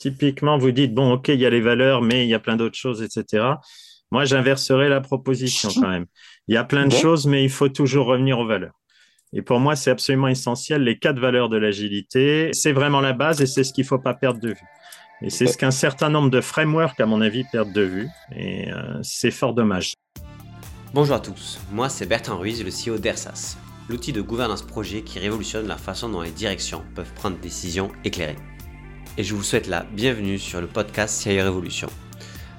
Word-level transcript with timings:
typiquement, 0.00 0.58
vous 0.58 0.72
dites, 0.72 0.92
bon, 0.92 1.12
OK, 1.12 1.28
il 1.28 1.38
y 1.38 1.46
a 1.46 1.50
les 1.50 1.60
valeurs, 1.60 2.02
mais 2.02 2.24
il 2.24 2.28
y 2.28 2.34
a 2.34 2.40
plein 2.40 2.56
d'autres 2.56 2.76
choses, 2.76 3.02
etc. 3.02 3.44
Moi, 4.10 4.24
j'inverserai 4.24 4.88
la 4.88 5.00
proposition 5.00 5.68
quand 5.72 5.88
même. 5.88 6.06
Il 6.48 6.54
y 6.54 6.58
a 6.58 6.64
plein 6.64 6.86
de 6.86 6.92
choses, 6.92 7.26
mais 7.26 7.44
il 7.44 7.50
faut 7.50 7.68
toujours 7.68 8.06
revenir 8.06 8.40
aux 8.40 8.46
valeurs. 8.46 8.74
Et 9.32 9.42
pour 9.42 9.60
moi, 9.60 9.76
c'est 9.76 9.92
absolument 9.92 10.26
essentiel. 10.26 10.82
Les 10.82 10.98
quatre 10.98 11.20
valeurs 11.20 11.48
de 11.48 11.56
l'agilité, 11.56 12.50
c'est 12.52 12.72
vraiment 12.72 13.00
la 13.00 13.12
base 13.12 13.40
et 13.40 13.46
c'est 13.46 13.62
ce 13.62 13.72
qu'il 13.72 13.84
ne 13.84 13.88
faut 13.88 14.00
pas 14.00 14.14
perdre 14.14 14.40
de 14.40 14.48
vue. 14.48 14.68
Et 15.22 15.30
c'est 15.30 15.46
ce 15.46 15.56
qu'un 15.56 15.70
certain 15.70 16.08
nombre 16.08 16.30
de 16.30 16.40
frameworks, 16.40 16.98
à 16.98 17.06
mon 17.06 17.20
avis, 17.20 17.44
perdent 17.52 17.72
de 17.72 17.82
vue. 17.82 18.08
Et 18.34 18.72
euh, 18.72 18.98
c'est 19.02 19.30
fort 19.30 19.54
dommage. 19.54 19.92
Bonjour 20.92 21.14
à 21.14 21.20
tous, 21.20 21.60
moi 21.70 21.88
c'est 21.88 22.04
Bertrand 22.04 22.36
Ruiz, 22.36 22.64
le 22.64 22.70
CEO 22.70 22.98
d'ERSAS, 22.98 23.56
l'outil 23.88 24.12
de 24.12 24.20
gouvernance 24.20 24.62
projet 24.62 25.02
qui 25.02 25.20
révolutionne 25.20 25.68
la 25.68 25.76
façon 25.76 26.08
dont 26.08 26.20
les 26.20 26.32
directions 26.32 26.82
peuvent 26.96 27.12
prendre 27.14 27.36
des 27.36 27.42
décisions 27.42 27.92
éclairées. 28.02 28.34
Et 29.18 29.24
je 29.24 29.34
vous 29.34 29.42
souhaite 29.42 29.66
la 29.66 29.82
bienvenue 29.82 30.38
sur 30.38 30.60
le 30.60 30.68
podcast 30.68 31.20
CIO 31.20 31.42
Révolution. 31.42 31.88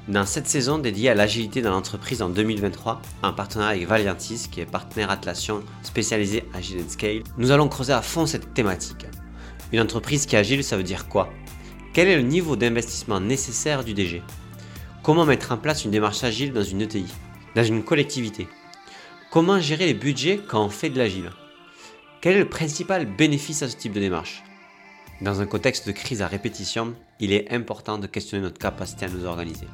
Dans 0.09 0.25
cette 0.25 0.48
saison 0.48 0.80
dédiée 0.80 1.09
à 1.09 1.16
l'agilité 1.16 1.62
dans 1.62 1.71
l'entreprise 1.71 2.21
en 2.21 2.30
2023, 2.30 3.02
en 3.23 3.34
partenariat 3.34 3.77
avec 3.77 3.88
Valiantis, 3.88 4.48
qui 4.52 4.59
est 4.59 4.66
partenaire 4.66 5.09
Atlassian 5.09 5.61
spécialisé 5.81 6.44
Agile 6.53 6.89
Scale, 6.89 7.23
nous 7.38 7.52
allons 7.52 7.70
creuser 7.70 7.94
à 7.94 8.02
fond 8.02 8.25
cette 8.25 8.53
thématique. 8.53 9.05
Une 9.72 9.80
entreprise 9.80 10.25
qui 10.25 10.35
est 10.35 10.39
agile, 10.39 10.63
ça 10.63 10.75
veut 10.75 10.84
dire 10.84 11.08
quoi? 11.08 11.30
Quel 11.94 12.09
est 12.09 12.17
le 12.17 12.22
niveau 12.22 12.58
d'investissement 12.58 13.22
nécessaire 13.22 13.86
du 13.86 13.94
DG 13.94 14.22
Comment 15.03 15.25
mettre 15.25 15.53
en 15.53 15.58
place 15.58 15.86
une 15.86 15.91
démarche 15.91 16.23
agile 16.23 16.52
dans 16.52 16.63
une 16.63 16.81
ETI 16.81 17.05
dans 17.55 17.63
une 17.63 17.83
collectivité? 17.83 18.47
Comment 19.31 19.59
gérer 19.59 19.86
les 19.86 19.94
budgets 19.94 20.39
quand 20.45 20.66
on 20.66 20.70
fait 20.70 20.89
de 20.89 20.97
l'agile? 20.97 21.31
Quel 22.20 22.36
est 22.36 22.39
le 22.39 22.49
principal 22.49 23.05
bénéfice 23.05 23.63
à 23.63 23.70
ce 23.70 23.77
type 23.77 23.94
de 23.94 23.99
démarche? 24.02 24.44
Dans 25.21 25.39
un 25.39 25.45
contexte 25.45 25.85
de 25.85 25.91
crise 25.91 26.23
à 26.23 26.27
répétition, 26.27 26.95
il 27.20 27.31
est 27.31 27.53
important 27.53 27.99
de 27.99 28.07
questionner 28.07 28.41
notre 28.41 28.57
capacité 28.57 29.05
à 29.05 29.09
nous 29.09 29.25
organiser. 29.25 29.67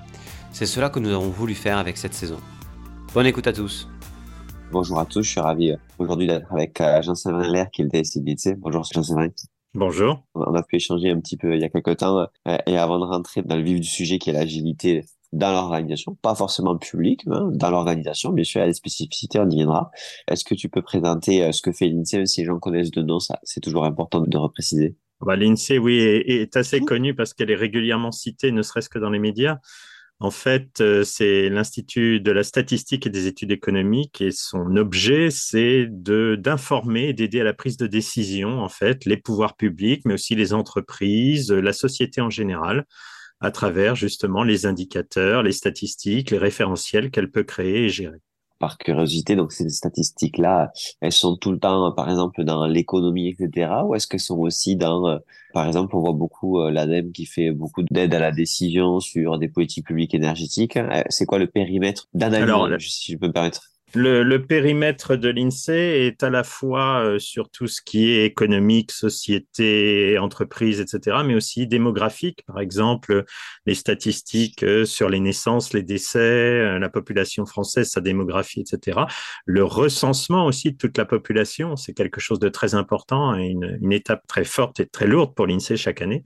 C'est 0.52 0.66
cela 0.66 0.90
que 0.90 1.00
nous 1.00 1.10
avons 1.10 1.30
voulu 1.30 1.56
faire 1.56 1.78
avec 1.78 1.96
cette 1.96 2.14
saison. 2.14 2.38
Bonne 3.14 3.28
écoute 3.28 3.48
à 3.48 3.54
tous. 3.54 3.88
Bonjour 4.74 5.00
à 5.00 5.06
tous, 5.06 5.24
je 5.24 5.30
suis 5.30 5.40
ravi 5.40 5.72
euh, 5.72 5.78
aujourd'hui 6.00 6.28
d'être 6.28 6.52
avec 6.52 6.82
euh, 6.82 7.02
Jean-Séverin 7.02 7.50
Lair 7.50 7.72
qui 7.72 7.82
est 7.82 7.86
le 7.86 7.90
DSI 7.90 8.56
Bonjour 8.58 8.84
Jean-Séverin. 8.94 9.30
Bonjour. 9.74 10.22
On 10.36 10.54
a 10.54 10.64
pu 10.64 10.76
échanger 10.76 11.12
un 11.12 11.22
petit 11.22 11.38
peu 11.38 11.56
il 11.56 11.62
y 11.62 11.64
a 11.64 11.70
quelques 11.70 11.96
temps 11.96 12.28
euh, 12.48 12.58
et 12.66 12.78
avant 12.78 13.00
de 13.00 13.06
rentrer 13.06 13.42
dans 13.42 13.56
le 13.56 13.64
vif 13.64 13.80
du 13.80 13.88
sujet 13.88 14.20
qui 14.20 14.32
est 14.32 14.34
l'agilité 14.34 15.06
dans 15.32 15.54
l'organisation, 15.54 16.18
pas 16.22 16.36
forcément 16.36 16.78
public, 16.78 17.24
hein, 17.28 17.50
dans 17.54 17.70
l'organisation, 17.70 18.32
bien 18.32 18.44
sûr, 18.44 18.60
il 18.60 18.64
y 18.64 18.66
a 18.66 18.68
des 18.68 18.74
spécificités, 18.74 19.40
on 19.40 19.50
y 19.50 19.56
viendra. 19.56 19.92
Est-ce 20.28 20.44
que 20.44 20.56
tu 20.56 20.68
peux 20.68 20.82
présenter 20.82 21.44
euh, 21.44 21.54
ce 21.54 21.62
que 21.62 21.72
fait 21.72 21.88
l'INSEE, 21.88 22.26
si 22.26 22.42
les 22.42 22.48
gens 22.48 22.60
connaissent 22.60 22.92
de 22.92 23.02
nom, 23.02 23.20
ça, 23.20 23.40
c'est 23.44 23.62
toujours 23.62 23.86
important 23.86 24.20
de 24.20 24.38
repréciser. 24.38 24.98
Bah, 25.22 25.36
L'INSEE, 25.36 25.80
oui, 25.80 25.98
est, 26.00 26.56
assez 26.56 26.80
connue 26.80 27.16
parce 27.16 27.34
qu'elle 27.34 27.50
est 27.50 27.56
régulièrement 27.56 28.12
citée, 28.12 28.52
ne 28.52 28.62
serait-ce 28.62 28.90
que 28.90 29.00
dans 29.00 29.10
les 29.10 29.20
médias. 29.20 29.58
En 30.20 30.32
fait, 30.32 30.82
euh, 30.82 31.04
c'est 31.04 31.50
l'Institut 31.50 32.20
de 32.20 32.32
la 32.32 32.44
statistique 32.44 33.06
et 33.06 33.10
des 33.12 33.28
études 33.28 33.52
économiques 33.52 34.20
et 34.20 34.32
son 34.32 34.76
objet, 34.76 35.30
c'est 35.30 35.88
d'informer 35.90 37.10
et 37.10 37.14
d'aider 37.14 37.42
à 37.42 37.44
la 37.44 37.54
prise 37.54 37.78
de 37.78 37.86
décision, 37.86 38.60
en 38.62 38.70
fait, 38.70 39.06
les 39.06 39.18
pouvoirs 39.18 39.56
publics, 39.56 40.04
mais 40.06 40.16
aussi 40.16 40.34
les 40.34 40.54
entreprises, 40.54 41.52
la 41.52 41.74
société 41.74 42.20
en 42.22 42.32
général, 42.32 42.86
à 43.42 43.52
travers 43.52 43.96
justement 43.96 44.44
les 44.44 44.66
indicateurs, 44.66 45.44
les 45.44 45.52
statistiques, 45.52 46.32
les 46.32 46.40
référentiels 46.40 47.12
qu'elle 47.12 47.30
peut 47.30 47.44
créer 47.44 47.86
et 47.86 47.90
gérer. 47.90 48.22
Par 48.60 48.78
curiosité, 48.78 49.36
donc 49.36 49.52
ces 49.52 49.70
statistiques-là, 49.70 50.72
elles 51.02 51.12
sont 51.12 51.38
tout 51.38 51.52
le 51.52 51.60
temps, 51.60 51.92
par 51.92 52.10
exemple, 52.10 52.44
dans 52.44 52.66
l'économie, 52.66 53.30
etc., 53.30 53.72
ou 53.86 53.96
est-ce 53.96 54.08
qu'elles 54.08 54.20
sont 54.20 54.40
aussi 54.40 54.76
dans, 54.76 55.08
euh, 55.08 55.20
par 55.54 55.68
exemple, 55.68 55.96
on 55.96 56.00
voit 56.00 56.14
beaucoup 56.14 56.60
euh, 56.60 56.72
l'ADEME 56.72 57.12
qui 57.12 57.26
fait 57.26 57.52
beaucoup 57.52 57.84
d'aide 57.92 58.14
à 58.14 58.20
la 58.20 58.32
décision 58.32 59.00
sur 59.00 59.38
des 59.38 59.48
politiques 59.48 59.88
publiques 59.88 60.14
énergétiques. 60.14 60.78
Euh, 60.78 61.04
c'est 61.10 61.26
quoi 61.26 61.40
le 61.40 61.48
périmètre 61.48 62.08
d'analyse, 62.14 62.88
si 62.88 63.14
je 63.14 63.18
peux 63.18 63.28
me 63.28 63.34
permettre? 63.34 63.77
Le, 63.94 64.38
périmètre 64.38 65.16
de 65.16 65.30
l'INSEE 65.30 66.08
est 66.08 66.24
à 66.24 66.30
la 66.30 66.44
fois 66.44 67.04
euh, 67.04 67.20
sur 67.20 67.50
tout 67.50 67.68
ce 67.68 67.82
qui 67.82 68.10
est 68.10 68.26
économique, 68.26 68.92
société, 68.92 70.18
entreprise, 70.18 70.82
etc., 70.82 71.18
mais 71.26 71.36
aussi 71.36 71.68
démographique. 71.68 72.44
Par 72.48 72.60
exemple, 72.60 73.24
les 73.66 73.76
statistiques 73.76 74.64
euh, 74.64 74.86
sur 74.86 75.10
les 75.10 75.20
naissances, 75.20 75.74
les 75.74 75.84
décès, 75.84 76.20
euh, 76.20 76.80
la 76.80 76.90
population 76.90 77.46
française, 77.46 77.90
sa 77.90 78.02
démographie, 78.02 78.62
etc. 78.62 79.00
Le 79.46 79.64
recensement 79.64 80.46
aussi 80.46 80.74
de 80.74 80.78
toute 80.78 80.98
la 80.98 81.06
population, 81.06 81.76
c'est 81.76 81.94
quelque 81.94 82.20
chose 82.20 82.40
de 82.40 82.50
très 82.50 82.76
important 82.76 83.36
une, 83.36 83.78
une 83.82 83.94
étape 83.94 84.26
très 84.28 84.44
forte 84.44 84.80
et 84.80 84.86
très 84.86 85.08
lourde 85.08 85.34
pour 85.34 85.48
l'INSEE 85.48 85.78
chaque 85.78 86.02
année. 86.02 86.24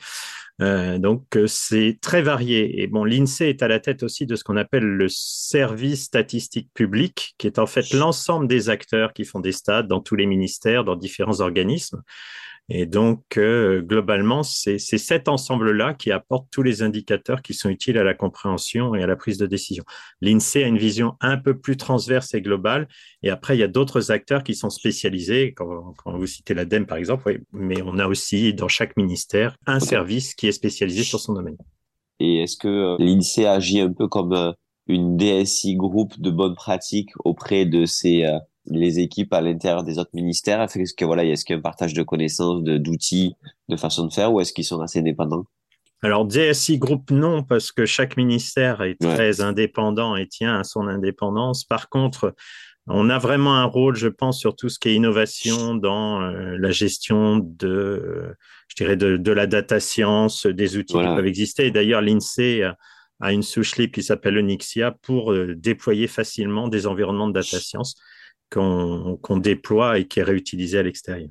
Euh, 0.61 0.99
donc, 0.99 1.35
euh, 1.35 1.47
c'est 1.47 1.97
très 2.01 2.21
varié. 2.21 2.81
Et 2.81 2.87
bon, 2.87 3.03
l'INSEE 3.03 3.49
est 3.49 3.63
à 3.63 3.67
la 3.67 3.79
tête 3.79 4.03
aussi 4.03 4.25
de 4.25 4.35
ce 4.35 4.43
qu'on 4.43 4.57
appelle 4.57 4.83
le 4.83 5.07
service 5.09 6.03
statistique 6.03 6.69
public, 6.73 7.33
qui 7.37 7.47
est 7.47 7.59
en 7.59 7.65
fait 7.65 7.93
l'ensemble 7.93 8.47
des 8.47 8.69
acteurs 8.69 9.13
qui 9.13 9.25
font 9.25 9.39
des 9.39 9.51
stades 9.51 9.87
dans 9.87 10.01
tous 10.01 10.15
les 10.15 10.25
ministères, 10.25 10.83
dans 10.83 10.95
différents 10.95 11.39
organismes. 11.39 12.01
Et 12.69 12.85
donc, 12.85 13.37
euh, 13.37 13.81
globalement, 13.81 14.43
c'est 14.43 14.77
cet 14.77 15.27
ensemble-là 15.27 15.93
qui 15.93 16.11
apporte 16.11 16.47
tous 16.51 16.63
les 16.63 16.83
indicateurs 16.83 17.41
qui 17.41 17.53
sont 17.53 17.69
utiles 17.69 17.97
à 17.97 18.03
la 18.03 18.13
compréhension 18.13 18.95
et 18.95 19.03
à 19.03 19.07
la 19.07 19.17
prise 19.17 19.37
de 19.37 19.45
décision. 19.45 19.83
L'INSEE 20.21 20.63
a 20.63 20.67
une 20.67 20.77
vision 20.77 21.15
un 21.19 21.37
peu 21.37 21.57
plus 21.57 21.75
transverse 21.75 22.33
et 22.33 22.41
globale. 22.41 22.87
Et 23.23 23.29
après, 23.29 23.57
il 23.57 23.59
y 23.59 23.63
a 23.63 23.67
d'autres 23.67 24.11
acteurs 24.11 24.43
qui 24.43 24.55
sont 24.55 24.69
spécialisés. 24.69 25.53
Quand, 25.53 25.93
vous 26.05 26.27
citez 26.27 26.53
l'ADEME, 26.53 26.85
par 26.85 26.97
exemple, 26.97 27.41
mais 27.51 27.81
on 27.81 27.99
a 27.99 28.07
aussi 28.07 28.53
dans 28.53 28.69
chaque 28.69 28.95
ministère 28.95 29.57
un 29.65 29.81
service 29.81 30.33
qui 30.33 30.47
est 30.47 30.53
spécialisé 30.53 31.03
sur 31.03 31.19
son 31.19 31.33
domaine. 31.33 31.57
Et 32.21 32.43
est-ce 32.43 32.55
que 32.55 32.67
euh, 32.67 32.95
l'INSEE 32.99 33.47
agit 33.47 33.81
un 33.81 33.91
peu 33.91 34.07
comme 34.07 34.31
euh, 34.31 34.51
une 34.87 35.17
DSI 35.17 35.75
groupe 35.75 36.19
de 36.19 36.29
bonnes 36.29 36.55
pratiques 36.55 37.11
auprès 37.25 37.65
de 37.65 37.85
ces 37.85 38.25
les 38.65 38.99
équipes 38.99 39.33
à 39.33 39.41
l'intérieur 39.41 39.83
des 39.83 39.99
autres 39.99 40.11
ministères? 40.13 40.61
Est-ce 40.61 40.93
que 40.93 41.05
voilà, 41.05 41.25
est-ce 41.25 41.45
qu'il 41.45 41.53
y 41.53 41.57
a 41.57 41.59
un 41.59 41.61
partage 41.61 41.93
de 41.93 42.03
connaissances, 42.03 42.63
d'outils, 42.63 43.35
de, 43.69 43.75
façon 43.75 44.07
de 44.07 44.13
faire, 44.13 44.33
ou 44.33 44.41
est-ce 44.41 44.53
qu'ils 44.53 44.65
sont 44.65 44.81
assez 44.81 44.99
indépendants? 44.99 45.45
Alors, 46.03 46.25
DSI 46.25 46.79
Group, 46.79 47.11
non, 47.11 47.43
parce 47.43 47.71
que 47.71 47.85
chaque 47.85 48.17
ministère 48.17 48.81
est 48.81 48.99
très 48.99 49.41
indépendant 49.41 50.15
et 50.15 50.27
tient 50.27 50.59
à 50.59 50.63
son 50.63 50.87
indépendance. 50.87 51.63
Par 51.63 51.89
contre, 51.89 52.33
on 52.87 53.09
a 53.11 53.19
vraiment 53.19 53.55
un 53.55 53.65
rôle, 53.65 53.95
je 53.95 54.07
pense, 54.07 54.39
sur 54.39 54.55
tout 54.55 54.67
ce 54.67 54.79
qui 54.79 54.89
est 54.89 54.95
innovation 54.95 55.75
dans 55.75 56.21
euh, 56.21 56.57
la 56.57 56.71
gestion 56.71 57.37
de, 57.37 58.35
je 58.67 58.75
dirais, 58.75 58.95
de, 58.97 59.31
la 59.31 59.45
data 59.45 59.79
science, 59.79 60.47
des 60.47 60.77
outils 60.77 60.95
qui 60.95 61.03
peuvent 61.03 61.27
exister. 61.27 61.69
D'ailleurs, 61.69 62.01
l'INSEE 62.01 62.63
a, 63.19 63.31
une 63.31 63.43
souche 63.43 63.75
libre 63.75 63.93
qui 63.93 64.01
s'appelle 64.01 64.39
Onyxia 64.39 64.95
pour 65.03 65.31
euh, 65.31 65.53
déployer 65.55 66.07
facilement 66.07 66.67
des 66.67 66.87
environnements 66.87 67.27
de 67.27 67.33
data 67.33 67.59
science 67.59 67.95
qu'on 68.51 69.37
déploie 69.37 69.99
et 69.99 70.07
qui 70.07 70.19
est 70.19 70.23
réutilisé 70.23 70.77
à 70.77 70.83
l'extérieur. 70.83 71.29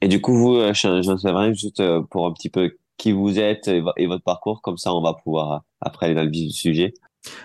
Et 0.00 0.08
du 0.08 0.20
coup, 0.20 0.34
vous, 0.34 0.56
euh, 0.56 0.72
Jean-Séverin, 0.74 1.52
juste 1.52 1.80
euh, 1.80 2.02
pour 2.10 2.26
un 2.26 2.32
petit 2.32 2.50
peu 2.50 2.70
qui 2.96 3.12
vous 3.12 3.38
êtes 3.38 3.68
et 3.68 4.06
votre 4.06 4.24
parcours, 4.24 4.60
comme 4.62 4.76
ça 4.76 4.92
on 4.92 5.00
va 5.00 5.14
pouvoir 5.14 5.52
euh, 5.52 5.58
après 5.80 6.06
aller 6.06 6.14
dans 6.14 6.24
le 6.24 6.30
vif 6.30 6.48
du 6.48 6.52
sujet. 6.52 6.94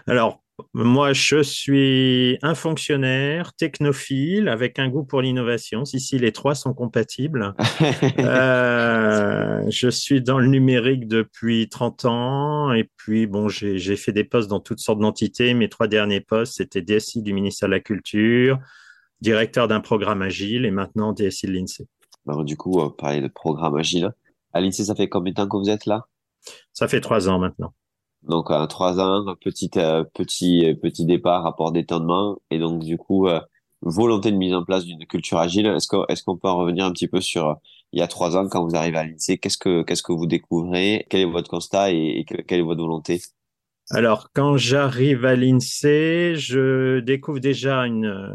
Alors, 0.07 0.39
moi, 0.73 1.13
je 1.13 1.41
suis 1.41 2.37
un 2.43 2.53
fonctionnaire 2.53 3.53
technophile 3.53 4.47
avec 4.49 4.77
un 4.77 4.87
goût 4.87 5.03
pour 5.03 5.21
l'innovation. 5.21 5.83
Ici, 5.83 6.19
les 6.19 6.31
trois 6.31 6.53
sont 6.53 6.75
compatibles. 6.75 7.55
je 8.19 9.89
suis 9.89 10.21
dans 10.21 10.37
le 10.37 10.45
numérique 10.47 11.07
depuis 11.07 11.69
30 11.69 12.05
ans 12.05 12.71
et 12.71 12.87
puis, 12.97 13.25
bon, 13.25 13.49
j'ai 13.49 13.95
fait 13.95 14.11
des 14.11 14.23
postes 14.23 14.49
dans 14.49 14.59
toutes 14.59 14.79
sortes 14.79 14.99
d'entités. 14.99 15.55
Mes 15.55 15.69
trois 15.69 15.87
derniers 15.87 16.21
postes, 16.21 16.53
c'était 16.57 16.83
DSI 16.83 17.23
du 17.23 17.33
ministère 17.33 17.67
de 17.67 17.73
la 17.73 17.79
Culture, 17.79 18.59
directeur 19.23 19.69
d'un 19.69 19.79
programme 19.79 20.21
agile 20.21 20.65
et 20.65 20.71
maintenant 20.71 21.13
DSI 21.13 21.47
de 21.47 21.53
l'INSEE. 21.53 21.87
du 22.43 22.57
coup, 22.57 22.81
euh, 22.81 22.89
parler 22.89 23.21
de 23.21 23.29
programme 23.29 23.77
agile. 23.77 24.11
À 24.51 24.59
l'INSEE, 24.59 24.83
ça 24.83 24.95
fait 24.95 25.07
combien 25.07 25.31
de 25.31 25.37
temps 25.37 25.47
que 25.47 25.55
vous 25.55 25.69
êtes 25.69 25.85
là? 25.85 26.05
Ça 26.73 26.89
fait 26.89 26.99
trois 26.99 27.29
ans 27.29 27.39
maintenant. 27.39 27.73
Donc, 28.23 28.51
euh, 28.51 28.67
trois 28.67 28.99
ans, 28.99 29.33
petit, 29.41 29.71
euh, 29.77 30.03
petit, 30.13 30.75
petit 30.81 31.05
départ, 31.05 31.43
rapport 31.43 31.71
d'étonnement. 31.71 32.37
Et 32.51 32.59
donc, 32.59 32.83
du 32.83 32.97
coup, 32.97 33.27
volonté 33.81 34.29
de 34.29 34.37
mise 34.37 34.53
en 34.53 34.65
place 34.65 34.83
d'une 34.83 35.05
culture 35.05 35.37
agile. 35.39 35.67
Est-ce 35.67 35.87
qu'on 35.87 36.05
est 36.05 36.21
qu'on 36.23 36.37
peut 36.37 36.49
en 36.49 36.57
revenir 36.57 36.85
un 36.85 36.91
petit 36.91 37.07
peu 37.07 37.21
sur 37.21 37.57
il 37.93 37.99
y 37.99 38.01
a 38.01 38.07
trois 38.07 38.35
ans, 38.35 38.49
quand 38.49 38.65
vous 38.65 38.75
arrivez 38.75 38.97
à 38.97 39.05
l'INSEE, 39.05 39.37
qu'est-ce 39.37 39.57
que, 39.57 39.83
qu'est-ce 39.83 40.03
que 40.03 40.11
vous 40.11 40.25
découvrez? 40.25 41.05
Quel 41.09 41.21
est 41.21 41.31
votre 41.31 41.49
constat 41.49 41.91
et 41.91 42.25
quelle 42.25 42.59
est 42.59 42.63
votre 42.63 42.81
volonté? 42.81 43.21
Alors, 43.89 44.29
quand 44.33 44.57
j'arrive 44.57 45.25
à 45.25 45.35
l'INSEE, 45.35 46.35
je 46.35 46.99
découvre 46.99 47.39
déjà 47.39 47.81
une, 47.81 48.33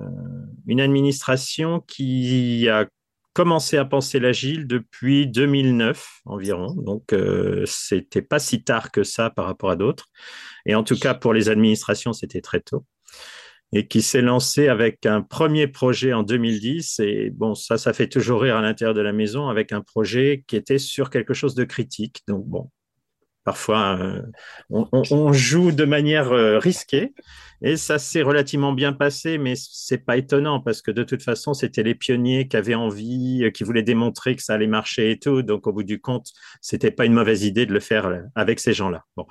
une 0.67 0.81
administration 0.81 1.81
qui 1.81 2.69
a 2.69 2.87
commencé 3.33 3.77
à 3.77 3.85
penser 3.85 4.19
l'agile 4.19 4.67
depuis 4.67 5.27
2009 5.27 6.23
environ. 6.25 6.75
Donc, 6.75 7.13
euh, 7.13 7.65
c'était 7.67 8.21
pas 8.21 8.41
si 8.41 8.63
tard 8.65 8.91
que 8.91 9.05
ça 9.05 9.31
par 9.31 9.47
rapport 9.47 9.71
à 9.71 9.77
d'autres. 9.77 10.07
Et 10.67 10.75
en 10.75 10.83
tout 10.83 10.99
cas, 10.99 11.15
pour 11.15 11.33
les 11.33 11.49
administrations, 11.49 12.13
c'était 12.13 12.41
très 12.41 12.61
tôt. 12.61 12.85
Et 13.73 13.87
qui 13.87 14.03
s'est 14.03 14.23
lancé 14.23 14.69
avec 14.69 15.07
un 15.07 15.23
premier 15.23 15.67
projet 15.67 16.13
en 16.13 16.25
2010. 16.25 17.01
Et 17.01 17.31
bon, 17.31 17.55
ça, 17.55 17.79
ça 17.79 17.93
fait 17.93 18.09
toujours 18.09 18.43
rire 18.43 18.57
à 18.57 18.61
l'intérieur 18.61 18.95
de 18.95 19.03
la 19.03 19.13
maison 19.13 19.49
avec 19.49 19.73
un 19.73 19.83
projet 19.83 20.45
qui 20.47 20.57
était 20.57 20.79
sur 20.79 21.09
quelque 21.09 21.33
chose 21.33 21.55
de 21.55 21.65
critique. 21.65 22.23
Donc, 22.27 22.45
bon, 22.45 22.71
parfois, 23.49 23.99
on, 24.71 25.33
joue 25.33 25.73
de 25.73 25.85
manière 25.85 26.31
risquée. 26.61 27.13
Et 27.61 27.77
ça 27.77 27.99
s'est 27.99 28.23
relativement 28.23 28.73
bien 28.73 28.93
passé, 28.93 29.37
mais 29.37 29.55
c'est 29.57 29.99
pas 29.99 30.17
étonnant 30.17 30.61
parce 30.61 30.81
que 30.81 30.93
de 30.93 31.03
toute 31.03 31.23
façon, 31.23 31.55
c'était 31.55 31.83
les 31.83 31.97
pionniers 31.97 32.47
qui 32.47 32.57
avaient 32.57 32.77
envie, 32.77 33.43
euh, 33.43 33.51
qui 33.51 33.65
voulaient 33.65 33.83
démontrer 33.83 34.37
que 34.37 34.43
ça 34.43 34.55
allait 34.55 34.69
marcher 34.69 35.11
et 35.11 35.19
tout. 35.19 35.43
Donc, 35.43 35.67
au 35.67 35.73
bout 35.73 35.83
du 35.83 36.01
compte, 36.01 36.31
c'était 36.61 36.93
pas 36.93 37.05
une 37.05 37.15
mauvaise 37.15 37.43
idée 37.43 37.67
de 37.67 37.73
le 37.73 37.81
faire 37.81 38.07
euh, 38.07 38.21
avec 38.37 38.61
ces 38.61 38.73
gens-là. 38.73 39.05
Bon. 39.17 39.27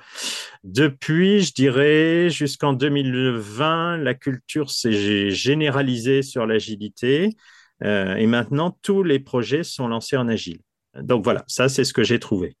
Depuis, 0.62 1.40
je 1.40 1.54
dirais, 1.54 2.28
jusqu'en 2.28 2.74
2020, 2.74 3.96
la 3.98 4.12
culture 4.12 4.70
s'est 4.70 5.30
généralisée 5.30 6.20
sur 6.20 6.44
l'agilité. 6.44 7.34
Euh, 7.82 8.14
et 8.16 8.26
maintenant, 8.26 8.76
tous 8.82 9.02
les 9.02 9.20
projets 9.20 9.62
sont 9.62 9.88
lancés 9.88 10.18
en 10.18 10.28
agile. 10.28 10.60
Donc 11.00 11.24
voilà, 11.24 11.44
ça, 11.46 11.70
c'est 11.70 11.84
ce 11.84 11.94
que 11.94 12.02
j'ai 12.02 12.18
trouvé. 12.18 12.56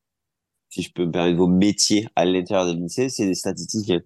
Si 0.68 0.82
je 0.82 0.92
peux 0.92 1.06
me 1.06 1.10
permettre, 1.10 1.36
vos 1.36 1.46
métiers 1.46 2.08
à 2.16 2.24
l'intérieur 2.24 2.66
de 2.66 2.78
l'INSEE, 2.78 3.08
c'est 3.08 3.26
des 3.26 3.34
statisticiens. 3.34 4.00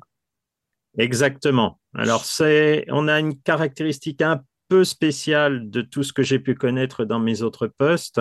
Exactement. 0.99 1.81
Alors, 1.95 2.25
c'est, 2.25 2.85
on 2.89 3.09
a 3.09 3.19
une 3.19 3.41
caractéristique 3.41 4.23
un 4.23 4.43
peu 4.69 4.85
spéciale 4.85 5.71
de 5.71 5.83
tout 5.83 6.03
ce 6.03 6.13
que 6.13 6.23
j'ai 6.23 6.39
pu 6.39 6.55
connaître 6.55 7.05
dans 7.05 7.19
mes 7.19 7.43
autres 7.43 7.67
postes, 7.67 8.21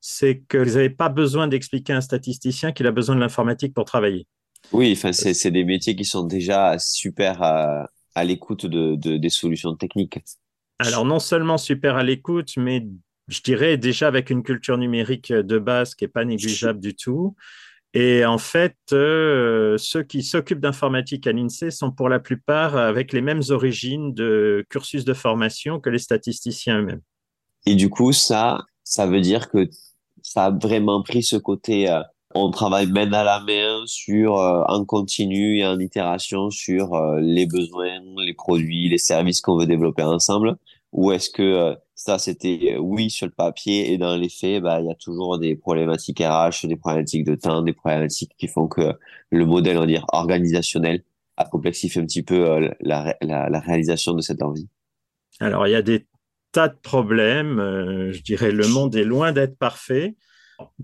c'est 0.00 0.40
que 0.48 0.58
vous 0.58 0.74
n'avez 0.74 0.90
pas 0.90 1.08
besoin 1.08 1.48
d'expliquer 1.48 1.92
à 1.92 1.96
un 1.96 2.00
statisticien 2.00 2.72
qu'il 2.72 2.86
a 2.86 2.92
besoin 2.92 3.14
de 3.14 3.20
l'informatique 3.20 3.74
pour 3.74 3.84
travailler. 3.84 4.26
Oui, 4.72 4.92
enfin, 4.92 5.12
c'est, 5.12 5.34
c'est 5.34 5.50
des 5.50 5.64
métiers 5.64 5.96
qui 5.96 6.04
sont 6.04 6.24
déjà 6.24 6.78
super 6.78 7.42
à, 7.42 7.88
à 8.14 8.24
l'écoute 8.24 8.66
de, 8.66 8.96
de, 8.96 9.16
des 9.16 9.30
solutions 9.30 9.74
techniques. 9.76 10.18
Alors, 10.78 11.04
non 11.04 11.18
seulement 11.18 11.58
super 11.58 11.96
à 11.96 12.02
l'écoute, 12.02 12.56
mais 12.56 12.86
je 13.28 13.40
dirais 13.42 13.76
déjà 13.76 14.08
avec 14.08 14.30
une 14.30 14.42
culture 14.42 14.78
numérique 14.78 15.32
de 15.32 15.58
base 15.58 15.94
qui 15.94 16.04
n'est 16.04 16.08
pas 16.08 16.24
négligeable 16.24 16.80
du 16.80 16.94
tout. 16.94 17.34
Et 17.94 18.24
en 18.24 18.38
fait, 18.38 18.76
euh, 18.92 19.78
ceux 19.78 20.02
qui 20.02 20.22
s'occupent 20.22 20.60
d'informatique 20.60 21.26
à 21.26 21.32
l'INSEE 21.32 21.70
sont 21.70 21.90
pour 21.90 22.08
la 22.08 22.18
plupart 22.18 22.76
avec 22.76 23.12
les 23.12 23.22
mêmes 23.22 23.42
origines 23.48 24.12
de 24.12 24.64
cursus 24.68 25.04
de 25.04 25.14
formation 25.14 25.80
que 25.80 25.88
les 25.88 25.98
statisticiens 25.98 26.80
eux-mêmes. 26.80 27.00
Et 27.64 27.74
du 27.74 27.88
coup, 27.88 28.12
ça, 28.12 28.60
ça 28.84 29.06
veut 29.06 29.20
dire 29.20 29.48
que 29.48 29.68
ça 30.22 30.46
a 30.46 30.50
vraiment 30.50 31.02
pris 31.02 31.22
ce 31.22 31.36
côté, 31.36 31.90
euh, 31.90 32.02
on 32.34 32.50
travaille 32.50 32.86
main 32.88 33.10
à 33.12 33.24
la 33.24 33.40
main 33.40 33.82
sur, 33.86 34.36
euh, 34.36 34.62
en 34.68 34.84
continu 34.84 35.58
et 35.58 35.66
en 35.66 35.78
itération 35.78 36.50
sur 36.50 36.94
les 37.20 37.46
besoins, 37.46 38.00
les 38.18 38.34
produits, 38.34 38.90
les 38.90 38.98
services 38.98 39.40
qu'on 39.40 39.56
veut 39.56 39.66
développer 39.66 40.02
ensemble. 40.02 40.56
Ou 40.92 41.12
est-ce 41.12 41.30
que 41.30 41.74
ça, 41.98 42.16
c'était 42.20 42.74
euh, 42.76 42.78
oui 42.78 43.10
sur 43.10 43.26
le 43.26 43.32
papier 43.32 43.92
et 43.92 43.98
dans 43.98 44.16
les 44.16 44.28
faits, 44.28 44.62
bah, 44.62 44.80
il 44.80 44.86
y 44.86 44.90
a 44.90 44.94
toujours 44.94 45.36
des 45.36 45.56
problématiques 45.56 46.20
RH, 46.20 46.68
des 46.68 46.76
problématiques 46.76 47.24
de 47.24 47.34
temps, 47.34 47.60
des 47.60 47.72
problématiques 47.72 48.30
qui 48.38 48.46
font 48.46 48.68
que 48.68 48.92
le 49.32 49.44
modèle, 49.44 49.76
on 49.78 49.80
va 49.80 49.86
dire, 49.86 50.06
organisationnel 50.12 51.02
a 51.36 51.44
complexifié 51.44 52.00
un 52.00 52.06
petit 52.06 52.22
peu 52.22 52.48
euh, 52.48 52.70
la, 52.80 53.16
la, 53.20 53.58
réalisation 53.58 54.14
de 54.14 54.20
cette 54.20 54.42
envie. 54.42 54.68
Alors, 55.40 55.66
il 55.66 55.72
y 55.72 55.74
a 55.74 55.82
des 55.82 56.06
tas 56.52 56.68
de 56.68 56.76
problèmes. 56.80 57.58
Euh, 57.58 58.12
je 58.12 58.22
dirais 58.22 58.52
le 58.52 58.68
monde 58.68 58.94
est 58.94 59.04
loin 59.04 59.32
d'être 59.32 59.58
parfait. 59.58 60.14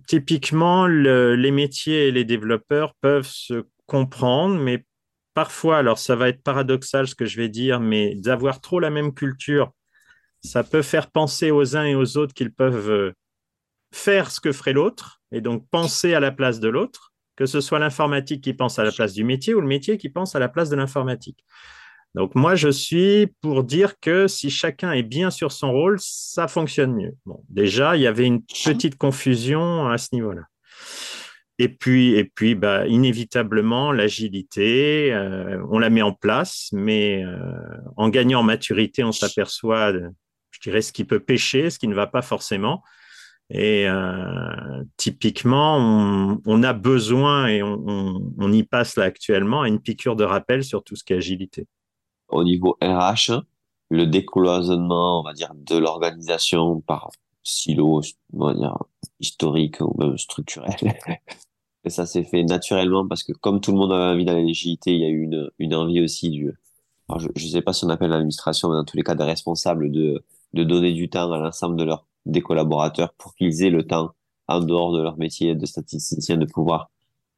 Typiquement, 0.08 0.88
le, 0.88 1.36
les 1.36 1.52
métiers 1.52 2.08
et 2.08 2.10
les 2.10 2.24
développeurs 2.24 2.92
peuvent 3.00 3.30
se 3.30 3.66
comprendre, 3.86 4.56
mais 4.60 4.84
parfois, 5.32 5.78
alors 5.78 5.98
ça 5.98 6.16
va 6.16 6.28
être 6.28 6.42
paradoxal 6.42 7.06
ce 7.06 7.14
que 7.14 7.24
je 7.24 7.36
vais 7.36 7.48
dire, 7.48 7.78
mais 7.78 8.16
d'avoir 8.16 8.60
trop 8.60 8.80
la 8.80 8.90
même 8.90 9.14
culture 9.14 9.72
ça 10.44 10.62
peut 10.62 10.82
faire 10.82 11.10
penser 11.10 11.50
aux 11.50 11.76
uns 11.76 11.84
et 11.84 11.94
aux 11.94 12.16
autres 12.16 12.34
qu'ils 12.34 12.52
peuvent 12.52 12.90
euh, 12.90 13.12
faire 13.92 14.30
ce 14.30 14.40
que 14.40 14.52
ferait 14.52 14.74
l'autre 14.74 15.22
et 15.32 15.40
donc 15.40 15.66
penser 15.70 16.14
à 16.14 16.20
la 16.20 16.30
place 16.30 16.60
de 16.60 16.68
l'autre, 16.68 17.12
que 17.36 17.46
ce 17.46 17.60
soit 17.60 17.78
l'informatique 17.78 18.44
qui 18.44 18.52
pense 18.52 18.78
à 18.78 18.84
la 18.84 18.92
place 18.92 19.14
du 19.14 19.24
métier 19.24 19.54
ou 19.54 19.60
le 19.60 19.66
métier 19.66 19.96
qui 19.96 20.08
pense 20.08 20.36
à 20.36 20.38
la 20.38 20.48
place 20.48 20.68
de 20.68 20.76
l'informatique. 20.76 21.44
Donc 22.14 22.36
moi, 22.36 22.54
je 22.54 22.68
suis 22.68 23.26
pour 23.40 23.64
dire 23.64 23.98
que 23.98 24.28
si 24.28 24.48
chacun 24.50 24.92
est 24.92 25.02
bien 25.02 25.30
sur 25.30 25.50
son 25.50 25.72
rôle, 25.72 25.96
ça 25.98 26.46
fonctionne 26.46 26.94
mieux. 26.94 27.14
Bon, 27.26 27.42
déjà, 27.48 27.96
il 27.96 28.02
y 28.02 28.06
avait 28.06 28.26
une 28.26 28.42
petite 28.42 28.96
confusion 28.96 29.88
à 29.88 29.98
ce 29.98 30.10
niveau-là. 30.12 30.42
Et 31.58 31.68
puis, 31.68 32.14
et 32.14 32.24
puis 32.24 32.54
bah, 32.54 32.86
inévitablement, 32.86 33.92
l'agilité, 33.92 35.12
euh, 35.12 35.60
on 35.70 35.78
la 35.78 35.90
met 35.90 36.02
en 36.02 36.12
place, 36.12 36.68
mais 36.72 37.24
euh, 37.24 37.36
en 37.96 38.08
gagnant 38.08 38.40
en 38.40 38.42
maturité, 38.44 39.02
on 39.02 39.12
s'aperçoit 39.12 39.92
dirais, 40.70 40.82
ce 40.82 40.92
qui 40.92 41.04
peut 41.04 41.20
pêcher, 41.20 41.70
ce 41.70 41.78
qui 41.78 41.88
ne 41.88 41.94
va 41.94 42.06
pas 42.06 42.22
forcément. 42.22 42.82
Et 43.50 43.86
euh, 43.86 44.82
typiquement, 44.96 45.76
on, 46.46 46.62
a 46.62 46.72
besoin, 46.72 47.46
et 47.48 47.62
on, 47.62 48.52
y 48.52 48.62
passe 48.62 48.96
là 48.96 49.04
actuellement, 49.04 49.62
à 49.62 49.68
une 49.68 49.80
piqûre 49.80 50.16
de 50.16 50.24
rappel 50.24 50.64
sur 50.64 50.82
tout 50.82 50.96
ce 50.96 51.04
qui 51.04 51.12
est 51.12 51.16
agilité. 51.16 51.66
Au 52.28 52.42
niveau 52.42 52.76
RH, 52.82 53.42
le 53.90 54.06
décloisonnement, 54.06 55.20
on 55.20 55.22
va 55.22 55.34
dire, 55.34 55.52
de 55.54 55.76
l'organisation 55.76 56.80
par 56.80 57.10
silo, 57.42 58.00
on 58.32 58.46
va 58.46 58.54
dire, 58.54 58.78
historique 59.20 59.80
ou 59.80 59.94
même 59.98 60.16
structurel. 60.16 60.94
et 61.84 61.90
ça 61.90 62.06
s'est 62.06 62.24
fait 62.24 62.44
naturellement 62.44 63.06
parce 63.06 63.22
que 63.22 63.32
comme 63.32 63.60
tout 63.60 63.72
le 63.72 63.76
monde 63.76 63.92
avait 63.92 64.14
envie 64.14 64.24
d'aller 64.24 64.46
l'agilité, 64.46 64.94
il 64.94 65.00
y 65.00 65.04
a 65.04 65.08
eu 65.08 65.22
une, 65.22 65.50
une 65.58 65.74
envie 65.74 66.00
aussi 66.00 66.30
du, 66.30 66.50
je 67.18 67.28
ne 67.28 67.50
sais 67.50 67.62
pas 67.62 67.72
si 67.72 67.84
on 67.84 67.90
appelle 67.90 68.10
l'administration, 68.10 68.70
mais 68.70 68.76
dans 68.76 68.84
tous 68.84 68.96
les 68.96 69.02
cas 69.02 69.14
des 69.14 69.24
responsables 69.24 69.90
de 69.90 70.24
de 70.54 70.64
donner 70.64 70.92
du 70.92 71.08
temps 71.08 71.30
à 71.32 71.38
l'ensemble 71.38 71.76
de 71.76 71.84
leurs 71.84 72.06
des 72.26 72.40
collaborateurs 72.40 73.12
pour 73.14 73.34
qu'ils 73.34 73.62
aient 73.64 73.70
le 73.70 73.86
temps 73.86 74.12
en 74.48 74.60
dehors 74.60 74.92
de 74.92 75.02
leur 75.02 75.16
métier 75.16 75.54
de 75.54 75.66
statisticien 75.66 76.36
de 76.36 76.46
pouvoir 76.46 76.90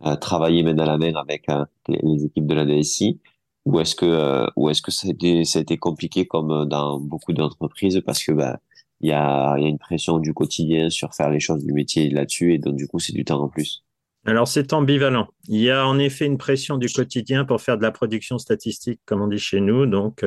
euh, 0.05 0.17
travailler 0.17 0.63
main 0.63 0.79
à 0.79 0.87
la 0.87 0.99
main 0.99 1.15
avec 1.15 1.49
euh, 1.49 1.65
les, 1.89 2.25
équipes 2.25 2.47
de 2.47 2.55
la 2.55 2.67
DSI 2.67 3.21
ou 3.65 3.81
est-ce 3.81 3.95
que 3.95 4.07
euh, 4.07 4.47
ou 4.57 4.69
est-ce 4.71 4.83
que 4.83 4.91
ça 4.91 5.09
a, 5.09 5.61
été, 5.61 5.77
compliqué 5.79 6.27
comme 6.27 6.69
dans 6.69 7.01
beaucoup 7.01 7.33
d'entreprises 7.33 8.01
parce 8.05 8.23
que 8.23 8.33
bah 8.33 8.59
il 9.01 9.11
y 9.11 9.13
a, 9.13 9.57
y 9.59 9.65
a 9.65 9.69
une 9.69 9.79
pression 9.79 10.19
du 10.19 10.33
quotidien 10.33 10.89
sur 10.91 11.15
faire 11.15 11.31
les 11.31 11.41
choses 11.41 11.65
du 11.65 11.73
métier 11.73 12.09
là-dessus 12.11 12.55
et 12.55 12.59
donc 12.59 12.77
du 12.77 12.87
coup 12.89 12.99
c'est 12.99 13.13
du 13.13 13.25
temps 13.25 13.43
en 13.43 13.49
plus? 13.49 13.85
Alors 14.25 14.49
c'est 14.49 14.73
ambivalent. 14.73 15.29
Il 15.49 15.61
y 15.61 15.71
a 15.71 15.87
en 15.87 15.99
effet 15.99 16.27
une 16.27 16.39
pression 16.39 16.79
du 16.79 16.89
quotidien 16.89 17.45
pour 17.45 17.61
faire 17.61 17.77
de 17.77 17.83
la 17.83 17.93
production 17.93 18.39
statistique 18.39 19.01
comme 19.05 19.23
on 19.23 19.29
dit 19.29 19.39
chez 19.39 19.61
nous 19.61 19.87
donc 19.87 20.25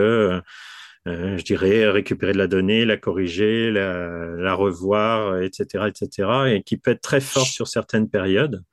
euh, 1.08 1.38
je 1.38 1.44
dirais, 1.44 1.90
récupérer 1.90 2.34
de 2.34 2.38
la 2.38 2.48
donnée, 2.48 2.86
la 2.86 2.98
corriger, 2.98 3.72
la, 3.72 4.54
revoir, 4.54 5.42
etc., 5.42 5.86
etc., 5.88 6.30
et 6.48 6.64
qui 6.64 6.78
peut 6.78 6.92
être 6.92 7.02
très 7.02 7.22
forte 7.22 7.48
sur 7.48 7.68
certaines 7.68 8.10
périodes. 8.10 8.64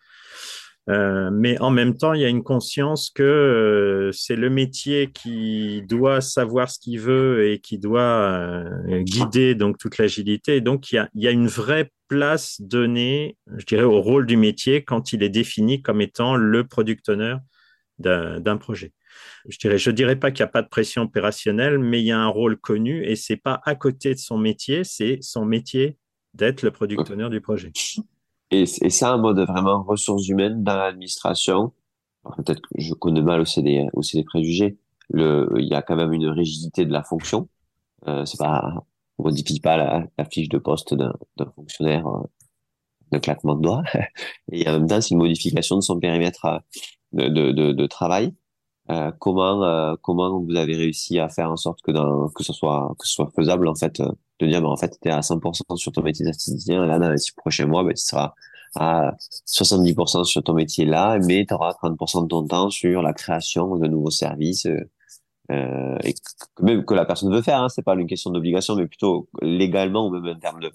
Euh, 0.89 1.31
mais 1.33 1.59
en 1.61 1.71
même 1.71 1.97
temps, 1.97 2.13
il 2.13 2.21
y 2.21 2.25
a 2.25 2.29
une 2.29 2.45
conscience 2.45 3.11
que 3.11 3.23
euh, 3.23 4.13
c'est 4.13 4.37
le 4.37 4.51
métier 4.51 5.11
qui 5.13 5.83
doit 5.89 6.21
savoir 6.21 6.71
ce 6.71 6.79
qu'il 6.79 7.01
veut 7.01 7.49
et 7.49 7.59
qui 7.61 7.79
doit 7.79 8.65
guider 9.01 9.55
donc 9.55 9.79
toute 9.79 9.99
l'agilité. 9.99 10.61
Donc, 10.61 10.93
il 10.93 10.97
y, 10.97 10.99
a, 10.99 11.09
il 11.15 11.23
y 11.23 11.29
a 11.29 11.33
une 11.33 11.49
vraie 11.49 11.91
place 12.09 12.61
donnée, 12.61 13.37
je 13.57 13.67
dirais, 13.67 13.83
au 13.83 14.01
rôle 14.01 14.27
du 14.27 14.37
métier 14.37 14.85
quand 14.85 15.13
il 15.13 15.23
est 15.23 15.29
défini 15.29 15.83
comme 15.83 16.01
étant 16.01 16.37
le 16.37 16.65
product 16.65 17.09
owner 17.09 17.37
d'un 17.99 18.57
projet 18.57 18.93
je 19.49 19.59
dirais, 19.59 19.79
je 19.79 19.91
dirais 19.91 20.17
pas 20.17 20.31
qu'il 20.31 20.43
n'y 20.45 20.49
a 20.49 20.53
pas 20.53 20.63
de 20.63 20.69
pression 20.69 21.03
opérationnelle, 21.03 21.79
mais 21.79 22.01
il 22.01 22.07
y 22.07 22.13
a 22.13 22.19
un 22.19 22.29
rôle 22.29 22.57
connu 22.57 23.05
et 23.05 23.17
c'est 23.17 23.37
pas 23.37 23.61
à 23.65 23.75
côté 23.75 24.15
de 24.15 24.19
son 24.19 24.39
métier, 24.39 24.85
c'est 24.85 25.19
son 25.23 25.45
métier 25.45 25.99
d'être 26.35 26.63
le 26.63 26.71
product 26.71 27.11
owner 27.11 27.29
du 27.31 27.41
projet. 27.41 27.73
Et, 28.51 28.63
et 28.63 28.91
ça, 28.91 29.17
en 29.17 29.19
mode 29.19 29.41
vraiment 29.41 29.83
ressources 29.83 30.29
humaines 30.29 30.63
dans 30.63 30.77
l'administration, 30.77 31.73
peut-être 32.37 32.61
que 32.61 32.69
je 32.79 32.95
connais 32.95 33.23
mal 33.23 33.41
aussi 33.41 33.63
des, 33.63 33.87
aussi 33.93 34.17
des 34.17 34.25
préjugés, 34.25 34.77
le, 35.11 35.49
il 35.59 35.69
y 35.69 35.75
a 35.75 35.83
quand 35.83 35.97
même 35.97 36.13
une 36.13 36.29
rigidité 36.29 36.85
de 36.85 36.93
la 36.93 37.03
fonction. 37.03 37.49
Euh, 38.09 38.25
c'est 38.25 38.39
pas, 38.39 38.85
on 39.19 39.25
modifie 39.25 39.61
pas 39.61 39.77
la, 39.77 40.25
fiche 40.31 40.49
de 40.49 40.59
poste 40.59 40.95
d'un 40.95 41.13
fonctionnaire 41.55 42.07
euh, 42.07 42.23
d'un 43.13 43.21
claquement 43.21 43.55
de 43.55 43.63
doigts. 43.63 43.83
Et 44.53 44.69
en 44.69 44.73
même 44.73 44.87
temps, 44.87 45.01
c'est 45.01 45.11
une 45.11 45.19
modification 45.19 45.77
de 45.77 45.81
son 45.81 45.99
périmètre 45.99 46.45
euh, 46.47 46.59
de, 47.13 47.29
de, 47.29 47.53
de, 47.53 47.73
de 47.73 47.87
travail. 47.87 48.35
Euh, 48.91 49.11
comment 49.19 49.65
euh, 49.65 49.95
comment 50.01 50.39
vous 50.41 50.55
avez 50.55 50.77
réussi 50.77 51.19
à 51.19 51.29
faire 51.29 51.51
en 51.51 51.57
sorte 51.57 51.83
que 51.83 51.91
dans, 51.91 52.29
que 52.29 52.45
ce 52.45 52.53
soit 52.53 52.95
que 52.99 53.07
ce 53.07 53.15
soit 53.15 53.31
faisable 53.35 53.67
en 53.67 53.75
fait 53.75 53.99
euh, 53.99 54.13
de 54.39 54.47
dire 54.47 54.61
ben 54.61 54.69
en 54.69 54.77
fait 54.77 54.97
tu 55.03 55.09
es 55.09 55.11
à 55.11 55.21
100% 55.21 55.77
sur 55.77 55.91
ton 55.91 56.03
métier 56.03 56.25
d'assistant 56.25 56.85
là 56.87 57.01
dans 57.01 57.11
les 57.11 57.19
six 57.19 57.33
prochains 57.33 57.67
mois 57.67 57.83
ben, 57.83 57.95
tu 57.95 58.05
seras 58.05 58.35
à 58.77 59.17
70% 59.49 60.23
sur 60.25 60.43
ton 60.45 60.55
métier 60.55 60.85
là 60.85 61.19
mais 61.19 61.45
tu 61.49 61.55
auras 61.55 61.73
30% 61.73 62.23
de 62.25 62.29
ton 62.29 62.47
temps 62.47 62.71
sur 62.71 63.03
la 63.03 63.13
création 63.13 63.77
de 63.77 63.89
nouveaux 63.89 64.11
services 64.11 64.67
euh, 65.51 65.99
et 66.05 66.13
que 66.13 66.63
même 66.63 66.85
que 66.85 66.95
la 66.95 67.07
personne 67.07 67.35
veut 67.35 67.43
faire 67.43 67.61
hein, 67.63 67.69
c'est 67.69 67.83
pas 67.83 67.95
une 67.95 68.07
question 68.07 68.31
d'obligation 68.31 68.77
mais 68.77 68.87
plutôt 68.87 69.29
légalement 69.43 70.07
ou 70.07 70.11
même 70.11 70.37
en 70.37 70.39
termes 70.39 70.61
de 70.61 70.71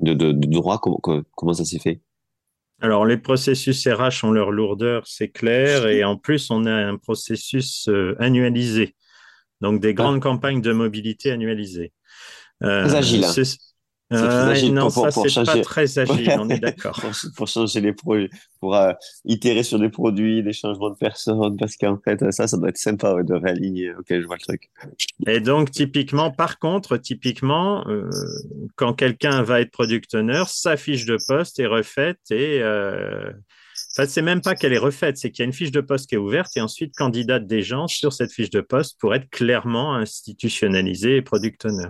de, 0.00 0.12
de, 0.12 0.32
de 0.32 0.46
droit 0.48 0.78
comment 0.80 1.00
comment 1.34 1.54
ça 1.54 1.64
s'est 1.64 1.78
fait? 1.78 2.02
Alors, 2.84 3.06
les 3.06 3.16
processus 3.16 3.88
RH 3.88 4.26
ont 4.26 4.30
leur 4.30 4.50
lourdeur, 4.50 5.06
c'est 5.06 5.30
clair, 5.30 5.86
et 5.86 6.04
en 6.04 6.18
plus, 6.18 6.50
on 6.50 6.66
a 6.66 6.70
un 6.70 6.98
processus 6.98 7.88
euh, 7.88 8.14
annualisé, 8.18 8.94
donc 9.62 9.80
des 9.80 9.94
grandes 9.94 10.20
campagnes 10.20 10.60
de 10.60 10.70
mobilité 10.70 11.30
annualisées. 11.30 11.94
Euh, 12.62 12.84
agile. 12.84 13.24
Euh, 14.14 14.68
non, 14.70 14.90
ça, 14.90 15.10
c'est 15.10 15.44
pas 15.44 15.60
très 15.60 15.98
agile, 15.98 16.30
on 16.38 16.48
est 16.48 16.58
d'accord. 16.58 17.00
pour, 17.36 17.48
changer 17.48 17.80
les 17.80 17.92
projets, 17.92 18.30
pour 18.60 18.74
euh, 18.74 18.92
itérer 19.24 19.62
sur 19.62 19.78
des 19.78 19.88
produits, 19.88 20.42
des 20.42 20.52
changements 20.52 20.90
de 20.90 20.96
personnes, 20.96 21.56
parce 21.56 21.76
qu'en 21.76 21.98
fait, 22.02 22.30
ça, 22.32 22.46
ça 22.46 22.56
doit 22.56 22.68
être 22.68 22.78
sympa 22.78 23.22
de 23.22 23.34
réaligner. 23.34 23.92
Ok, 23.94 24.06
je 24.10 24.26
vois 24.26 24.36
le 24.36 24.42
truc. 24.42 24.70
Et 25.26 25.40
donc, 25.40 25.70
typiquement, 25.70 26.30
par 26.30 26.58
contre, 26.58 26.96
typiquement, 26.96 27.86
euh, 27.88 28.08
quand 28.76 28.94
quelqu'un 28.94 29.42
va 29.42 29.60
être 29.60 29.70
product 29.70 30.14
owner, 30.14 30.44
sa 30.46 30.76
fiche 30.76 31.04
de 31.04 31.18
poste 31.26 31.58
est 31.60 31.66
refaite 31.66 32.20
et. 32.30 32.60
Euh, 32.62 33.32
fait, 33.94 34.08
c'est 34.08 34.22
même 34.22 34.40
pas 34.40 34.54
qu'elle 34.54 34.72
est 34.72 34.78
refaite, 34.78 35.16
c'est 35.16 35.30
qu'il 35.30 35.42
y 35.42 35.44
a 35.44 35.46
une 35.46 35.52
fiche 35.52 35.70
de 35.70 35.80
poste 35.80 36.08
qui 36.08 36.16
est 36.16 36.18
ouverte 36.18 36.56
et 36.56 36.60
ensuite 36.60 36.94
candidate 36.96 37.46
des 37.46 37.62
gens 37.62 37.86
sur 37.86 38.12
cette 38.12 38.32
fiche 38.32 38.50
de 38.50 38.60
poste 38.60 38.98
pour 38.98 39.14
être 39.14 39.30
clairement 39.30 39.94
institutionnalisé 39.94 41.16
et 41.16 41.22
product 41.22 41.64
owner. 41.66 41.88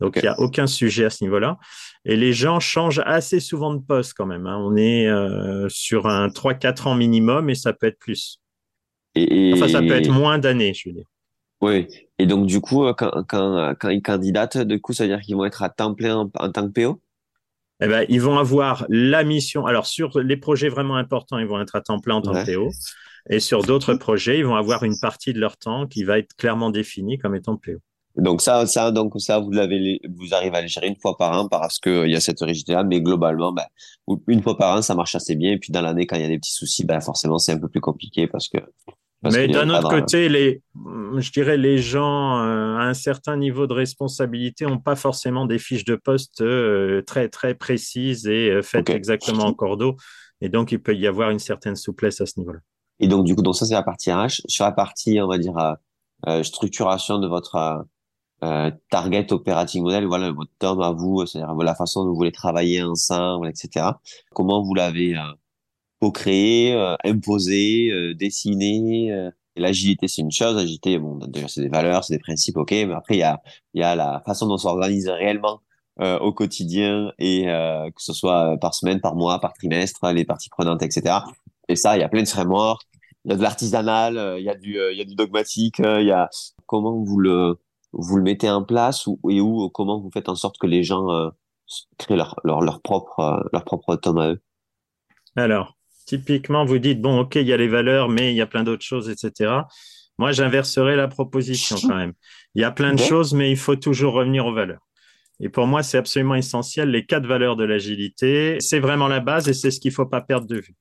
Donc, 0.00 0.16
il 0.16 0.22
n'y 0.22 0.28
a 0.28 0.38
aucun 0.38 0.66
sujet 0.66 1.04
à 1.04 1.10
ce 1.10 1.24
niveau-là. 1.24 1.58
Et 2.04 2.16
les 2.16 2.32
gens 2.32 2.60
changent 2.60 3.02
assez 3.04 3.40
souvent 3.40 3.74
de 3.74 3.80
poste 3.80 4.14
quand 4.16 4.26
même. 4.26 4.46
Hein. 4.46 4.56
On 4.58 4.76
est 4.76 5.08
euh, 5.08 5.68
sur 5.68 6.06
un 6.06 6.28
3-4 6.28 6.88
ans 6.88 6.94
minimum 6.94 7.50
et 7.50 7.54
ça 7.54 7.72
peut 7.72 7.86
être 7.86 7.98
plus. 7.98 8.40
Et, 9.14 9.52
Enfin, 9.54 9.68
ça 9.68 9.80
peut 9.80 9.92
être 9.92 10.10
moins 10.10 10.38
d'années, 10.38 10.72
je 10.74 10.88
veux 10.88 10.94
dire. 10.94 11.06
Oui. 11.60 11.88
Et 12.18 12.26
donc, 12.26 12.46
du 12.46 12.60
coup, 12.60 12.84
euh, 12.86 12.94
quand, 12.94 13.10
quand, 13.28 13.74
quand 13.80 13.88
ils 13.88 14.02
candidatent, 14.02 14.58
du 14.58 14.80
coup, 14.80 14.92
ça 14.92 15.04
veut 15.04 15.08
dire 15.08 15.20
qu'ils 15.20 15.34
vont 15.34 15.44
être 15.44 15.62
à 15.62 15.68
temps 15.68 15.94
plein 15.94 16.16
en, 16.16 16.30
en 16.38 16.52
tant 16.52 16.68
que 16.68 16.72
PO 16.72 17.00
eh 17.80 17.86
ben, 17.86 18.04
ils 18.08 18.20
vont 18.20 18.38
avoir 18.38 18.86
la 18.88 19.22
mission. 19.22 19.66
Alors, 19.66 19.86
sur 19.86 20.18
les 20.18 20.36
projets 20.36 20.68
vraiment 20.68 20.96
importants, 20.96 21.38
ils 21.38 21.46
vont 21.46 21.60
être 21.60 21.76
à 21.76 21.80
temps 21.80 22.00
plein 22.00 22.16
en 22.16 22.22
tant 22.22 22.32
que 22.32 22.54
PO. 22.54 22.70
Et 23.30 23.40
sur 23.40 23.62
d'autres 23.62 23.94
projets, 23.94 24.38
ils 24.38 24.44
vont 24.44 24.56
avoir 24.56 24.82
une 24.82 24.98
partie 24.98 25.32
de 25.32 25.38
leur 25.38 25.56
temps 25.56 25.86
qui 25.86 26.02
va 26.02 26.18
être 26.18 26.34
clairement 26.36 26.70
définie 26.70 27.18
comme 27.18 27.34
étant 27.34 27.56
PO. 27.56 27.78
Donc 28.18 28.42
ça, 28.42 28.66
ça, 28.66 28.90
donc 28.90 29.12
ça, 29.18 29.38
vous 29.38 29.52
l'avez, 29.52 30.00
vous 30.16 30.34
arrivez 30.34 30.56
à 30.56 30.62
le 30.62 30.66
gérer 30.66 30.88
une 30.88 30.96
fois 31.00 31.16
par 31.16 31.38
an 31.38 31.48
parce 31.48 31.78
que 31.78 32.04
il 32.04 32.12
y 32.12 32.16
a 32.16 32.20
cette 32.20 32.40
rigidité-là, 32.40 32.82
mais 32.82 33.00
globalement, 33.00 33.52
ben, 33.52 33.64
une 34.26 34.42
fois 34.42 34.56
par 34.58 34.76
an, 34.76 34.82
ça 34.82 34.96
marche 34.96 35.14
assez 35.14 35.36
bien. 35.36 35.52
Et 35.52 35.58
puis 35.58 35.70
dans 35.70 35.82
l'année, 35.82 36.06
quand 36.06 36.16
il 36.16 36.22
y 36.22 36.24
a 36.24 36.28
des 36.28 36.38
petits 36.38 36.52
soucis, 36.52 36.84
ben 36.84 37.00
forcément, 37.00 37.38
c'est 37.38 37.52
un 37.52 37.58
peu 37.58 37.68
plus 37.68 37.80
compliqué 37.80 38.26
parce 38.26 38.48
que. 38.48 38.58
mais 39.22 39.46
d'un 39.46 39.70
autre 39.70 39.88
côté, 39.88 40.28
les, 40.28 40.62
je 41.16 41.30
dirais, 41.30 41.56
les 41.56 41.78
gens 41.78 42.40
euh, 42.40 42.76
à 42.76 42.82
un 42.82 42.94
certain 42.94 43.36
niveau 43.36 43.68
de 43.68 43.74
responsabilité 43.74 44.66
n'ont 44.66 44.80
pas 44.80 44.96
forcément 44.96 45.46
des 45.46 45.60
fiches 45.60 45.84
de 45.84 45.94
poste 45.94 46.40
euh, 46.40 47.02
très 47.02 47.28
très 47.28 47.54
précises 47.54 48.26
et 48.26 48.50
euh, 48.50 48.62
faites 48.62 48.90
exactement 48.90 49.44
en 49.44 49.54
cordeau. 49.54 49.96
Et 50.40 50.48
donc, 50.48 50.72
il 50.72 50.82
peut 50.82 50.94
y 50.96 51.06
avoir 51.06 51.30
une 51.30 51.38
certaine 51.38 51.76
souplesse 51.76 52.20
à 52.20 52.26
ce 52.26 52.40
niveau-là. 52.40 52.58
Et 52.98 53.06
donc, 53.06 53.24
du 53.24 53.36
coup, 53.36 53.42
donc 53.42 53.54
ça, 53.54 53.64
c'est 53.64 53.74
la 53.74 53.84
partie 53.84 54.10
RH. 54.10 54.42
Sur 54.48 54.64
la 54.64 54.72
partie, 54.72 55.20
on 55.20 55.28
va 55.28 55.38
dire, 55.38 55.54
structuration 56.42 57.20
de 57.20 57.28
votre 57.28 57.86
euh, 58.44 58.70
target 58.90 59.32
operating 59.32 59.82
model, 59.82 60.06
voilà 60.06 60.30
votre 60.30 60.52
terme 60.58 60.80
à 60.82 60.92
vous, 60.92 61.26
c'est-à-dire 61.26 61.54
la 61.54 61.74
façon 61.74 62.04
dont 62.04 62.10
vous 62.10 62.16
voulez 62.16 62.32
travailler 62.32 62.82
ensemble, 62.82 63.48
etc. 63.48 63.86
Comment 64.32 64.62
vous 64.62 64.74
l'avez 64.74 65.16
euh, 65.16 65.22
co-créé, 66.00 66.74
euh, 66.74 66.94
imposé, 67.04 67.90
euh, 67.90 68.14
dessiné. 68.14 69.30
L'agilité, 69.56 70.06
c'est 70.06 70.22
une 70.22 70.30
chose. 70.30 70.56
L'agilité, 70.56 70.98
bon, 70.98 71.18
c'est 71.48 71.62
des 71.62 71.68
valeurs, 71.68 72.04
c'est 72.04 72.14
des 72.14 72.20
principes, 72.20 72.56
ok. 72.56 72.70
Mais 72.70 72.92
après, 72.92 73.16
il 73.16 73.20
y 73.20 73.22
a, 73.24 73.42
y 73.74 73.82
a 73.82 73.96
la 73.96 74.22
façon 74.24 74.46
dont 74.46 74.54
on 74.54 74.58
s'organise 74.58 75.08
réellement 75.08 75.60
au 76.20 76.32
quotidien 76.32 77.10
et 77.18 77.46
que 77.46 78.00
ce 78.00 78.12
soit 78.12 78.56
par 78.60 78.72
semaine, 78.72 79.00
par 79.00 79.16
mois, 79.16 79.40
par 79.40 79.52
trimestre, 79.52 80.06
les 80.12 80.24
parties 80.24 80.48
prenantes, 80.48 80.80
etc. 80.84 81.16
Et 81.68 81.74
ça, 81.74 81.96
il 81.96 82.00
y 82.00 82.04
a 82.04 82.08
plein 82.08 82.22
de 82.22 82.28
frameworks. 82.28 82.82
Il 83.24 83.32
y 83.32 83.34
a 83.34 83.36
de 83.36 83.42
l'artisanal, 83.42 84.36
il 84.38 84.44
y 84.44 84.48
a 84.48 84.54
du, 84.54 84.78
il 84.92 84.96
y 84.96 85.00
a 85.00 85.04
du 85.04 85.16
dogmatique. 85.16 85.80
Il 85.80 86.06
y 86.06 86.12
a 86.12 86.30
comment 86.66 87.02
vous 87.02 87.18
le 87.18 87.58
vous 87.92 88.16
le 88.16 88.22
mettez 88.22 88.50
en 88.50 88.64
place 88.64 89.06
ou, 89.06 89.18
et 89.30 89.40
où 89.40 89.68
comment 89.70 90.00
vous 90.00 90.10
faites 90.10 90.28
en 90.28 90.34
sorte 90.34 90.58
que 90.58 90.66
les 90.66 90.82
gens 90.82 91.10
euh, 91.10 91.30
créent 91.98 92.16
leur, 92.16 92.38
leur, 92.44 92.60
leur 92.60 92.80
propre 92.80 93.20
euh, 93.20 93.40
leur 93.52 93.64
propre 93.64 93.96
tome 93.96 94.18
à 94.18 94.28
eux? 94.30 94.40
Alors, 95.36 95.76
typiquement, 96.06 96.64
vous 96.64 96.78
dites 96.78 97.00
bon, 97.00 97.20
ok, 97.20 97.36
il 97.36 97.46
y 97.46 97.52
a 97.52 97.56
les 97.56 97.68
valeurs, 97.68 98.08
mais 98.08 98.32
il 98.32 98.36
y 98.36 98.40
a 98.40 98.46
plein 98.46 98.64
d'autres 98.64 98.84
choses, 98.84 99.08
etc. 99.08 99.52
Moi, 100.18 100.32
j'inverserai 100.32 100.96
la 100.96 101.06
proposition 101.06 101.76
quand 101.80 101.96
même. 101.96 102.12
Il 102.54 102.62
y 102.62 102.64
a 102.64 102.72
plein 102.72 102.92
de 102.92 102.98
choses, 102.98 103.34
mais 103.34 103.50
il 103.50 103.56
faut 103.56 103.76
toujours 103.76 104.14
revenir 104.14 104.46
aux 104.46 104.52
valeurs. 104.52 104.80
Et 105.40 105.48
pour 105.48 105.68
moi, 105.68 105.84
c'est 105.84 105.98
absolument 105.98 106.34
essentiel. 106.34 106.90
Les 106.90 107.06
quatre 107.06 107.26
valeurs 107.26 107.54
de 107.54 107.62
l'agilité, 107.64 108.56
c'est 108.58 108.80
vraiment 108.80 109.06
la 109.06 109.20
base 109.20 109.48
et 109.48 109.54
c'est 109.54 109.70
ce 109.70 109.78
qu'il 109.78 109.92
ne 109.92 109.94
faut 109.94 110.06
pas 110.06 110.20
perdre 110.20 110.48
de 110.48 110.56
vue. 110.56 110.74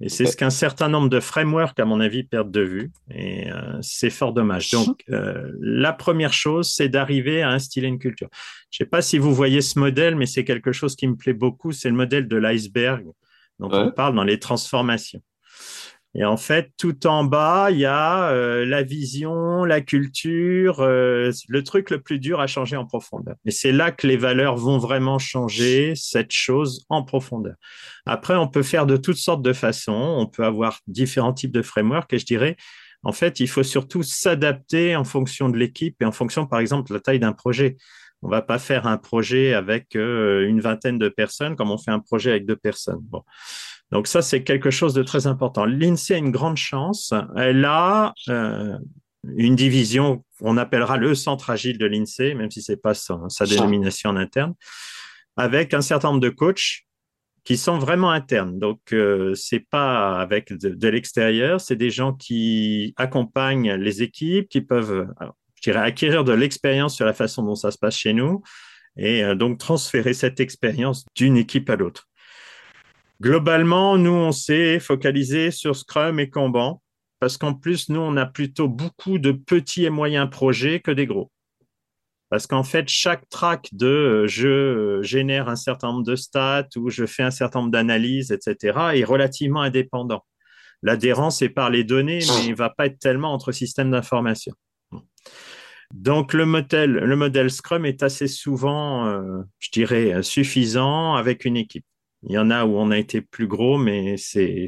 Et 0.00 0.08
c'est 0.08 0.24
ce 0.24 0.36
qu'un 0.36 0.50
certain 0.50 0.88
nombre 0.88 1.10
de 1.10 1.20
frameworks, 1.20 1.78
à 1.78 1.84
mon 1.84 2.00
avis, 2.00 2.22
perdent 2.22 2.50
de 2.50 2.62
vue. 2.62 2.90
Et 3.10 3.50
euh, 3.50 3.78
c'est 3.82 4.08
fort 4.08 4.32
dommage. 4.32 4.70
Donc, 4.70 5.02
euh, 5.10 5.52
la 5.60 5.92
première 5.92 6.32
chose, 6.32 6.72
c'est 6.72 6.88
d'arriver 6.88 7.42
à 7.42 7.50
instiller 7.50 7.88
une 7.88 7.98
culture. 7.98 8.28
Je 8.70 8.82
ne 8.82 8.86
sais 8.86 8.90
pas 8.90 9.02
si 9.02 9.18
vous 9.18 9.34
voyez 9.34 9.60
ce 9.60 9.78
modèle, 9.78 10.16
mais 10.16 10.26
c'est 10.26 10.44
quelque 10.44 10.72
chose 10.72 10.96
qui 10.96 11.06
me 11.06 11.16
plaît 11.16 11.34
beaucoup. 11.34 11.72
C'est 11.72 11.90
le 11.90 11.96
modèle 11.96 12.28
de 12.28 12.36
l'iceberg 12.36 13.04
dont 13.58 13.68
on 13.72 13.90
parle 13.90 14.14
dans 14.14 14.24
les 14.24 14.38
transformations. 14.38 15.20
Et 16.14 16.24
en 16.24 16.36
fait, 16.36 16.72
tout 16.76 17.06
en 17.06 17.22
bas, 17.22 17.68
il 17.70 17.78
y 17.78 17.84
a 17.84 18.30
euh, 18.30 18.66
la 18.66 18.82
vision, 18.82 19.64
la 19.64 19.80
culture, 19.80 20.80
euh, 20.80 21.30
le 21.48 21.62
truc 21.62 21.90
le 21.90 22.00
plus 22.00 22.18
dur 22.18 22.40
à 22.40 22.48
changer 22.48 22.76
en 22.76 22.84
profondeur. 22.84 23.36
Et 23.44 23.52
c'est 23.52 23.70
là 23.70 23.92
que 23.92 24.08
les 24.08 24.16
valeurs 24.16 24.56
vont 24.56 24.78
vraiment 24.78 25.20
changer 25.20 25.92
cette 25.94 26.32
chose 26.32 26.84
en 26.88 27.04
profondeur. 27.04 27.54
Après, 28.06 28.34
on 28.34 28.48
peut 28.48 28.64
faire 28.64 28.86
de 28.86 28.96
toutes 28.96 29.18
sortes 29.18 29.42
de 29.42 29.52
façons. 29.52 29.92
On 29.92 30.26
peut 30.26 30.44
avoir 30.44 30.80
différents 30.88 31.32
types 31.32 31.52
de 31.52 31.62
frameworks. 31.62 32.12
Et 32.12 32.18
je 32.18 32.26
dirais, 32.26 32.56
en 33.04 33.12
fait, 33.12 33.38
il 33.38 33.48
faut 33.48 33.62
surtout 33.62 34.02
s'adapter 34.02 34.96
en 34.96 35.04
fonction 35.04 35.48
de 35.48 35.56
l'équipe 35.56 35.96
et 36.02 36.04
en 36.04 36.12
fonction, 36.12 36.44
par 36.44 36.58
exemple, 36.58 36.88
de 36.88 36.94
la 36.94 37.00
taille 37.00 37.20
d'un 37.20 37.32
projet. 37.32 37.76
On 38.22 38.28
va 38.28 38.42
pas 38.42 38.58
faire 38.58 38.86
un 38.86 38.98
projet 38.98 39.54
avec 39.54 39.96
euh, 39.96 40.46
une 40.46 40.60
vingtaine 40.60 40.98
de 40.98 41.08
personnes 41.08 41.56
comme 41.56 41.70
on 41.70 41.78
fait 41.78 41.90
un 41.90 42.00
projet 42.00 42.30
avec 42.30 42.46
deux 42.46 42.56
personnes. 42.56 43.02
Donc 43.92 44.06
ça, 44.06 44.22
c'est 44.22 44.42
quelque 44.42 44.70
chose 44.70 44.94
de 44.94 45.02
très 45.02 45.26
important. 45.26 45.64
L'INSEE 45.64 46.14
a 46.14 46.18
une 46.18 46.30
grande 46.30 46.56
chance. 46.56 47.12
Elle 47.36 47.64
a 47.64 48.14
euh, 48.28 48.78
une 49.36 49.56
division, 49.56 50.24
on 50.40 50.56
appellera 50.56 50.96
le 50.96 51.14
centre 51.14 51.50
agile 51.50 51.78
de 51.78 51.86
l'INSEE, 51.86 52.34
même 52.34 52.50
si 52.50 52.62
c'est 52.62 52.80
pas 52.80 52.94
sa, 52.94 53.46
dénomination 53.46 54.10
en 54.10 54.16
interne, 54.16 54.54
avec 55.36 55.74
un 55.74 55.80
certain 55.80 56.08
nombre 56.08 56.20
de 56.20 56.30
coachs 56.30 56.82
qui 57.42 57.56
sont 57.56 57.78
vraiment 57.78 58.10
internes. 58.10 58.58
Donc, 58.58 58.80
euh, 58.92 59.34
c'est 59.34 59.66
pas 59.70 60.20
avec 60.20 60.52
de, 60.52 60.88
l'extérieur, 60.88 61.60
c'est 61.60 61.76
des 61.76 61.90
gens 61.90 62.12
qui 62.12 62.94
accompagnent 62.96 63.72
les 63.72 64.02
équipes, 64.02 64.48
qui 64.48 64.60
peuvent, 64.60 65.08
je 65.56 65.62
dirais, 65.62 65.84
acquérir 65.84 66.22
de 66.22 66.32
l'expérience 66.32 66.94
sur 66.94 67.06
la 67.06 67.14
façon 67.14 67.42
dont 67.42 67.56
ça 67.56 67.70
se 67.70 67.78
passe 67.78 67.96
chez 67.96 68.12
nous 68.12 68.42
et 68.96 69.24
euh, 69.24 69.34
donc 69.34 69.58
transférer 69.58 70.14
cette 70.14 70.40
expérience 70.40 71.04
d'une 71.16 71.36
équipe 71.36 71.68
à 71.70 71.76
l'autre. 71.76 72.08
Globalement, 73.20 73.98
nous, 73.98 74.12
on 74.12 74.32
s'est 74.32 74.80
focalisé 74.80 75.50
sur 75.50 75.76
Scrum 75.76 76.18
et 76.18 76.30
Kanban 76.30 76.80
parce 77.18 77.36
qu'en 77.36 77.52
plus, 77.52 77.90
nous, 77.90 78.00
on 78.00 78.16
a 78.16 78.24
plutôt 78.24 78.66
beaucoup 78.66 79.18
de 79.18 79.32
petits 79.32 79.84
et 79.84 79.90
moyens 79.90 80.28
projets 80.30 80.80
que 80.80 80.90
des 80.90 81.06
gros. 81.06 81.30
Parce 82.30 82.46
qu'en 82.46 82.62
fait, 82.62 82.88
chaque 82.88 83.28
track 83.28 83.68
de 83.72 83.86
euh, 83.86 84.26
je 84.26 84.48
euh, 84.48 85.02
génère 85.02 85.48
un 85.48 85.56
certain 85.56 85.88
nombre 85.92 86.04
de 86.04 86.16
stats 86.16 86.68
ou 86.76 86.88
je 86.88 87.04
fais 87.04 87.22
un 87.22 87.30
certain 87.30 87.58
nombre 87.60 87.72
d'analyses, 87.72 88.32
etc., 88.32 88.78
est 88.94 89.04
relativement 89.04 89.60
indépendant. 89.60 90.24
L'adhérence 90.82 91.42
est 91.42 91.50
par 91.50 91.68
les 91.68 91.84
données, 91.84 92.20
mais 92.20 92.44
il 92.46 92.50
ne 92.52 92.56
va 92.56 92.70
pas 92.70 92.86
être 92.86 92.98
tellement 92.98 93.34
entre 93.34 93.52
systèmes 93.52 93.90
d'information. 93.90 94.54
Donc, 95.92 96.32
le 96.32 96.46
modèle, 96.46 96.92
le 96.92 97.16
modèle 97.16 97.50
Scrum 97.50 97.84
est 97.84 98.02
assez 98.02 98.28
souvent, 98.28 99.06
euh, 99.08 99.42
je 99.58 99.70
dirais, 99.72 100.22
suffisant 100.22 101.16
avec 101.16 101.44
une 101.44 101.58
équipe. 101.58 101.84
Il 102.24 102.32
y 102.32 102.38
en 102.38 102.50
a 102.50 102.64
où 102.64 102.76
on 102.76 102.90
a 102.90 102.98
été 102.98 103.20
plus 103.20 103.46
gros, 103.46 103.78
mais 103.78 104.16
c'est 104.16 104.66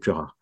plus 0.00 0.12
rare. 0.12 0.36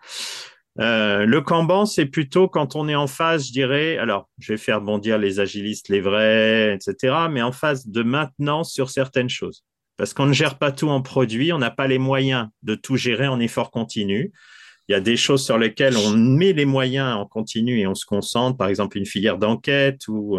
Euh, 0.79 1.25
le 1.25 1.41
Kanban, 1.41 1.87
c'est 1.87 2.07
plutôt 2.07 2.49
quand 2.49 2.77
on 2.77 2.89
est 2.89 2.95
en 2.95 3.07
phase, 3.07 3.47
je 3.47 3.53
dirais, 3.53 3.97
alors 3.97 4.29
je 4.39 4.53
vais 4.53 4.59
faire 4.59 4.83
bondir 4.83 5.19
les 5.19 5.41
agilistes, 5.41 5.89
les 5.89 6.01
vrais, 6.03 6.75
etc., 6.75 7.15
mais 7.31 7.41
en 7.41 7.53
phase 7.53 7.87
de 7.87 8.03
maintenance 8.03 8.73
sur 8.73 8.91
certaines 8.91 9.31
choses. 9.31 9.65
Parce 9.97 10.13
qu'on 10.13 10.27
ne 10.27 10.35
gère 10.35 10.59
pas 10.59 10.73
tout 10.73 10.91
en 10.91 11.01
produit, 11.01 11.53
on 11.53 11.59
n'a 11.59 11.71
pas 11.71 11.87
les 11.87 11.99
moyens 11.99 12.49
de 12.63 12.75
tout 12.75 12.97
gérer 12.97 13.27
en 13.27 13.41
effort 13.41 13.71
continu 13.71 14.33
il 14.89 14.93
y 14.93 14.95
a 14.95 15.01
des 15.01 15.17
choses 15.17 15.45
sur 15.45 15.59
lesquelles 15.59 15.97
on 15.97 16.11
met 16.13 16.53
les 16.53 16.65
moyens 16.65 17.17
en 17.17 17.27
continu 17.27 17.81
et 17.81 17.87
on 17.87 17.95
se 17.95 18.07
concentre, 18.07 18.57
par 18.57 18.69
exemple 18.69 18.97
une 18.99 19.07
filière 19.07 19.37
d'enquête 19.37 20.07
ou 20.07 20.39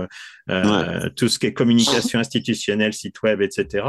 euh, 0.49 1.09
tout 1.15 1.27
ce 1.27 1.37
qui 1.37 1.47
est 1.47 1.53
communication 1.53 2.19
institutionnelle, 2.19 2.93
site 2.93 3.21
web, 3.23 3.41
etc. 3.41 3.87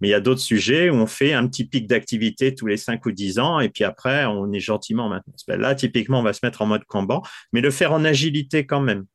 Mais 0.00 0.08
il 0.08 0.10
y 0.10 0.14
a 0.14 0.20
d'autres 0.20 0.40
sujets 0.40 0.90
où 0.90 0.94
on 0.94 1.06
fait 1.06 1.32
un 1.32 1.46
petit 1.46 1.64
pic 1.64 1.86
d'activité 1.86 2.54
tous 2.54 2.66
les 2.66 2.76
5 2.76 3.04
ou 3.06 3.12
10 3.12 3.38
ans 3.38 3.60
et 3.60 3.68
puis 3.68 3.84
après, 3.84 4.26
on 4.26 4.52
est 4.52 4.60
gentiment 4.60 5.08
maintenant. 5.08 5.34
Ben 5.46 5.60
là, 5.60 5.74
typiquement, 5.76 6.20
on 6.20 6.24
va 6.24 6.32
se 6.32 6.40
mettre 6.42 6.62
en 6.62 6.66
mode 6.66 6.84
Kanban, 6.84 7.22
mais 7.52 7.60
le 7.60 7.70
faire 7.70 7.92
en 7.92 8.04
agilité 8.04 8.66
quand 8.66 8.80
même. 8.80 9.06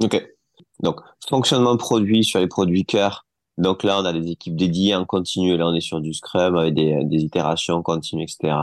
OK. 0.00 0.24
Donc, 0.80 1.00
fonctionnement 1.28 1.76
produit 1.76 2.22
sur 2.22 2.38
les 2.38 2.46
produits 2.46 2.84
cœur. 2.84 3.26
Donc 3.56 3.82
là, 3.82 4.00
on 4.00 4.04
a 4.04 4.12
des 4.12 4.30
équipes 4.30 4.54
dédiées 4.54 4.94
en 4.94 5.04
continu. 5.04 5.56
Là, 5.56 5.66
on 5.66 5.74
est 5.74 5.80
sur 5.80 6.00
du 6.00 6.14
Scrum 6.14 6.56
avec 6.56 6.74
des, 6.74 7.04
des 7.04 7.18
itérations 7.18 7.82
continues, 7.82 8.22
etc. 8.22 8.54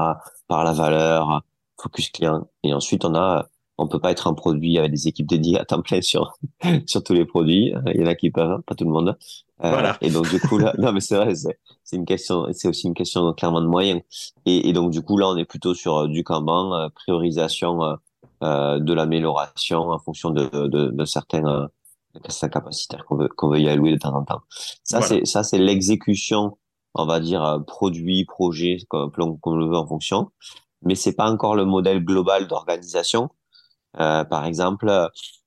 Par 0.47 0.63
la 0.63 0.71
valeur, 0.71 1.43
focus 1.77 2.09
client. 2.09 2.47
Et 2.63 2.73
ensuite, 2.73 3.05
on 3.05 3.15
a 3.15 3.49
on 3.77 3.87
peut 3.87 3.99
pas 3.99 4.11
être 4.11 4.27
un 4.27 4.33
produit 4.33 4.77
avec 4.77 4.91
des 4.91 5.07
équipes 5.07 5.27
dédiées 5.27 5.59
à 5.59 5.65
temps 5.65 5.81
plein 5.81 6.01
sur 6.01 6.37
sur 6.87 7.03
tous 7.03 7.13
les 7.13 7.25
produits. 7.25 7.73
Il 7.93 8.01
y 8.01 8.03
en 8.03 8.07
a 8.07 8.15
qui 8.15 8.31
peuvent, 8.31 8.61
pas 8.61 8.75
tout 8.75 8.85
le 8.85 8.91
monde. 8.91 9.17
Euh, 9.63 9.69
voilà. 9.69 9.97
Et 10.01 10.09
donc 10.09 10.29
du 10.29 10.39
coup 10.39 10.57
là, 10.57 10.73
non 10.77 10.91
mais 10.91 11.01
c'est 11.01 11.15
vrai, 11.15 11.35
c'est 11.35 11.59
c'est 11.83 11.95
une 11.95 12.05
question, 12.05 12.47
c'est 12.51 12.67
aussi 12.67 12.87
une 12.87 12.93
question 12.93 13.33
clairement 13.33 13.61
de 13.61 13.67
moyens. 13.67 14.01
Et, 14.45 14.69
et 14.69 14.73
donc 14.73 14.91
du 14.91 15.01
coup 15.01 15.17
là, 15.17 15.27
on 15.27 15.37
est 15.37 15.45
plutôt 15.45 15.73
sur 15.73 15.97
euh, 15.97 16.07
du 16.07 16.23
Kanban, 16.23 16.73
euh, 16.73 16.89
priorisation 16.89 17.97
euh, 18.43 18.79
de 18.79 18.93
l'amélioration 18.93 19.89
en 19.89 19.99
fonction 19.99 20.29
de 20.29 20.47
de, 20.67 20.89
de 20.91 21.05
certains 21.05 21.45
euh, 21.45 21.67
capacitaires 22.49 23.05
qu'on 23.05 23.17
veut 23.17 23.27
qu'on 23.29 23.49
veut 23.49 23.59
y 23.59 23.69
allouer 23.69 23.91
de 23.91 23.97
temps 23.97 24.15
en 24.15 24.23
temps. 24.23 24.41
Ça 24.83 25.01
c'est 25.01 25.25
ça 25.25 25.43
c'est 25.43 25.57
l'exécution, 25.57 26.57
on 26.93 27.05
va 27.05 27.19
dire 27.19 27.61
produit, 27.67 28.23
projet, 28.25 28.77
comme, 28.87 29.11
comme 29.11 29.59
le 29.59 29.67
veut 29.67 29.77
en 29.77 29.87
fonction. 29.87 30.31
Mais 30.85 30.95
c'est 30.95 31.13
pas 31.13 31.29
encore 31.29 31.55
le 31.55 31.65
modèle 31.65 32.03
global 32.03 32.47
d'organisation. 32.47 33.29
Euh, 33.99 34.25
par 34.25 34.45
exemple, 34.45 34.91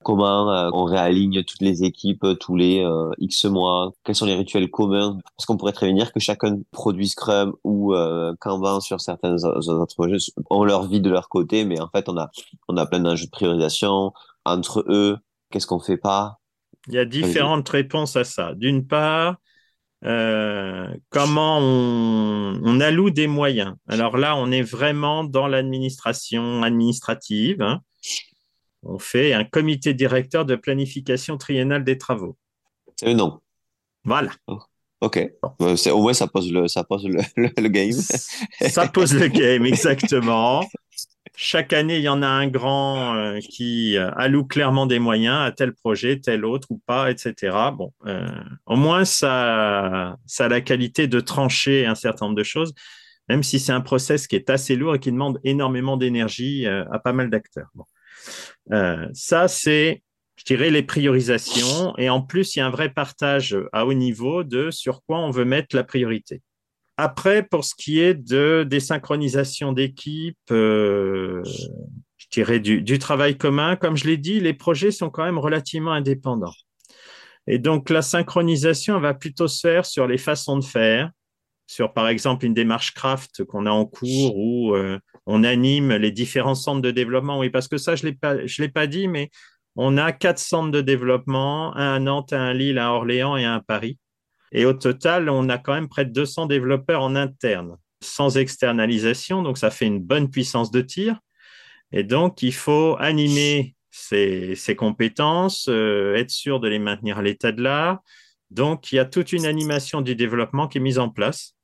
comment 0.02 0.50
euh, 0.50 0.70
on 0.72 0.84
réaligne 0.84 1.44
toutes 1.44 1.60
les 1.60 1.84
équipes 1.84 2.24
tous 2.40 2.56
les 2.56 2.82
euh, 2.82 3.10
X 3.18 3.44
mois, 3.44 3.92
quels 4.04 4.14
sont 4.14 4.24
les 4.24 4.34
rituels 4.34 4.70
communs, 4.70 5.18
parce 5.36 5.44
qu'on 5.44 5.58
pourrait 5.58 5.72
très 5.72 5.86
bien 5.86 5.96
dire 5.96 6.12
que 6.12 6.20
chacun 6.20 6.58
produit 6.70 7.08
Scrum 7.08 7.54
ou 7.64 7.94
Kanban 8.40 8.80
sur 8.80 9.00
certains 9.00 9.36
autres 9.44 9.94
projets, 9.94 10.16
ont 10.50 10.64
leur 10.64 10.86
vie 10.86 11.00
de 11.00 11.10
leur 11.10 11.28
côté, 11.28 11.64
mais 11.64 11.80
en 11.80 11.88
fait, 11.88 12.08
on 12.08 12.16
a, 12.16 12.30
on 12.68 12.76
a 12.76 12.86
plein 12.86 13.00
d'enjeux 13.00 13.26
de 13.26 13.30
priorisation 13.30 14.12
entre 14.44 14.84
eux, 14.88 15.18
qu'est-ce 15.50 15.66
qu'on 15.66 15.80
fait 15.80 15.98
pas? 15.98 16.38
Il 16.86 16.94
y 16.94 16.98
a 16.98 17.04
différentes 17.04 17.68
réponses 17.68 18.16
à 18.16 18.24
ça. 18.24 18.54
D'une 18.54 18.86
part, 18.86 19.36
euh, 20.04 20.94
comment 21.10 21.58
on, 21.58 22.60
on, 22.62 22.80
alloue 22.80 23.10
des 23.10 23.26
moyens. 23.26 23.74
Alors 23.88 24.16
là, 24.16 24.36
on 24.36 24.50
est 24.52 24.62
vraiment 24.62 25.24
dans 25.24 25.48
l'administration 25.48 26.62
administrative. 26.62 27.60
Hein 27.62 27.82
on 28.82 28.98
fait 28.98 29.32
un 29.32 29.44
comité 29.44 29.94
directeur 29.94 30.44
de 30.44 30.56
planification 30.56 31.36
triennale 31.36 31.84
des 31.84 31.98
travaux. 31.98 32.36
C'est 32.96 33.14
non. 33.14 33.40
Voilà. 34.04 34.30
Oh, 34.46 34.58
ok. 35.00 35.30
Au 35.42 36.02
moins, 36.02 36.14
ça 36.14 36.26
pose 36.26 36.50
le, 36.52 36.68
ça 36.68 36.84
pose 36.84 37.06
le, 37.06 37.68
game. 37.68 37.92
ça 37.92 38.88
pose 38.88 39.14
le 39.14 39.28
game, 39.28 39.66
exactement. 39.66 40.64
Chaque 41.40 41.72
année, 41.72 41.98
il 41.98 42.02
y 42.02 42.08
en 42.08 42.20
a 42.20 42.26
un 42.26 42.48
grand 42.48 43.14
euh, 43.14 43.38
qui 43.38 43.96
euh, 43.96 44.10
alloue 44.16 44.44
clairement 44.44 44.86
des 44.86 44.98
moyens 44.98 45.38
à 45.46 45.52
tel 45.52 45.72
projet, 45.72 46.18
tel 46.18 46.44
autre 46.44 46.66
ou 46.72 46.82
pas, 46.84 47.12
etc. 47.12 47.56
Bon, 47.72 47.92
euh, 48.06 48.26
au 48.66 48.74
moins, 48.74 49.04
ça, 49.04 50.16
ça 50.26 50.46
a 50.46 50.48
la 50.48 50.60
qualité 50.60 51.06
de 51.06 51.20
trancher 51.20 51.86
un 51.86 51.94
certain 51.94 52.26
nombre 52.26 52.36
de 52.36 52.42
choses, 52.42 52.74
même 53.28 53.44
si 53.44 53.60
c'est 53.60 53.70
un 53.70 53.80
process 53.80 54.26
qui 54.26 54.34
est 54.34 54.50
assez 54.50 54.74
lourd 54.74 54.96
et 54.96 54.98
qui 54.98 55.12
demande 55.12 55.38
énormément 55.44 55.96
d'énergie 55.96 56.66
à 56.66 56.98
pas 56.98 57.12
mal 57.12 57.30
d'acteurs. 57.30 57.68
Bon. 57.76 57.84
Euh, 58.72 59.06
ça, 59.12 59.46
c'est, 59.46 60.02
je 60.34 60.44
dirais, 60.44 60.70
les 60.70 60.82
priorisations. 60.82 61.96
Et 61.98 62.10
en 62.10 62.20
plus, 62.20 62.56
il 62.56 62.58
y 62.58 62.62
a 62.62 62.66
un 62.66 62.70
vrai 62.70 62.88
partage 62.88 63.56
à 63.72 63.86
haut 63.86 63.94
niveau 63.94 64.42
de 64.42 64.72
sur 64.72 65.04
quoi 65.04 65.20
on 65.20 65.30
veut 65.30 65.44
mettre 65.44 65.76
la 65.76 65.84
priorité. 65.84 66.42
Après, 67.00 67.44
pour 67.44 67.64
ce 67.64 67.76
qui 67.76 68.00
est 68.00 68.14
de 68.14 68.66
des 68.68 68.80
synchronisations 68.80 69.72
d'équipe, 69.72 70.36
euh, 70.50 71.44
je 72.16 72.26
dirais 72.32 72.58
du, 72.58 72.98
travail 72.98 73.38
commun, 73.38 73.76
comme 73.76 73.96
je 73.96 74.04
l'ai 74.04 74.16
dit, 74.16 74.40
les 74.40 74.52
projets 74.52 74.90
sont 74.90 75.08
quand 75.08 75.24
même 75.24 75.38
relativement 75.38 75.92
indépendants. 75.92 76.52
Et 77.46 77.60
donc, 77.60 77.88
la 77.88 78.02
synchronisation 78.02 78.98
va 78.98 79.14
plutôt 79.14 79.46
se 79.46 79.60
faire 79.60 79.86
sur 79.86 80.08
les 80.08 80.18
façons 80.18 80.58
de 80.58 80.64
faire, 80.64 81.12
sur 81.68 81.92
par 81.92 82.08
exemple 82.08 82.44
une 82.44 82.52
démarche 82.52 82.92
craft 82.94 83.44
qu'on 83.44 83.66
a 83.66 83.70
en 83.70 83.86
cours 83.86 84.36
ou 84.36 84.74
euh, 84.74 84.98
on 85.24 85.44
anime 85.44 85.94
les 85.94 86.10
différents 86.10 86.56
centres 86.56 86.82
de 86.82 86.90
développement. 86.90 87.38
Oui, 87.38 87.48
parce 87.48 87.68
que 87.68 87.78
ça, 87.78 87.94
je 87.94 88.06
ne 88.06 88.60
l'ai 88.60 88.68
pas 88.68 88.86
dit, 88.88 89.06
mais 89.06 89.30
on 89.76 89.98
a 89.98 90.10
quatre 90.10 90.40
centres 90.40 90.72
de 90.72 90.80
développement, 90.80 91.76
un 91.76 91.94
à 91.94 91.98
Nantes, 92.00 92.32
un 92.32 92.46
à 92.46 92.54
Lille, 92.54 92.78
un 92.78 92.88
à 92.88 92.90
Orléans 92.90 93.36
et 93.36 93.44
un 93.44 93.54
à 93.54 93.60
Paris. 93.60 93.98
Et 94.52 94.64
au 94.64 94.72
total, 94.72 95.28
on 95.28 95.48
a 95.48 95.58
quand 95.58 95.74
même 95.74 95.88
près 95.88 96.04
de 96.04 96.12
200 96.12 96.46
développeurs 96.46 97.02
en 97.02 97.16
interne, 97.16 97.76
sans 98.02 98.36
externalisation. 98.36 99.42
Donc, 99.42 99.58
ça 99.58 99.70
fait 99.70 99.86
une 99.86 100.00
bonne 100.00 100.30
puissance 100.30 100.70
de 100.70 100.80
tir. 100.80 101.18
Et 101.92 102.04
donc, 102.04 102.42
il 102.42 102.54
faut 102.54 102.96
animer 102.98 103.74
ces, 103.90 104.76
compétences, 104.76 105.66
euh, 105.68 106.14
être 106.14 106.30
sûr 106.30 106.60
de 106.60 106.68
les 106.68 106.78
maintenir 106.78 107.18
à 107.18 107.22
l'état 107.22 107.52
de 107.52 107.62
l'art. 107.62 108.00
Donc, 108.50 108.92
il 108.92 108.96
y 108.96 108.98
a 108.98 109.04
toute 109.04 109.32
une 109.32 109.46
animation 109.46 110.00
du 110.00 110.14
développement 110.14 110.68
qui 110.68 110.78
est 110.78 110.82
mise 110.82 110.98
en 110.98 111.10
place 111.10 111.54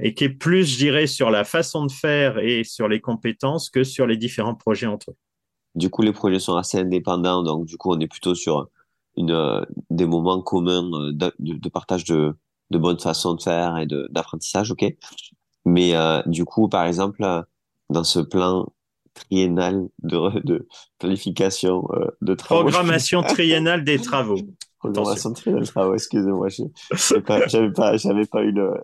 et 0.00 0.14
qui 0.14 0.24
est 0.24 0.28
plus, 0.28 0.64
je 0.64 0.78
dirais, 0.78 1.06
sur 1.06 1.30
la 1.30 1.44
façon 1.44 1.86
de 1.86 1.92
faire 1.92 2.38
et 2.38 2.64
sur 2.64 2.88
les 2.88 3.00
compétences 3.00 3.70
que 3.70 3.84
sur 3.84 4.06
les 4.06 4.16
différents 4.16 4.54
projets 4.54 4.86
entre 4.86 5.10
eux. 5.10 5.16
Du 5.74 5.90
coup, 5.90 6.02
les 6.02 6.12
projets 6.12 6.38
sont 6.38 6.56
assez 6.56 6.78
indépendants, 6.78 7.42
donc 7.42 7.66
du 7.66 7.76
coup, 7.76 7.92
on 7.92 8.00
est 8.00 8.06
plutôt 8.08 8.34
sur 8.34 8.68
une, 9.16 9.30
euh, 9.30 9.62
des 9.90 10.06
moments 10.06 10.40
communs 10.42 10.90
euh, 10.92 11.12
de, 11.12 11.32
de, 11.38 11.68
partage 11.68 12.04
de, 12.04 12.34
de 12.70 12.78
bonnes 12.78 12.98
façons 12.98 13.34
de 13.34 13.42
faire 13.42 13.78
et 13.78 13.86
d'apprentissage, 13.86 14.70
ok? 14.70 14.84
Mais 15.64 15.94
euh, 15.94 16.22
du 16.26 16.44
coup, 16.44 16.68
par 16.68 16.84
exemple, 16.86 17.24
dans 17.90 18.04
ce 18.04 18.18
plan 18.18 18.66
triennal 19.14 19.88
de, 20.02 20.40
de 20.40 20.66
planification 20.98 21.86
de 22.22 22.34
travaux. 22.34 22.62
Programmation 22.62 23.22
triennale 23.28 23.84
des 23.84 23.98
travaux. 23.98 24.38
Programmation 24.78 25.32
triennale 25.34 25.62
des 25.62 25.68
travaux, 25.68 25.94
excusez-moi, 25.94 26.48
j'avais 26.90 27.20
pas, 27.22 27.40
pas, 27.74 27.96
j'avais 27.96 28.26
pas 28.26 28.42
eu 28.42 28.52
le, 28.52 28.80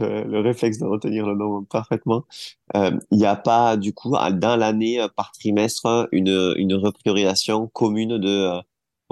le, 0.00 0.40
réflexe 0.40 0.78
de 0.78 0.86
retenir 0.86 1.26
le 1.26 1.34
nom 1.34 1.64
parfaitement. 1.64 2.24
Euh, 2.76 2.98
il 3.10 3.18
n'y 3.18 3.26
a 3.26 3.36
pas, 3.36 3.76
du 3.76 3.92
coup, 3.92 4.10
dans 4.10 4.56
l'année, 4.56 5.00
euh, 5.00 5.08
par 5.08 5.32
trimestre, 5.32 6.08
une, 6.12 6.54
une 6.56 6.74
repriorisation 6.74 7.68
commune 7.68 8.18
de, 8.18 8.28
euh, 8.28 8.60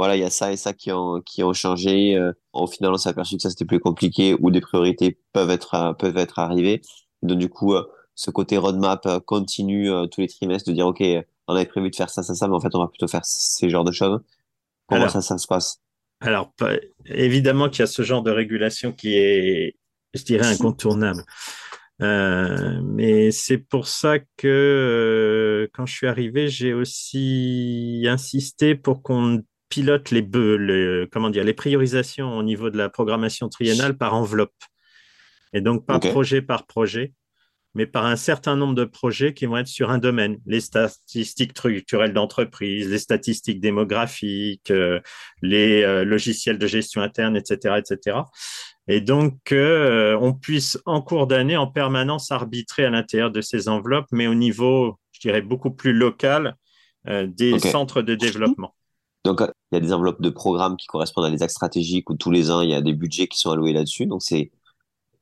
voilà, 0.01 0.17
il 0.17 0.21
y 0.21 0.25
a 0.25 0.31
ça 0.31 0.51
et 0.51 0.57
ça 0.57 0.73
qui 0.73 0.91
ont, 0.93 1.21
qui 1.21 1.43
ont 1.45 1.53
changé. 1.53 2.19
au 2.55 2.67
final, 2.67 2.93
on 2.93 2.97
s'est 2.97 3.11
aperçu 3.11 3.37
que 3.37 3.43
ça, 3.43 3.51
c'était 3.51 3.67
plus 3.67 3.81
compliqué 3.81 4.35
ou 4.41 4.51
des 4.51 4.63
priorités 4.63 5.19
peuvent 5.35 5.51
être, 5.51 5.95
peuvent 5.99 6.17
être 6.17 6.39
arrivées. 6.39 6.81
Donc, 7.23 7.39
du 7.39 7.51
coup, 7.51 7.75
ce 8.15 8.31
côté 8.31 8.57
roadmap 8.57 9.07
continue 9.27 9.91
tous 10.11 10.23
les 10.23 10.29
trimestres 10.29 10.71
de 10.71 10.75
dire, 10.75 10.87
OK, 10.87 11.03
on 11.49 11.55
avait 11.55 11.67
prévu 11.67 11.91
de 11.91 11.97
faire 11.97 12.09
ça, 12.09 12.23
ça, 12.23 12.35
ça, 12.35 12.49
mais 12.49 12.55
en 12.55 12.61
fait, 12.61 12.75
on 12.75 12.79
va 12.79 12.89
plutôt 12.89 13.09
faire 13.09 13.25
ces 13.25 13.69
genres 13.69 13.85
de 13.85 13.93
choses. 13.93 14.21
Comment 14.89 15.09
ça, 15.09 15.21
ça 15.21 15.37
se 15.37 15.47
passe? 15.47 15.81
Alors, 16.21 16.53
évidemment 17.07 17.69
qu'il 17.69 17.81
y 17.81 17.83
a 17.83 17.87
ce 17.87 18.03
genre 18.03 18.23
de 18.23 18.31
régulation 18.31 18.93
qui 18.93 19.17
est 19.17 19.77
je 20.15 20.25
dirais 20.25 20.47
incontournable. 20.47 21.25
Euh, 22.03 22.81
mais 22.83 23.31
c'est 23.31 23.59
pour 23.59 23.87
ça 23.87 24.19
que 24.19 24.47
euh, 24.47 25.69
quand 25.75 25.87
je 25.87 25.95
suis 25.95 26.07
arrivé, 26.07 26.49
j'ai 26.49 26.73
aussi 26.73 28.07
insisté 28.09 28.75
pour 28.75 29.03
qu'on 29.03 29.43
pilote 29.71 30.11
les, 30.11 30.21
les, 30.21 31.07
comment 31.11 31.31
dire, 31.31 31.45
les 31.45 31.55
priorisations 31.55 32.37
au 32.37 32.43
niveau 32.43 32.69
de 32.69 32.77
la 32.77 32.91
programmation 32.91 33.49
triennale 33.49 33.97
par 33.97 34.15
enveloppe. 34.15 34.53
Et 35.55 35.63
donc 35.63 35.87
pas 35.87 35.99
projet 35.99 36.43
par 36.43 36.67
projet, 36.67 37.15
mais 37.75 37.87
par 37.87 38.05
un 38.05 38.17
certain 38.17 38.57
nombre 38.57 38.75
de 38.75 38.85
projets 38.85 39.33
qui 39.33 39.47
vont 39.47 39.57
être 39.57 39.67
sur 39.67 39.91
un 39.91 39.99
domaine. 39.99 40.37
Les 40.45 40.61
statistiques 40.61 41.53
structurelles 41.53 42.13
d'entreprise, 42.13 42.91
les 42.91 42.99
statistiques 42.99 43.61
démographiques, 43.61 44.71
euh, 44.71 45.01
les 45.41 46.05
logiciels 46.05 46.59
de 46.59 46.67
gestion 46.67 47.01
interne, 47.01 47.37
etc., 47.37 47.79
etc 47.79 48.19
et 48.91 49.01
donc 49.01 49.37
qu'on 49.49 50.19
on 50.21 50.33
puisse 50.33 50.77
en 50.85 51.01
cours 51.01 51.29
d'année 51.29 51.57
en 51.57 51.69
permanence 51.69 52.33
arbitrer 52.33 52.85
à 52.85 52.91
l'intérieur 52.91 53.31
de 53.31 53.41
ces 53.41 53.69
enveloppes, 53.69 54.09
mais 54.11 54.27
au 54.27 54.35
niveau, 54.35 54.99
je 55.13 55.21
dirais, 55.21 55.43
beaucoup 55.43 55.71
plus 55.71 55.93
local 55.93 56.57
euh, 57.07 57.29
des 57.29 57.59
centres 57.61 58.03
de 58.03 58.17
développement. 58.17 58.75
Donc, 59.25 59.41
il 59.41 59.75
y 59.75 59.77
a 59.77 59.81
des 59.81 59.93
enveloppes 59.93 60.23
de 60.23 60.31
programmes 60.31 60.77
qui 60.77 60.87
correspondent 60.87 61.27
à 61.27 61.31
des 61.31 61.43
axes 61.43 61.55
stratégiques 61.55 62.09
où 62.11 62.15
tous 62.15 62.31
les 62.31 62.51
ans, 62.51 62.63
il 62.63 62.71
y 62.71 62.75
a 62.75 62.81
des 62.81 62.95
budgets 62.95 63.29
qui 63.29 63.39
sont 63.39 63.51
alloués 63.51 63.73
là-dessus. 63.73 64.07
Donc, 64.07 64.23
c'est 64.23 64.51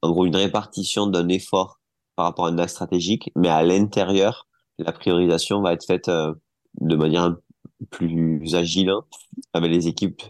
en 0.02 0.10
gros 0.10 0.26
une 0.26 0.36
répartition 0.36 1.06
d'un 1.06 1.28
effort 1.28 1.80
par 2.16 2.26
rapport 2.26 2.46
à 2.46 2.50
un 2.50 2.58
axe 2.58 2.72
stratégique, 2.72 3.30
mais 3.36 3.48
à 3.48 3.62
l'intérieur, 3.62 4.46
la 4.78 4.92
priorisation 4.92 5.60
va 5.62 5.72
être 5.72 5.84
faite 5.84 6.08
euh, 6.08 6.34
de 6.80 6.96
manière 6.96 7.36
plus 7.90 8.54
agile 8.54 8.90
hein, 8.90 9.04
avec 9.52 9.70
les 9.70 9.88
équipes. 9.88 10.22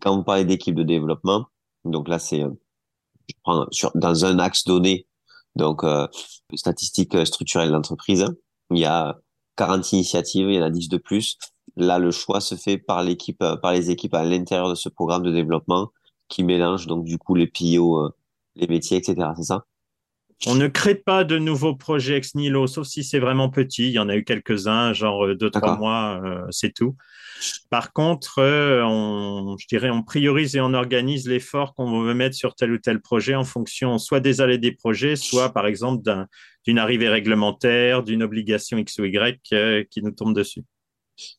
Quand 0.00 0.16
vous 0.16 0.22
parlez 0.22 0.44
d'équipes 0.44 0.74
de 0.74 0.82
développement, 0.82 1.46
donc 1.84 2.08
là, 2.08 2.18
c'est 2.18 2.42
euh, 2.42 3.64
sur, 3.70 3.90
dans 3.94 4.24
un 4.24 4.38
axe 4.38 4.64
donné, 4.64 5.06
donc 5.56 5.84
euh, 5.84 6.06
statistiques 6.54 7.14
euh, 7.14 7.24
structurelles 7.24 7.70
d'entreprise, 7.70 8.26
il 8.70 8.78
y 8.78 8.84
a 8.84 9.18
40 9.56 9.92
initiatives, 9.92 10.48
il 10.48 10.54
y 10.54 10.58
en 10.60 10.64
a 10.64 10.70
10 10.70 10.88
de 10.88 10.96
plus. 10.96 11.38
Là, 11.76 11.98
le 11.98 12.10
choix 12.10 12.40
se 12.40 12.54
fait 12.54 12.78
par 12.78 13.02
l'équipe, 13.02 13.42
euh, 13.42 13.56
par 13.56 13.72
les 13.72 13.90
équipes 13.90 14.14
à 14.14 14.24
l'intérieur 14.24 14.68
de 14.68 14.74
ce 14.74 14.88
programme 14.88 15.22
de 15.22 15.32
développement 15.32 15.90
qui 16.28 16.44
mélange 16.44 16.86
donc 16.86 17.04
du 17.04 17.18
coup 17.18 17.34
les 17.34 17.46
PIO, 17.46 17.98
euh, 17.98 18.14
les 18.56 18.66
métiers, 18.66 18.98
etc. 18.98 19.30
C'est 19.36 19.44
ça? 19.44 19.64
On 20.46 20.54
ne 20.54 20.68
crée 20.68 20.94
pas 20.94 21.22
de 21.22 21.36
nouveaux 21.36 21.74
projets 21.74 22.16
ex 22.16 22.34
nihilo, 22.34 22.66
sauf 22.66 22.86
si 22.86 23.04
c'est 23.04 23.18
vraiment 23.18 23.50
petit. 23.50 23.88
Il 23.88 23.92
y 23.92 23.98
en 23.98 24.08
a 24.08 24.16
eu 24.16 24.24
quelques-uns, 24.24 24.94
genre 24.94 25.36
deux, 25.36 25.50
trois 25.50 25.76
mois, 25.76 26.18
euh, 26.24 26.46
c'est 26.50 26.72
tout. 26.72 26.96
Par 27.68 27.92
contre, 27.92 28.38
euh, 28.38 28.82
on, 28.82 29.56
je 29.58 29.66
dirais, 29.66 29.90
on 29.90 30.02
priorise 30.02 30.56
et 30.56 30.60
on 30.62 30.72
organise 30.72 31.28
l'effort 31.28 31.74
qu'on 31.74 32.02
veut 32.02 32.14
mettre 32.14 32.36
sur 32.36 32.54
tel 32.54 32.72
ou 32.72 32.78
tel 32.78 33.02
projet 33.02 33.34
en 33.34 33.44
fonction 33.44 33.98
soit 33.98 34.20
des 34.20 34.40
allées 34.40 34.56
des 34.56 34.72
projets, 34.72 35.14
soit 35.14 35.52
par 35.52 35.66
exemple 35.66 36.02
d'une 36.66 36.78
arrivée 36.78 37.10
réglementaire, 37.10 38.02
d'une 38.02 38.22
obligation 38.22 38.78
X 38.78 38.98
ou 38.98 39.04
Y 39.04 39.40
euh, 39.52 39.84
qui 39.90 40.02
nous 40.02 40.10
tombe 40.10 40.34
dessus. 40.34 40.64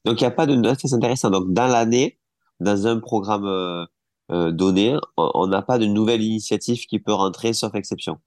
Donc, 0.05 0.21
il 0.21 0.23
n'y 0.23 0.27
a 0.27 0.31
pas 0.31 0.45
de 0.45 0.59
c'est 0.79 0.93
intéressant. 0.93 1.29
Donc, 1.29 1.53
dans 1.53 1.67
l'année, 1.67 2.17
dans 2.59 2.87
un 2.87 2.99
programme 2.99 3.45
euh, 3.45 3.85
euh, 4.31 4.51
donné, 4.51 4.97
on 5.17 5.47
n'a 5.47 5.61
pas 5.61 5.77
de 5.77 5.85
nouvelle 5.85 6.21
initiative 6.21 6.85
qui 6.85 6.99
peut 6.99 7.13
rentrer, 7.13 7.53
sauf 7.53 7.75
exception. 7.75 8.19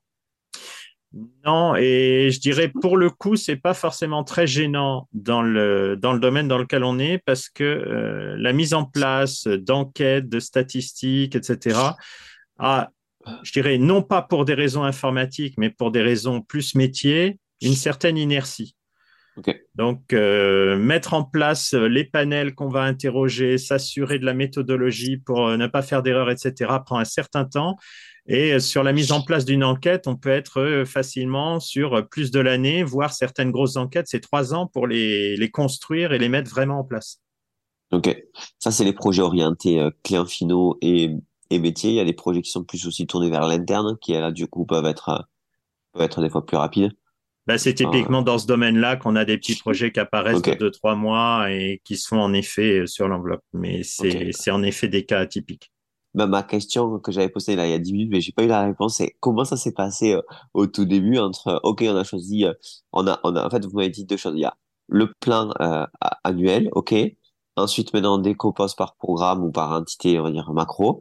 Non, 1.44 1.76
et 1.76 2.30
je 2.32 2.40
dirais 2.40 2.68
pour 2.68 2.96
le 2.96 3.08
coup, 3.08 3.36
c'est 3.36 3.56
pas 3.56 3.74
forcément 3.74 4.24
très 4.24 4.48
gênant 4.48 5.08
dans 5.12 5.42
le, 5.42 5.96
dans 5.96 6.12
le 6.12 6.18
domaine 6.18 6.48
dans 6.48 6.58
lequel 6.58 6.82
on 6.82 6.98
est 6.98 7.18
parce 7.18 7.48
que 7.48 7.62
euh, 7.62 8.34
la 8.36 8.52
mise 8.52 8.74
en 8.74 8.84
place 8.84 9.46
d'enquêtes, 9.46 10.28
de 10.28 10.40
statistiques, 10.40 11.36
etc., 11.36 11.78
a, 12.58 12.90
je 13.42 13.52
dirais, 13.52 13.78
non 13.78 14.02
pas 14.02 14.22
pour 14.22 14.44
des 14.44 14.54
raisons 14.54 14.82
informatiques, 14.82 15.54
mais 15.56 15.70
pour 15.70 15.92
des 15.92 16.02
raisons 16.02 16.40
plus 16.40 16.74
métiers, 16.74 17.38
une 17.62 17.74
certaine 17.74 18.18
inertie. 18.18 18.74
Donc, 19.75 20.12
euh, 20.12 20.77
mettre 20.77 21.14
en 21.14 21.25
place 21.25 21.75
les 21.75 22.05
panels 22.05 22.55
qu'on 22.55 22.68
va 22.68 22.83
interroger, 22.83 23.59
s'assurer 23.59 24.18
de 24.18 24.25
la 24.25 24.35
méthodologie 24.35 25.16
pour 25.16 25.49
ne 25.57 25.66
pas 25.66 25.83
faire 25.83 26.03
d'erreurs, 26.03 26.31
etc., 26.31 26.70
prend 26.85 26.99
un 26.99 27.05
certain 27.05 27.44
temps. 27.44 27.77
Et 28.27 28.59
sur 28.59 28.83
la 28.83 28.92
mise 28.92 29.12
en 29.12 29.23
place 29.23 29.44
d'une 29.44 29.64
enquête, 29.64 30.07
on 30.07 30.16
peut 30.16 30.31
être 30.31 30.59
euh, 30.61 30.85
facilement 30.87 31.61
sur 31.61 32.09
plus 32.09 32.31
de 32.31 32.40
l'année, 32.40 32.83
voire 32.83 33.12
certaines 33.12 33.51
grosses 33.51 33.77
enquêtes, 33.77 34.07
c'est 34.09 34.20
trois 34.20 34.55
ans 34.55 34.66
pour 34.66 34.87
les, 34.87 35.37
les, 35.37 35.51
construire 35.51 36.12
et 36.12 36.18
les 36.18 36.31
mettre 36.31 36.51
vraiment 36.51 36.79
en 36.79 36.85
place. 36.85 37.20
Ok, 37.92 38.16
ça 38.59 38.70
c'est 38.70 38.85
les 38.85 38.94
projets 38.94 39.23
orientés 39.23 39.79
euh, 39.79 39.90
clients 40.03 40.25
finaux 40.25 40.79
et, 40.81 41.11
et 41.51 41.59
métiers. 41.59 41.90
Il 41.90 41.97
y 41.97 42.01
a 42.01 42.05
des 42.05 42.14
projets 42.14 42.40
qui 42.40 42.51
sont 42.51 42.64
plus 42.64 42.87
aussi 42.87 43.07
tournés 43.07 43.31
vers 43.31 43.47
l'interne, 43.47 43.99
qui 44.01 44.12
là 44.12 44.33
du 44.33 44.49
coup 44.49 44.64
peuvent 44.64 44.87
être, 44.87 45.09
euh, 45.11 45.18
peuvent 45.92 46.03
être 46.03 46.23
des 46.23 46.31
fois 46.31 46.47
plus 46.47 46.57
rapides. 46.57 46.92
Ben, 47.46 47.59
c'est 47.59 47.74
typiquement 47.74 48.22
dans 48.22 48.38
ce 48.38 48.46
domaine-là 48.46 48.96
qu'on 48.96 49.16
a 49.16 49.26
des 49.26 49.37
petits 49.37 49.57
projets 49.57 49.92
qui 49.92 50.00
apparaissent 50.00 50.40
de 50.40 50.54
deux, 50.54 50.70
trois 50.70 50.94
mois 50.94 51.50
et 51.50 51.83
qui 51.85 51.96
sont 51.96 52.16
en 52.16 52.33
effet 52.33 52.87
sur 52.87 53.07
l'enveloppe. 53.07 53.44
Mais 53.52 53.83
c'est 53.83 54.50
en 54.50 54.62
effet 54.62 54.88
des 54.88 55.04
cas 55.04 55.20
atypiques 55.20 55.70
bah, 56.14 56.26
ma 56.26 56.42
question 56.42 56.98
que 57.00 57.12
j'avais 57.12 57.28
posée 57.28 57.57
là 57.57 57.66
il 57.66 57.70
y 57.72 57.74
a 57.74 57.78
10 57.78 57.92
minutes, 57.92 58.11
mais 58.11 58.20
j'ai 58.20 58.33
pas 58.33 58.44
eu 58.44 58.46
la 58.48 58.62
réponse, 58.62 58.96
c'est 58.96 59.16
comment 59.20 59.44
ça 59.44 59.57
s'est 59.57 59.72
passé 59.72 60.14
euh, 60.14 60.22
au 60.54 60.66
tout 60.66 60.85
début 60.85 61.18
entre, 61.18 61.61
OK, 61.64 61.85
on 61.87 61.96
a 61.96 62.04
choisi, 62.04 62.44
euh, 62.44 62.52
on 62.92 63.07
a, 63.07 63.20
on 63.24 63.37
a, 63.37 63.44
en 63.46 63.50
fait, 63.50 63.64
vous 63.64 63.76
m'avez 63.76 63.90
dit 63.90 64.04
deux 64.04 64.16
choses. 64.16 64.35
Il 64.37 64.40
y 64.42 64.44
a 64.44 64.57
le 64.88 65.12
plan 65.20 65.50
euh, 65.61 65.87
annuel, 66.24 66.68
OK. 66.72 66.94
Ensuite, 67.57 67.92
maintenant, 67.94 68.16
on 68.16 68.18
décompose 68.18 68.74
par 68.74 68.96
programme 68.96 69.44
ou 69.44 69.50
par 69.52 69.72
entité, 69.72 70.18
on 70.20 70.24
va 70.24 70.30
dire 70.30 70.52
macro. 70.52 71.00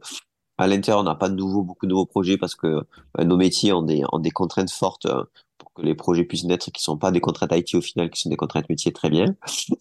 À 0.58 0.66
l'intérieur, 0.68 1.00
on 1.00 1.04
n'a 1.04 1.16
pas 1.16 1.28
de 1.28 1.34
nouveaux, 1.34 1.62
beaucoup 1.62 1.86
de 1.86 1.90
nouveaux 1.90 2.06
projets 2.06 2.36
parce 2.38 2.54
que 2.54 2.84
nos 3.18 3.36
métiers 3.36 3.72
ont 3.72 3.82
des, 3.82 4.02
ont 4.12 4.20
des 4.20 4.30
contraintes 4.30 4.70
fortes 4.70 5.08
pour 5.58 5.72
que 5.72 5.82
les 5.82 5.94
projets 5.94 6.24
puissent 6.24 6.44
naître 6.44 6.70
qui 6.70 6.82
sont 6.82 6.98
pas 6.98 7.10
des 7.10 7.20
contraintes 7.20 7.52
IT 7.52 7.74
au 7.74 7.80
final, 7.80 8.10
qui 8.10 8.20
sont 8.20 8.30
des 8.30 8.36
contraintes 8.36 8.68
métiers 8.68 8.92
très 8.92 9.10
bien. 9.10 9.36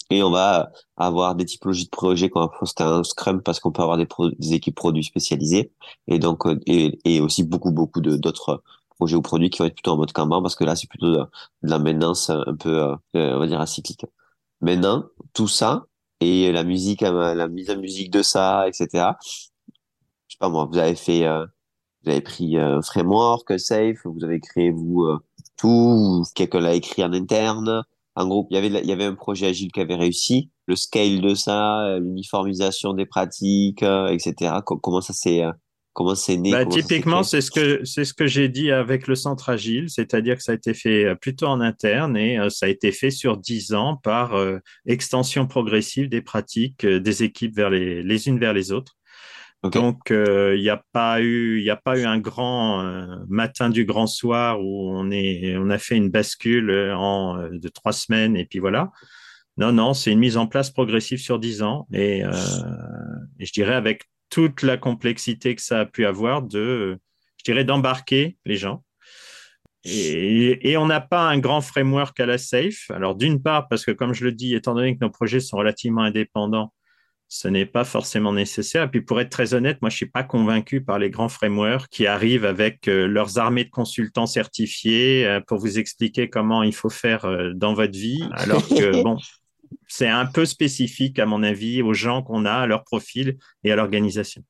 Et 0.09 0.23
on 0.23 0.31
va 0.31 0.71
avoir 0.97 1.35
des 1.35 1.45
typologies 1.45 1.85
de 1.85 1.89
projets 1.89 2.29
qu'on 2.29 2.41
va 2.41 2.49
poster 2.59 2.83
un 2.83 3.03
Scrum 3.03 3.41
parce 3.41 3.59
qu'on 3.59 3.71
peut 3.71 3.81
avoir 3.81 3.97
des, 3.97 4.07
équipes 4.53 4.75
produits 4.75 5.03
spécialisées 5.03 5.71
et 6.07 6.19
donc 6.19 6.45
euh, 6.45 6.59
et, 6.67 6.99
et 7.05 7.21
aussi 7.21 7.43
beaucoup 7.43 7.71
beaucoup 7.71 8.01
d'autres 8.01 8.63
projets 8.89 9.15
ou 9.15 9.21
produits 9.21 9.49
qui 9.49 9.59
vont 9.59 9.65
être 9.65 9.75
plutôt 9.75 9.91
en 9.91 9.97
mode 9.97 10.11
Kanban 10.11 10.41
parce 10.41 10.55
que 10.55 10.63
là 10.63 10.75
c'est 10.75 10.87
plutôt 10.87 11.11
de, 11.11 11.23
la 11.63 11.79
maintenance 11.79 12.29
un 12.29 12.55
peu 12.55 12.81
euh, 12.81 12.95
on 13.13 13.39
va 13.39 13.47
dire 13.47 13.61
acyclique. 13.61 14.05
Maintenant 14.61 15.05
tout 15.33 15.47
ça 15.47 15.85
et 16.19 16.51
la 16.51 16.63
musique 16.63 17.01
la 17.01 17.47
mise 17.47 17.69
en 17.71 17.77
musique 17.77 18.11
de 18.11 18.21
ça 18.21 18.67
etc. 18.67 19.13
Je 20.27 20.35
sais 20.35 20.37
pas 20.39 20.49
moi 20.49 20.65
vous 20.71 20.77
avez 20.77 20.95
fait 20.95 21.25
euh, 21.25 21.45
vous 22.03 22.11
avez 22.11 22.21
pris 22.21 22.55
framework 22.83 23.59
safe 23.59 23.99
vous 24.05 24.23
avez 24.23 24.39
créé 24.39 24.71
vous 24.71 25.07
quelqu'un 26.35 26.59
l'a 26.59 26.73
écrit 26.73 27.03
en 27.03 27.13
interne. 27.13 27.83
En 28.15 28.27
gros, 28.27 28.47
il 28.51 28.55
y 28.55 28.57
avait, 28.57 28.67
il 28.67 28.87
y 28.87 28.91
avait 28.91 29.05
un 29.05 29.15
projet 29.15 29.47
agile 29.47 29.71
qui 29.71 29.79
avait 29.79 29.95
réussi. 29.95 30.51
Le 30.67 30.75
scale 30.75 31.21
de 31.21 31.33
ça, 31.33 31.97
l'uniformisation 31.99 32.93
des 32.93 33.05
pratiques, 33.05 33.83
euh, 33.83 34.07
etc. 34.07 34.55
Comment 34.65 35.01
ça 35.01 35.13
s'est, 35.13 35.43
euh, 35.43 35.51
comment 35.93 36.15
c'est 36.15 36.37
né 36.37 36.51
bah, 36.51 36.65
Typiquement, 36.65 37.23
c'est 37.23 37.41
ce 37.41 37.49
que 37.49 37.83
c'est 37.83 38.05
ce 38.05 38.13
que 38.13 38.27
j'ai 38.27 38.49
dit 38.49 38.71
avec 38.71 39.07
le 39.07 39.15
centre 39.15 39.49
agile, 39.49 39.89
c'est-à-dire 39.89 40.37
que 40.37 40.43
ça 40.43 40.51
a 40.51 40.55
été 40.55 40.73
fait 40.73 41.05
euh, 41.05 41.15
plutôt 41.15 41.47
en 41.47 41.59
interne 41.59 42.15
et 42.15 42.37
ça 42.49 42.67
a 42.67 42.69
été 42.69 42.91
fait 42.91 43.11
sur 43.11 43.37
dix 43.37 43.73
ans 43.73 43.97
par 43.97 44.39
extension 44.85 45.47
progressive 45.47 46.07
des 46.07 46.21
pratiques 46.21 46.85
des 46.85 47.23
équipes 47.23 47.55
vers 47.55 47.71
les, 47.71 48.03
les 48.03 48.27
unes 48.27 48.39
vers 48.39 48.53
les 48.53 48.71
autres. 48.71 48.95
Donc, 49.63 50.11
euh, 50.11 50.55
il 50.57 50.61
n'y 50.61 50.69
a 50.69 50.83
pas 50.91 51.21
eu, 51.21 51.61
il 51.61 51.69
a 51.69 51.77
pas 51.77 51.97
eu 51.97 52.03
un 52.03 52.19
grand 52.19 52.81
euh, 52.81 53.15
matin 53.29 53.69
du 53.69 53.85
grand 53.85 54.07
soir 54.07 54.59
où 54.59 54.89
on 54.91 55.09
est, 55.09 55.55
on 55.57 55.69
a 55.69 55.77
fait 55.77 55.95
une 55.95 56.09
bascule 56.09 56.69
euh, 56.69 56.95
en 56.97 57.49
de 57.49 57.67
trois 57.69 57.93
semaines 57.93 58.35
et 58.35 58.45
puis 58.45 58.59
voilà. 58.59 58.91
Non, 59.55 59.71
non, 59.71 59.93
c'est 59.93 60.11
une 60.11 60.19
mise 60.19 60.35
en 60.35 60.47
place 60.47 60.69
progressive 60.69 61.19
sur 61.19 61.39
dix 61.39 61.61
ans 61.61 61.87
et, 61.93 62.23
je 63.39 63.51
dirais 63.51 63.75
avec 63.75 64.03
toute 64.29 64.63
la 64.63 64.77
complexité 64.77 65.55
que 65.55 65.61
ça 65.61 65.81
a 65.81 65.85
pu 65.85 66.05
avoir 66.05 66.41
de, 66.41 66.97
je 67.37 67.43
dirais 67.43 67.63
d'embarquer 67.63 68.35
les 68.45 68.55
gens. 68.55 68.83
Et 69.85 70.75
on 70.77 70.87
n'a 70.87 71.01
pas 71.01 71.27
un 71.27 71.37
grand 71.39 71.61
framework 71.61 72.19
à 72.19 72.25
la 72.25 72.37
safe. 72.37 72.89
Alors 72.89 73.15
d'une 73.15 73.41
part 73.41 73.67
parce 73.67 73.85
que 73.85 73.91
comme 73.91 74.13
je 74.13 74.23
le 74.23 74.31
dis, 74.31 74.55
étant 74.55 74.73
donné 74.73 74.97
que 74.97 75.05
nos 75.05 75.11
projets 75.11 75.39
sont 75.39 75.57
relativement 75.57 76.01
indépendants, 76.01 76.73
ce 77.33 77.47
n'est 77.47 77.65
pas 77.65 77.83
forcément 77.83 78.31
nécessaire. 78.31 78.83
Et 78.83 78.87
puis 78.89 79.01
pour 79.01 79.19
être 79.19 79.31
très 79.31 79.55
honnête, 79.55 79.81
moi 79.81 79.89
je 79.89 79.95
suis 79.95 80.09
pas 80.09 80.21
convaincu 80.21 80.83
par 80.83 80.99
les 80.99 81.09
grands 81.09 81.29
frameworks 81.29 81.87
qui 81.89 82.05
arrivent 82.05 82.45
avec 82.45 82.87
euh, 82.87 83.07
leurs 83.07 83.39
armées 83.39 83.63
de 83.63 83.71
consultants 83.71 84.27
certifiés 84.27 85.25
euh, 85.25 85.39
pour 85.39 85.57
vous 85.57 85.79
expliquer 85.79 86.29
comment 86.29 86.61
il 86.61 86.75
faut 86.75 86.91
faire 86.91 87.25
euh, 87.25 87.51
dans 87.55 87.73
votre 87.73 87.97
vie, 87.97 88.23
alors 88.33 88.67
que 88.67 89.01
bon, 89.01 89.17
c'est 89.87 90.07
un 90.07 90.27
peu 90.27 90.45
spécifique 90.45 91.17
à 91.17 91.25
mon 91.25 91.41
avis 91.41 91.81
aux 91.81 91.95
gens 91.95 92.21
qu'on 92.21 92.45
a, 92.45 92.53
à 92.53 92.67
leur 92.67 92.83
profil 92.83 93.39
et 93.63 93.71
à 93.71 93.75
l'organisation. 93.75 94.43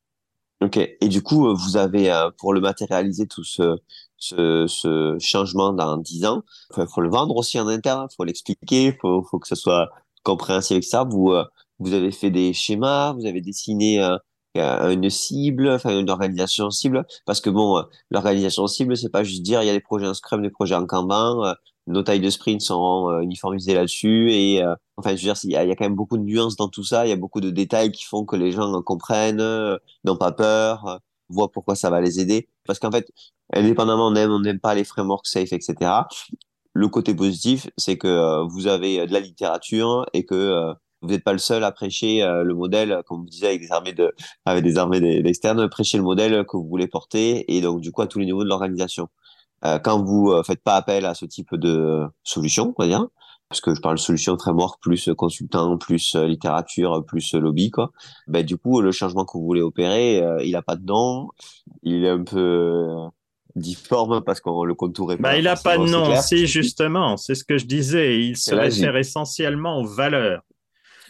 Ok. 0.59 0.75
Et 0.75 1.07
du 1.07 1.21
coup, 1.21 1.55
vous 1.55 1.77
avez 1.77 2.13
pour 2.37 2.53
le 2.53 2.59
matérialiser 2.59 3.27
tout 3.27 3.45
ce, 3.45 3.77
ce, 4.17 4.65
ce 4.67 5.15
changement 5.19 5.71
dans 5.71 5.95
10 5.95 6.25
ans, 6.25 6.43
il 6.77 6.85
faut 6.93 7.01
le 7.01 7.09
vendre 7.09 7.35
aussi 7.37 7.57
en 7.61 7.67
interne, 7.69 8.07
il 8.11 8.15
faut 8.15 8.25
l'expliquer, 8.25 8.87
il 8.87 8.97
faut, 9.01 9.23
faut 9.23 9.39
que 9.39 9.47
ce 9.47 9.55
soit 9.55 9.89
compréhensible 10.23 10.75
avec 10.75 10.83
ça. 10.83 11.05
Vous 11.05 11.33
vous 11.79 11.93
avez 11.93 12.11
fait 12.11 12.31
des 12.31 12.53
schémas, 12.53 13.13
vous 13.13 13.25
avez 13.25 13.41
dessiné 13.41 13.99
euh, 14.57 14.91
une 14.91 15.09
cible, 15.09 15.67
enfin 15.69 15.97
une 15.99 16.11
organisation 16.11 16.69
cible, 16.69 17.05
parce 17.25 17.41
que 17.41 17.49
bon, 17.49 17.79
euh, 17.79 17.83
l'organisation 18.11 18.67
cible, 18.67 18.95
c'est 18.95 19.09
pas 19.09 19.23
juste 19.23 19.41
dire 19.41 19.63
il 19.63 19.65
y 19.65 19.69
a 19.69 19.73
des 19.73 19.79
projets 19.79 20.05
en 20.07 20.13
Scrum, 20.13 20.43
des 20.43 20.51
projets 20.51 20.75
en 20.75 20.85
Kanban, 20.85 21.43
euh, 21.43 21.53
nos 21.87 22.03
tailles 22.03 22.19
de 22.19 22.29
sprint 22.29 22.61
sont 22.61 23.19
uniformisées 23.21 23.73
là-dessus, 23.73 24.31
et 24.31 24.63
enfin 24.95 25.15
je 25.15 25.27
veux 25.27 25.33
dire, 25.33 25.35
il 25.43 25.49
y, 25.51 25.55
a, 25.57 25.75
quand 25.75 25.83
même 25.85 25.95
beaucoup 25.95 26.17
de 26.17 26.23
nuances 26.23 26.55
dans 26.55 26.69
tout 26.69 26.83
ça, 26.83 27.05
il 27.05 27.09
y 27.09 27.11
a 27.11 27.17
beaucoup 27.17 27.41
de 27.41 27.49
détails 27.49 27.91
qui 27.91 28.05
font 28.05 28.23
que 28.25 28.37
les 28.37 28.51
gens 28.53 28.81
comprennent, 28.83 29.43
n'ont 30.05 30.17
pas 30.17 30.31
peur, 30.31 31.01
voient 31.27 31.51
pourquoi 31.51 31.75
ça 31.75 31.89
va 31.89 31.99
les 31.99 32.21
aider, 32.21 32.47
parce 32.65 32.79
qu'en 32.79 32.91
fait, 32.91 33.11
indépendamment 33.53 34.07
on 34.07 34.15
aime, 34.15 34.31
on 34.31 34.39
n'aime 34.39 34.59
pas 34.59 34.75
les 34.75 34.85
frameworks 34.85 35.27
safe, 35.27 35.51
etc. 35.51 35.91
Le 36.73 36.87
côté 36.87 37.13
positif, 37.15 37.69
c'est 37.75 37.97
que 37.97 38.47
vous 38.47 38.67
avez 38.67 39.05
de 39.05 39.11
la 39.11 39.19
littérature 39.19 40.05
et 40.13 40.25
que 40.25 40.73
vous 41.03 41.09
n'êtes 41.09 41.23
pas 41.23 41.33
le 41.33 41.39
seul 41.39 41.63
à 41.63 41.71
prêcher 41.71 42.23
euh, 42.23 42.43
le 42.43 42.55
modèle, 42.55 43.01
comme 43.05 43.19
vous 43.19 43.29
disiez, 43.29 43.49
avec 43.49 43.61
des 43.61 43.71
armées 43.71 43.93
de, 43.93 44.13
avec 44.45 44.63
des 44.63 44.77
armées 44.77 45.21
externes, 45.25 45.69
prêcher 45.69 45.97
le 45.97 46.03
modèle 46.03 46.45
que 46.45 46.57
vous 46.57 46.67
voulez 46.67 46.87
porter 46.87 47.53
et 47.53 47.61
donc 47.61 47.81
du 47.81 47.91
coup 47.91 48.01
à 48.01 48.07
tous 48.07 48.19
les 48.19 48.25
niveaux 48.25 48.43
de 48.43 48.49
l'organisation. 48.49 49.09
Euh, 49.65 49.79
quand 49.79 50.03
vous 50.03 50.31
euh, 50.31 50.43
faites 50.43 50.63
pas 50.63 50.75
appel 50.75 51.05
à 51.05 51.13
ce 51.13 51.25
type 51.25 51.55
de 51.55 52.03
solution, 52.23 52.73
on 52.77 52.81
va 52.81 52.87
dire, 52.87 53.05
parce 53.49 53.61
que 53.61 53.75
je 53.75 53.81
parle 53.81 53.99
solution 53.99 54.37
framework 54.37 54.81
plus 54.81 55.09
consultant, 55.15 55.77
plus 55.77 56.15
littérature, 56.15 57.03
plus 57.05 57.33
lobby, 57.35 57.69
quoi. 57.69 57.91
Ben, 58.27 58.43
du 58.43 58.57
coup, 58.57 58.81
le 58.81 58.91
changement 58.91 59.25
que 59.25 59.37
vous 59.37 59.45
voulez 59.45 59.61
opérer, 59.61 60.23
il 60.43 60.55
a 60.55 60.63
pas 60.63 60.75
de 60.75 60.83
nom, 60.83 61.29
il 61.83 62.03
est 62.03 62.09
un 62.09 62.23
peu 62.23 62.87
difforme 63.55 64.23
parce 64.23 64.41
qu'on 64.41 64.63
le 64.63 64.73
contour 64.73 65.13
est 65.13 65.17
bah, 65.17 65.37
il 65.37 65.47
a 65.47 65.55
pas 65.55 65.77
de 65.77 65.85
nom, 65.85 66.19
si 66.19 66.47
justement, 66.47 67.15
c'est 67.17 67.35
ce 67.35 67.43
que 67.43 67.59
je 67.59 67.65
disais, 67.65 68.19
il 68.19 68.37
se 68.37 68.55
réfère 68.55 68.97
essentiellement 68.97 69.79
aux 69.79 69.85
valeurs. 69.85 70.41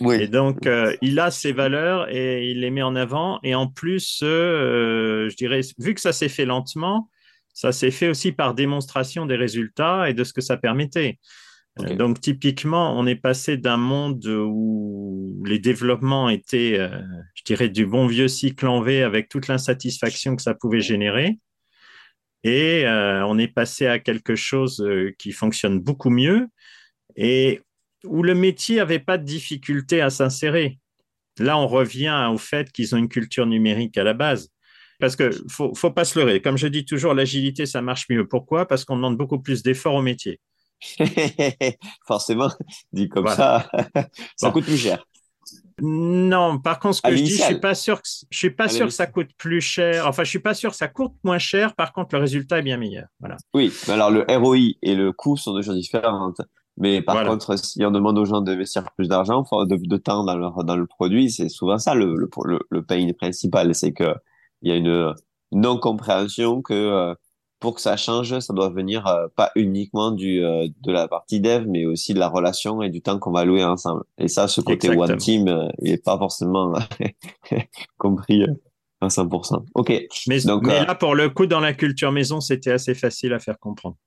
Et 0.02 0.28
donc, 0.28 0.66
euh, 0.66 0.96
il 1.02 1.20
a 1.20 1.32
ses 1.32 1.52
valeurs 1.52 2.10
et 2.10 2.50
il 2.50 2.62
les 2.62 2.72
met 2.72 2.82
en 2.82 2.96
avant. 2.96 3.40
Et 3.44 3.56
en 3.56 3.68
plus, 3.68 4.22
euh, 4.24 5.30
je 5.30 5.36
dirais, 5.36 5.62
vu 5.78 5.94
que 5.94 6.02
ça 6.02 6.12
s'est 6.12 6.30
fait 6.30 6.46
lentement, 6.46 7.10
ça 7.54 7.72
s'est 7.72 7.92
fait 7.92 8.10
aussi 8.10 8.32
par 8.32 8.54
démonstration 8.54 9.26
des 9.26 9.36
résultats 9.36 10.10
et 10.10 10.14
de 10.14 10.24
ce 10.24 10.34
que 10.34 10.42
ça 10.42 10.58
permettait. 10.58 11.20
Euh, 11.80 11.96
donc, 11.96 12.20
typiquement, 12.20 12.98
on 12.98 13.06
est 13.06 13.16
passé 13.16 13.58
d'un 13.58 13.78
monde 13.78 14.26
où 14.26 15.42
les 15.46 15.60
développements 15.60 16.30
étaient, 16.30 16.78
je 17.36 17.44
dirais, 17.44 17.70
du 17.70 17.86
bon 17.86 18.08
vieux 18.08 18.28
cycle 18.28 18.68
en 18.68 18.82
V 18.82 19.04
avec 19.04 19.30
toute 19.30 19.48
l'insatisfaction 19.48 20.36
que 20.36 20.42
ça 20.42 20.54
pouvait 20.54 20.82
générer. 20.82 21.38
Et 22.44 22.84
on 22.88 23.38
est 23.38 23.48
passé 23.48 23.88
à 23.88 24.00
quelque 24.00 24.36
chose 24.36 24.86
qui 25.18 25.32
fonctionne 25.32 25.80
beaucoup 25.80 26.10
mieux. 26.10 26.48
Et 27.16 27.62
où 28.06 28.24
le 28.24 28.36
métier 28.36 28.78
n'avait 28.78 29.00
pas 29.00 29.18
de 29.18 29.24
difficulté 29.24 30.02
à 30.02 30.10
s'insérer. 30.10 30.80
Là, 31.40 31.58
on 31.58 31.68
revient 31.68 32.30
au 32.32 32.38
fait 32.38 32.72
qu'ils 32.72 32.94
ont 32.96 32.98
une 32.98 33.10
culture 33.10 33.46
numérique 33.46 33.98
à 33.98 34.04
la 34.04 34.14
base. 34.14 34.50
Parce 35.00 35.16
que 35.16 35.32
faut, 35.50 35.74
faut 35.74 35.92
pas 35.92 36.06
se 36.06 36.18
leurrer. 36.20 36.42
Comme 36.42 36.58
je 36.58 36.68
dis 36.68 36.86
toujours, 36.86 37.14
l'agilité, 37.14 37.66
ça 37.66 37.82
marche 37.82 38.08
mieux. 38.10 38.28
Pourquoi? 38.28 38.68
Parce 38.68 38.86
qu'on 38.86 38.96
demande 38.96 39.18
beaucoup 39.18 39.40
plus 39.40 39.64
d'efforts 39.64 39.96
au 39.96 40.02
métier. 40.02 40.40
Forcément, 42.08 42.50
dit 42.92 43.10
comme 43.10 43.28
ça, 43.28 43.70
ça 44.36 44.52
coûte 44.52 44.66
plus 44.66 44.78
cher. 44.78 45.04
Non, 45.82 46.60
par 46.60 46.80
contre, 46.80 46.98
ce 46.98 47.02
que 47.02 47.16
je 47.16 47.24
dis, 47.24 47.38
je 47.38 47.44
suis 47.44 47.60
pas 47.60 47.74
sûr 47.74 48.02
que 48.02 48.08
je 48.30 48.38
suis 48.38 48.52
pas 48.52 48.70
sûr 48.70 48.86
que 48.86 48.94
ça 48.94 49.08
coûte 49.08 49.32
plus 49.38 49.60
cher. 49.60 50.08
Enfin, 50.08 50.24
je 50.24 50.30
suis 50.30 50.40
pas 50.40 50.54
sûr 50.54 50.70
que 50.70 50.76
ça 50.76 50.88
coûte 50.88 51.14
moins 51.24 51.40
cher. 51.40 51.76
Par 51.76 51.94
contre, 51.94 52.16
le 52.16 52.22
résultat 52.22 52.60
est 52.60 52.64
bien 52.64 52.78
meilleur. 52.78 53.08
Voilà. 53.20 53.38
Oui, 53.54 53.74
alors 53.88 54.12
le 54.12 54.24
ROI 54.30 54.76
et 54.82 54.96
le 54.96 55.12
coût 55.12 55.36
sont 55.36 55.54
deux 55.54 55.64
choses 55.64 55.78
différentes. 55.78 56.42
Mais 56.78 57.02
par 57.02 57.24
contre, 57.26 57.58
si 57.58 57.86
on 57.86 57.92
demande 57.92 58.18
aux 58.18 58.26
gens 58.26 58.42
d'investir 58.42 58.84
plus 58.96 59.08
d'argent, 59.08 59.44
de, 59.44 59.76
de 59.76 59.98
temps 59.98 60.24
dans, 60.24 60.36
leur, 60.36 60.64
dans 60.64 60.76
le 60.76 60.88
produit, 60.88 61.30
c'est 61.30 61.50
souvent 61.50 61.78
ça 61.78 61.94
le, 61.94 62.16
le, 62.16 62.30
le, 62.46 62.60
le 62.70 62.84
pain 62.84 63.08
principal. 63.18 63.76
C'est 63.76 63.94
que 63.94 64.16
il 64.64 64.70
y 64.70 64.72
a 64.72 64.78
une 64.78 65.14
non-compréhension 65.52 66.62
que 66.62 66.74
euh, 66.74 67.14
pour 67.60 67.76
que 67.76 67.82
ça 67.82 67.96
change, 67.96 68.38
ça 68.40 68.54
doit 68.54 68.70
venir 68.70 69.06
euh, 69.08 69.28
pas 69.36 69.52
uniquement 69.56 70.12
du 70.12 70.44
euh, 70.44 70.68
de 70.82 70.92
la 70.92 71.08
partie 71.08 71.40
dev, 71.40 71.66
mais 71.68 71.86
aussi 71.86 72.14
de 72.14 72.20
la 72.20 72.28
relation 72.28 72.82
et 72.82 72.90
du 72.90 73.02
temps 73.02 73.20
qu'on 73.20 73.32
va 73.32 73.42
allouer 73.42 73.64
ensemble. 73.64 74.04
Et 74.18 74.28
ça, 74.28 74.48
ce 74.48 74.60
côté 74.62 74.90
one 74.90 75.18
team, 75.18 75.70
il 75.82 75.92
est 75.92 76.04
pas 76.04 76.18
forcément 76.18 76.74
compris 77.98 78.44
à 79.00 79.08
100%. 79.08 79.66
Ok. 79.76 79.94
Mais, 80.28 80.42
Donc, 80.42 80.64
mais 80.66 80.86
là, 80.86 80.96
pour 80.96 81.16
le 81.16 81.30
coup, 81.30 81.46
dans 81.46 81.60
la 81.60 81.74
culture 81.74 82.12
maison, 82.12 82.42
c'était 82.42 82.72
assez 82.72 82.96
facile 82.96 83.34
à 83.34 83.40
faire 83.40 83.60
comprendre. 83.60 83.98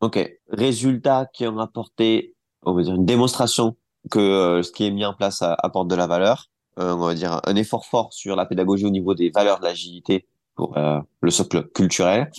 Ok. 0.00 0.18
Résultats 0.48 1.26
qui 1.32 1.46
ont 1.46 1.58
apporté, 1.58 2.34
on 2.62 2.74
va 2.74 2.82
dire, 2.82 2.94
une 2.94 3.06
démonstration 3.06 3.76
que 4.10 4.60
ce 4.62 4.70
qui 4.70 4.86
est 4.86 4.90
mis 4.90 5.04
en 5.04 5.14
place 5.14 5.42
apporte 5.42 5.88
de 5.88 5.96
la 5.96 6.06
valeur. 6.06 6.50
on 6.76 6.96
va 6.96 7.14
dire 7.14 7.40
un 7.44 7.56
effort 7.56 7.86
fort 7.86 8.12
sur 8.12 8.36
la 8.36 8.46
pédagogie 8.46 8.84
au 8.84 8.90
niveau 8.90 9.14
des 9.14 9.30
valeurs 9.30 9.58
de 9.58 9.64
l'agilité 9.64 10.26
pour 10.56 10.76
euh, 10.76 10.98
le 11.20 11.30
socle 11.30 11.68
culturel. 11.68 12.30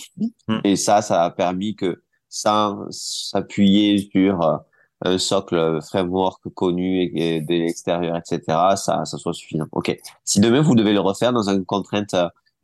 Mm. 0.48 0.58
Et 0.64 0.76
ça, 0.76 1.00
ça 1.00 1.24
a 1.24 1.30
permis 1.30 1.74
que 1.74 2.02
sans 2.28 2.84
s'appuyer 2.90 4.10
sur 4.12 4.42
euh, 4.42 4.56
un 5.02 5.16
socle 5.16 5.80
framework 5.88 6.42
connu 6.54 7.10
et, 7.14 7.40
de 7.40 7.54
l'extérieur, 7.54 8.16
etc., 8.16 8.42
ça, 8.76 9.04
ça 9.04 9.16
soit 9.16 9.32
suffisant. 9.32 9.66
OK. 9.72 9.96
Si 10.24 10.40
demain, 10.40 10.60
vous 10.60 10.74
devez 10.74 10.92
le 10.92 11.00
refaire 11.00 11.32
dans 11.32 11.48
une 11.48 11.64
contrainte 11.64 12.14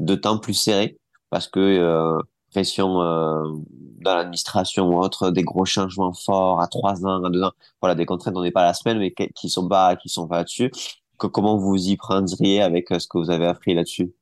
de 0.00 0.14
temps 0.16 0.38
plus 0.38 0.54
serrée, 0.54 0.98
parce 1.30 1.46
que 1.48 1.60
euh, 1.60 2.18
euh, 2.56 3.56
dans 4.00 4.16
l'administration 4.16 4.88
ou 4.88 4.98
autre, 4.98 5.30
des 5.30 5.42
gros 5.42 5.64
changements 5.64 6.12
forts 6.12 6.60
à 6.60 6.68
trois 6.68 7.04
ans, 7.04 7.24
à 7.24 7.30
deux 7.30 7.42
ans, 7.42 7.52
voilà, 7.80 7.94
des 7.94 8.06
contraintes, 8.06 8.36
on 8.36 8.42
n'est 8.42 8.50
pas 8.50 8.62
à 8.62 8.66
la 8.66 8.74
semaine, 8.74 8.98
mais 8.98 9.14
qui 9.34 9.48
sont 9.48 9.68
pas, 9.68 9.96
qui 9.96 10.08
sont 10.08 10.28
pas 10.28 10.38
là-dessus. 10.38 10.70
Comment 11.16 11.56
vous 11.56 11.76
y 11.76 11.96
prendriez 11.96 12.60
avec 12.60 12.88
ce 12.90 13.06
que 13.06 13.18
vous 13.18 13.30
avez 13.30 13.46
appris 13.46 13.74
là-dessus? 13.74 14.12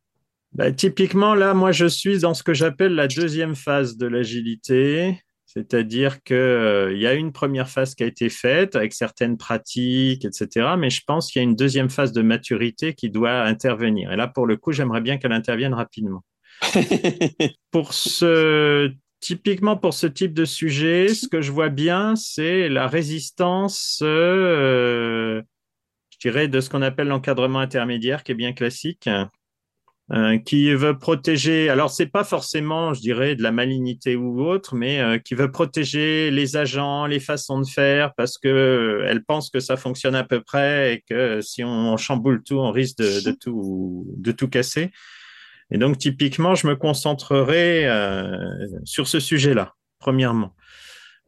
Bah, 0.53 0.71
typiquement, 0.71 1.35
là, 1.35 1.55
moi, 1.55 1.73
je 1.73 1.87
suis 1.87 2.21
dans 2.21 2.35
ce 2.35 2.43
que 2.43 2.53
j'appelle 2.53 2.95
la 2.95 3.09
deuxième 3.09 3.55
phase 3.55 3.97
de 3.97 4.07
l'agilité. 4.07 5.19
C'est-à-dire 5.47 6.23
qu'il 6.23 6.37
euh, 6.37 6.97
y 6.97 7.07
a 7.07 7.13
une 7.13 7.31
première 7.31 7.69
phase 7.69 7.95
qui 7.95 8.03
a 8.03 8.07
été 8.07 8.31
faite 8.31 8.75
avec 8.75 8.95
certaines 8.95 9.37
pratiques, 9.37 10.25
etc. 10.25 10.77
Mais 10.79 10.89
je 10.89 11.03
pense 11.07 11.31
qu'il 11.31 11.43
y 11.43 11.45
a 11.45 11.49
une 11.49 11.57
deuxième 11.57 11.91
phase 11.91 12.13
de 12.13 12.23
maturité 12.23 12.95
qui 12.95 13.11
doit 13.11 13.43
intervenir. 13.43 14.13
Et 14.13 14.17
là, 14.17 14.29
pour 14.29 14.47
le 14.47 14.57
coup, 14.57 14.73
j'aimerais 14.73 15.03
bien 15.03 15.19
qu'elle 15.19 15.33
intervienne 15.33 15.75
rapidement. 15.75 16.23
pour 17.71 17.95
ce, 17.95 18.93
typiquement 19.21 19.77
pour 19.77 19.95
ce 19.95 20.07
type 20.07 20.35
de 20.35 20.45
sujet, 20.45 21.09
ce 21.09 21.29
que 21.29 21.41
je 21.41 21.53
vois 21.53 21.69
bien, 21.69 22.17
c'est 22.17 22.69
la 22.69 22.89
résistance, 22.89 24.01
euh, 24.03 25.41
je 26.11 26.19
dirais, 26.29 26.49
de 26.49 26.61
ce 26.61 26.69
qu'on 26.69 26.83
appelle 26.83 27.09
l'encadrement 27.09 27.61
intermédiaire, 27.61 28.25
qui 28.25 28.33
est 28.33 28.37
bien 28.37 28.53
classique. 28.53 29.09
Euh, 30.11 30.37
qui 30.39 30.75
veut 30.75 30.99
protéger, 30.99 31.71
alors 31.71 31.91
c'est 31.91 32.09
pas 32.09 32.25
forcément, 32.25 32.93
je 32.93 33.01
dirais, 33.01 33.35
de 33.35 33.43
la 33.43 33.53
malignité 33.53 34.15
ou 34.15 34.45
autre, 34.45 34.75
mais 34.75 35.01
euh, 35.01 35.19
qui 35.19 35.35
veut 35.35 35.51
protéger 35.51 36.31
les 36.31 36.57
agents, 36.57 37.07
les 37.07 37.21
façons 37.21 37.61
de 37.61 37.67
faire, 37.67 38.13
parce 38.17 38.37
que 38.37 39.05
elle 39.07 39.25
pense 39.25 39.49
que 39.49 39.61
ça 39.61 39.77
fonctionne 39.79 40.17
à 40.17 40.25
peu 40.25 40.43
près 40.43 40.95
et 40.95 41.05
que 41.09 41.41
si 41.41 41.65
on 41.65 41.97
chamboule 41.97 42.43
tout, 42.43 42.59
on 42.59 42.73
risque 42.73 42.99
de 42.99 43.31
tout 43.31 44.05
de 44.19 44.33
tout 44.33 44.49
casser. 44.49 44.91
Et 45.73 45.79
donc 45.79 45.99
typiquement, 45.99 46.55
je 46.55 46.67
me 46.67 46.77
concentrerai 46.77 47.89
sur 48.85 49.09
ce 49.09 49.19
sujet-là, 49.19 49.75
premièrement. 49.99 50.55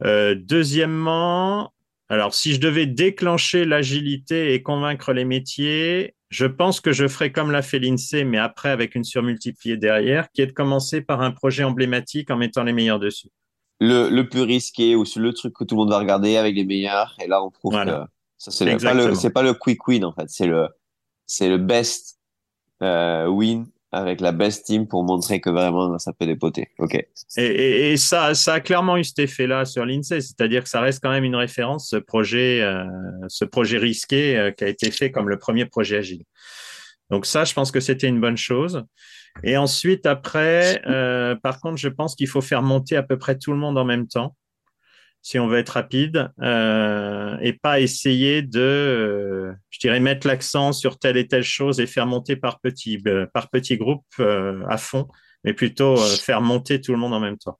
deuxièmement, 0.01 1.73
alors 2.09 2.35
si 2.35 2.53
je 2.53 2.59
devais 2.59 2.85
déclencher 2.85 3.65
l'agilité 3.65 4.53
et 4.53 4.61
convaincre 4.61 5.13
les 5.13 5.25
métiers, 5.25 6.15
je 6.29 6.45
pense 6.45 6.79
que 6.79 6.91
je 6.91 7.07
ferai 7.07 7.31
comme 7.31 7.49
l'a 7.49 7.63
fait 7.63 7.79
l'INSEE, 7.79 8.23
mais 8.23 8.37
après 8.37 8.69
avec 8.69 8.93
une 8.93 9.03
surmultipliée 9.03 9.77
derrière, 9.77 10.29
qui 10.31 10.41
est 10.41 10.47
de 10.47 10.51
commencer 10.51 11.01
par 11.01 11.21
un 11.21 11.31
projet 11.31 11.63
emblématique 11.63 12.29
en 12.29 12.37
mettant 12.37 12.63
les 12.63 12.73
meilleurs 12.73 12.99
dessus. 12.99 13.29
Le, 13.79 14.09
le 14.09 14.29
plus 14.29 14.41
risqué 14.41 14.95
ou 14.95 15.05
le 15.15 15.33
truc 15.33 15.53
que 15.53 15.63
tout 15.63 15.75
le 15.75 15.79
monde 15.79 15.89
va 15.89 15.99
regarder 15.99 16.37
avec 16.37 16.55
les 16.55 16.65
meilleurs. 16.65 17.15
Et 17.21 17.27
là, 17.27 17.43
on 17.43 17.49
prouve 17.49 17.73
que 17.73 17.91
ça, 18.37 18.51
c'est 18.51 18.65
pas 18.77 18.93
le, 18.93 19.31
pas 19.31 19.43
le 19.43 19.53
quick 19.53 19.87
win, 19.87 20.05
en 20.05 20.13
fait. 20.13 20.29
C'est 20.29 20.45
le, 20.45 20.67
c'est 21.25 21.49
le 21.49 21.57
best 21.57 22.19
euh, 22.81 23.27
win 23.27 23.65
avec 23.95 24.19
la 24.19 24.33
best 24.33 24.65
team 24.65 24.87
pour 24.87 25.03
montrer 25.03 25.39
que 25.39 25.49
vraiment 25.49 25.97
ça 25.99 26.11
peut 26.11 26.25
dépoter. 26.25 26.67
Ok. 26.79 26.95
Et, 27.37 27.91
et, 27.91 27.97
ça, 27.97 28.33
ça 28.35 28.55
a 28.55 28.59
clairement 28.59 28.97
eu 28.97 29.03
cet 29.05 29.19
effet-là 29.19 29.63
sur 29.63 29.85
l'INSEE, 29.85 30.19
c'est-à-dire 30.19 30.63
que 30.63 30.69
ça 30.69 30.81
reste 30.81 31.01
quand 31.01 31.11
même 31.11 31.23
une 31.23 31.35
référence, 31.35 31.89
ce 31.89 31.95
projet, 31.95 32.61
euh, 32.61 32.83
ce 33.29 33.45
projet 33.45 33.77
risqué 33.77 34.37
euh, 34.37 34.51
qui 34.51 34.65
a 34.65 34.67
été 34.67 34.91
fait 34.91 35.11
comme 35.11 35.29
le 35.29 35.39
premier 35.39 35.65
projet 35.65 35.97
agile. 35.97 36.23
Donc 37.09 37.25
ça, 37.25 37.45
je 37.45 37.53
pense 37.53 37.71
que 37.71 37.79
c'était 37.79 38.07
une 38.07 38.19
bonne 38.19 38.37
chose. 38.37 38.83
Et 39.43 39.55
ensuite, 39.55 40.05
après, 40.05 40.81
euh, 40.87 41.35
par 41.35 41.59
contre, 41.59 41.77
je 41.77 41.89
pense 41.89 42.15
qu'il 42.15 42.27
faut 42.27 42.41
faire 42.41 42.63
monter 42.63 42.97
à 42.97 43.03
peu 43.03 43.17
près 43.17 43.37
tout 43.37 43.51
le 43.51 43.57
monde 43.57 43.77
en 43.77 43.85
même 43.85 44.07
temps 44.07 44.35
si 45.25 45.39
on 45.39 45.47
veut 45.47 45.57
être 45.57 45.69
rapide, 45.69 46.29
euh, 46.43 47.35
et 47.41 47.53
pas 47.53 47.79
essayer 47.79 48.43
de, 48.43 48.59
euh, 48.59 49.53
je 49.71 49.79
dirais, 49.79 49.99
mettre 49.99 50.27
l'accent 50.27 50.71
sur 50.71 50.99
telle 50.99 51.17
et 51.17 51.27
telle 51.27 51.43
chose 51.43 51.79
et 51.79 51.87
faire 51.87 52.05
monter 52.05 52.35
par 52.35 52.59
petits, 52.59 53.01
euh, 53.07 53.25
par 53.33 53.49
petits 53.49 53.75
groupes 53.75 54.05
à 54.19 54.77
fond, 54.77 55.07
mais 55.43 55.53
plutôt 55.53 55.97
faire 55.97 56.41
monter 56.41 56.79
tout 56.79 56.91
le 56.91 56.99
monde 56.99 57.15
en 57.15 57.19
même 57.19 57.39
temps. 57.39 57.57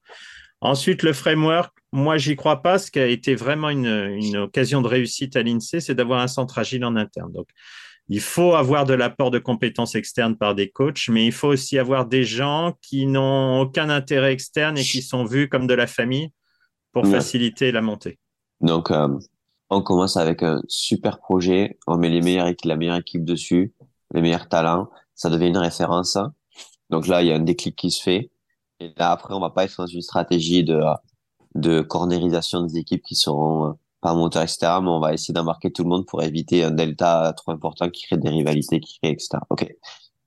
Ensuite, 0.62 1.02
le 1.02 1.12
framework, 1.12 1.76
moi, 1.92 2.18
j'y 2.18 2.36
crois 2.36 2.62
pas. 2.62 2.78
Ce 2.78 2.92
qui 2.92 3.00
a 3.00 3.08
été 3.08 3.34
vraiment 3.34 3.72
une, 3.72 4.16
une 4.16 4.38
occasion 4.38 4.84
de 4.84 4.88
réussite 4.88 5.36
à 5.36 5.42
l'INSEE, 5.42 5.80
c'est 5.80 5.96
d'avoir 5.96 6.22
un 6.22 6.28
centre 6.28 6.60
agile 6.60 6.86
en 6.86 6.96
interne. 6.96 7.34
Donc, 7.34 7.48
il 8.10 8.22
faut 8.22 8.54
avoir 8.54 8.86
de 8.86 8.94
l'apport 8.94 9.32
de 9.32 9.40
compétences 9.40 9.96
externes 9.96 10.38
par 10.38 10.54
des 10.54 10.70
coachs, 10.70 11.08
mais 11.10 11.26
il 11.26 11.32
faut 11.32 11.48
aussi 11.48 11.80
avoir 11.80 12.06
des 12.06 12.26
gens 12.26 12.78
qui 12.84 13.08
n'ont 13.08 13.60
aucun 13.62 13.90
intérêt 13.90 14.34
externe 14.34 14.78
et 14.78 14.84
qui 14.84 15.02
sont 15.02 15.26
vus 15.26 15.50
comme 15.50 15.66
de 15.66 15.74
la 15.74 15.88
famille 15.88 16.30
pour 16.96 17.06
faciliter 17.08 17.74
la 17.74 17.82
montée. 17.82 18.20
Donc, 18.62 18.90
euh, 18.90 19.10
on 19.70 19.82
commence 19.82 20.16
avec 20.16 20.44
un 20.44 20.62
super 20.70 21.20
projet, 21.20 21.78
on 21.88 21.98
met 21.98 22.08
les 22.08 22.22
meilleurs, 22.22 22.50
la 22.64 22.78
meilleure 22.78 22.96
équipe 22.96 23.26
dessus, 23.26 23.74
les 24.14 24.22
meilleurs 24.22 24.48
talents, 24.48 24.90
ça 25.14 25.30
devient 25.30 25.48
une 25.48 25.58
référence. 25.58 26.18
Donc 26.90 27.08
là, 27.08 27.22
il 27.22 27.28
y 27.28 27.32
a 27.34 27.36
un 27.36 27.42
déclic 27.42 27.76
qui 27.76 27.92
se 27.92 28.02
fait. 28.02 28.32
Et 28.80 28.94
là, 28.96 29.12
après, 29.12 29.34
on 29.34 29.42
va 29.42 29.50
pas 29.50 29.66
être 29.66 29.76
dans 29.78 29.88
une 29.88 30.02
stratégie 30.02 30.64
de, 30.64 30.82
de 31.56 31.82
cornérisation 31.82 32.62
des 32.62 32.78
équipes 32.78 33.04
qui 33.04 33.16
seront 33.16 33.68
euh, 33.68 33.74
pas 34.00 34.14
monteurs, 34.14 34.44
etc. 34.44 34.60
Mais 34.82 34.88
on 34.88 35.02
va 35.02 35.14
essayer 35.14 35.34
d'embarquer 35.34 35.72
tout 35.74 35.84
le 35.84 35.90
monde 35.90 36.06
pour 36.06 36.24
éviter 36.24 36.64
un 36.64 36.72
delta 36.72 37.34
trop 37.36 37.52
important 37.52 37.90
qui 37.90 38.06
crée 38.06 38.18
des 38.18 38.30
rivalités, 38.30 38.80
qui 38.80 39.00
crée, 39.00 39.12
etc. 39.12 39.40
OK. 39.50 39.68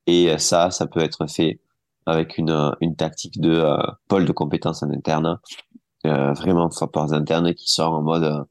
Et 0.07 0.29
euh, 0.29 0.37
ça, 0.37 0.71
ça 0.71 0.87
peut 0.87 1.01
être 1.01 1.27
fait 1.31 1.61
avec 2.05 2.37
une, 2.37 2.75
une 2.83 2.95
tactique 2.95 3.41
de 3.41 3.65
pôle 4.09 4.27
de 4.27 4.33
compétences 4.33 4.83
en 4.83 4.91
interne 4.91 5.39
euh, 6.07 6.33
vraiment 6.33 6.71
forts 6.71 7.13
internes 7.13 7.55
qui 7.55 7.73
sont 7.73 7.83
en 7.83 8.03
mode 8.03 8.25
euh, 8.25 8.45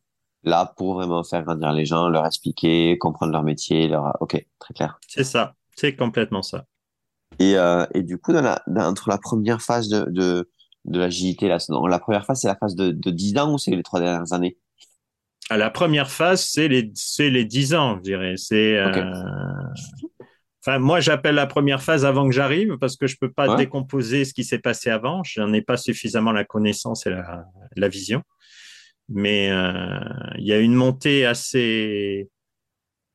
là 0.43 0.73
pour 0.77 0.95
vraiment 0.95 1.23
faire 1.23 1.43
grandir 1.43 1.71
les 1.71 1.85
gens, 1.85 2.09
leur 2.09 2.25
expliquer, 2.25 2.97
comprendre 2.97 3.31
leur 3.31 3.43
métier, 3.43 3.87
leur 3.87 4.17
ok, 4.19 4.45
très 4.59 4.73
clair. 4.73 4.99
C'est 5.07 5.23
ça, 5.23 5.55
c'est 5.75 5.95
complètement 5.95 6.41
ça. 6.41 6.65
Et, 7.39 7.57
euh, 7.57 7.85
et 7.93 8.03
du 8.03 8.17
coup, 8.17 8.33
dans 8.33 8.41
la, 8.41 8.61
entre 8.87 9.09
la 9.09 9.17
première 9.17 9.61
phase 9.61 9.89
de, 9.89 10.05
de, 10.09 10.49
de 10.85 10.99
l'agilité, 10.99 11.47
là, 11.47 11.57
la 11.89 11.99
première 11.99 12.25
phase, 12.25 12.41
c'est 12.41 12.47
la 12.47 12.55
phase 12.55 12.75
de, 12.75 12.91
de 12.91 13.11
10 13.11 13.37
ans 13.37 13.53
ou 13.53 13.57
c'est 13.57 13.71
les 13.71 13.83
trois 13.83 13.99
dernières 13.99 14.33
années? 14.33 14.57
À 15.49 15.57
la 15.57 15.69
première 15.69 16.09
phase, 16.09 16.43
c'est 16.43 16.67
les, 16.67 16.91
c'est 16.95 17.29
les 17.29 17.45
10 17.45 17.75
ans, 17.75 17.97
je 17.97 18.01
dirais. 18.01 18.33
C'est, 18.37 18.77
euh, 18.77 19.13
moi, 20.79 20.99
j'appelle 20.99 21.35
la 21.35 21.47
première 21.47 21.81
phase 21.81 22.03
avant 22.03 22.27
que 22.27 22.35
j'arrive 22.35 22.77
parce 22.77 22.97
que 22.97 23.07
je 23.07 23.15
peux 23.17 23.31
pas 23.31 23.55
décomposer 23.55 24.25
ce 24.25 24.33
qui 24.33 24.43
s'est 24.43 24.59
passé 24.59 24.89
avant. 24.89 25.23
Je 25.23 25.39
n'en 25.39 25.53
ai 25.53 25.61
pas 25.61 25.77
suffisamment 25.77 26.33
la 26.33 26.43
connaissance 26.43 27.07
et 27.07 27.11
la, 27.75 27.87
vision. 27.87 28.23
Mais 29.07 29.49
euh, 29.49 29.99
il 30.37 30.45
y 30.45 30.51
a 30.51 30.59
une 30.59 30.73
montée 30.73 31.25
assez, 31.25 32.27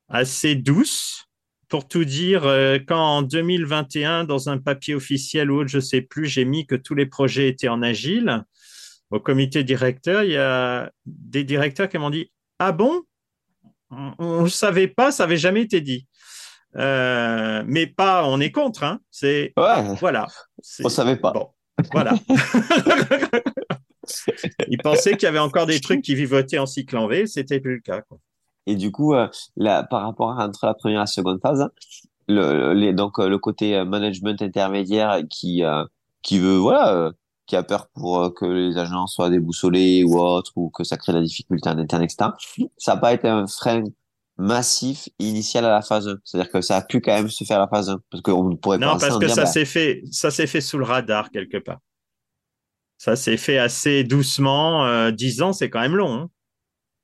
assez 0.09 0.55
douce. 0.55 1.25
Pour 1.69 1.87
tout 1.87 2.05
dire, 2.05 2.45
euh, 2.45 2.77
quand 2.77 3.17
en 3.17 3.21
2021, 3.23 4.25
dans 4.25 4.49
un 4.49 4.59
papier 4.59 4.93
officiel 4.93 5.49
ou 5.49 5.61
autre, 5.61 5.69
je 5.69 5.79
sais 5.79 6.01
plus, 6.01 6.27
j'ai 6.27 6.45
mis 6.45 6.67
que 6.67 6.75
tous 6.75 6.93
les 6.93 7.07
projets 7.07 7.47
étaient 7.47 7.67
en 7.67 7.81
agile, 7.81 8.43
au 9.09 9.19
comité 9.19 9.63
directeur, 9.63 10.23
il 10.23 10.31
y 10.31 10.37
a 10.37 10.91
des 11.05 11.43
directeurs 11.43 11.89
qui 11.89 11.97
m'ont 11.97 12.09
dit 12.09 12.31
Ah 12.59 12.71
bon? 12.71 13.03
On 13.89 14.43
ne 14.43 14.47
savait 14.47 14.87
pas, 14.87 15.11
ça 15.11 15.23
n'avait 15.23 15.37
jamais 15.37 15.61
été 15.61 15.81
dit. 15.81 16.07
Euh, 16.75 17.63
mais 17.67 17.87
pas, 17.87 18.25
on 18.27 18.39
est 18.39 18.51
contre. 18.51 18.83
Hein. 18.83 18.99
C'est 19.11 19.53
ouais. 19.57 19.95
voilà. 19.99 20.27
On 20.83 20.89
savait 20.89 21.15
pas. 21.17 21.31
Bon, 21.31 21.49
voilà. 21.91 22.13
Ils 24.67 24.77
pensaient 24.83 25.11
qu'il 25.11 25.23
y 25.23 25.29
avait 25.29 25.39
encore 25.39 25.65
des 25.65 25.79
trucs 25.79 26.01
qui 26.01 26.15
vivotaient 26.15 26.57
en 26.57 26.65
cycle 26.65 26.97
en 26.97 27.07
V, 27.07 27.25
c'était 27.27 27.59
plus 27.59 27.75
le 27.75 27.81
cas. 27.81 28.01
Quoi. 28.01 28.17
Et 28.65 28.75
du 28.75 28.91
coup, 28.91 29.13
euh, 29.13 29.27
là, 29.55 29.83
par 29.83 30.03
rapport 30.03 30.31
à, 30.39 30.47
entre 30.47 30.65
la 30.65 30.73
première 30.73 30.99
et 30.99 31.01
la 31.01 31.05
seconde 31.05 31.39
phase, 31.41 31.69
le, 32.27 32.73
les, 32.73 32.93
donc 32.93 33.19
euh, 33.19 33.27
le 33.27 33.37
côté 33.37 33.83
management 33.83 34.41
intermédiaire 34.41 35.21
qui 35.29 35.61
qui 36.21 36.39
veut 36.39 36.55
voilà 36.55 37.11
qui 37.45 37.57
a 37.57 37.63
peur 37.63 37.89
pour 37.93 38.33
que 38.33 38.45
les 38.45 38.77
agents 38.77 39.07
soient 39.07 39.29
déboussolés 39.29 40.05
ou 40.05 40.17
autre 40.17 40.53
ou 40.55 40.69
que 40.69 40.85
ça 40.85 40.95
crée 40.95 41.11
de 41.11 41.17
la 41.17 41.23
difficulté 41.25 41.67
en 41.67 41.77
interne 41.77 42.03
etc 42.03 42.29
ça 42.77 42.95
n'a 42.95 43.01
pas 43.01 43.11
été 43.11 43.27
un 43.27 43.45
frein 43.45 43.83
massif 44.37 45.09
initial 45.19 45.65
à 45.65 45.69
la 45.69 45.81
phase 45.81 46.07
1 46.07 46.17
c'est-à-dire 46.23 46.51
que 46.51 46.61
ça 46.61 46.77
a 46.77 46.81
pu 46.81 47.01
quand 47.01 47.13
même 47.13 47.29
se 47.29 47.43
faire 47.43 47.57
à 47.57 47.61
la 47.61 47.67
phase 47.67 47.89
1 47.89 47.99
parce 48.09 48.21
qu'on 48.21 48.55
pourrait 48.55 48.79
non 48.79 48.97
parce 48.97 49.17
que 49.17 49.25
dire, 49.25 49.35
ça 49.35 49.43
bah, 49.43 49.47
s'est 49.47 49.65
fait 49.65 50.01
ça 50.11 50.31
s'est 50.31 50.47
fait 50.47 50.61
sous 50.61 50.77
le 50.77 50.85
radar 50.85 51.29
quelque 51.29 51.57
part 51.57 51.79
ça 52.97 53.15
s'est 53.15 53.37
fait 53.37 53.59
assez 53.59 54.03
doucement 54.03 54.85
euh, 54.85 55.11
10 55.11 55.41
ans 55.43 55.53
c'est 55.53 55.69
quand 55.69 55.81
même 55.81 55.95
long 55.95 56.13
hein. 56.13 56.29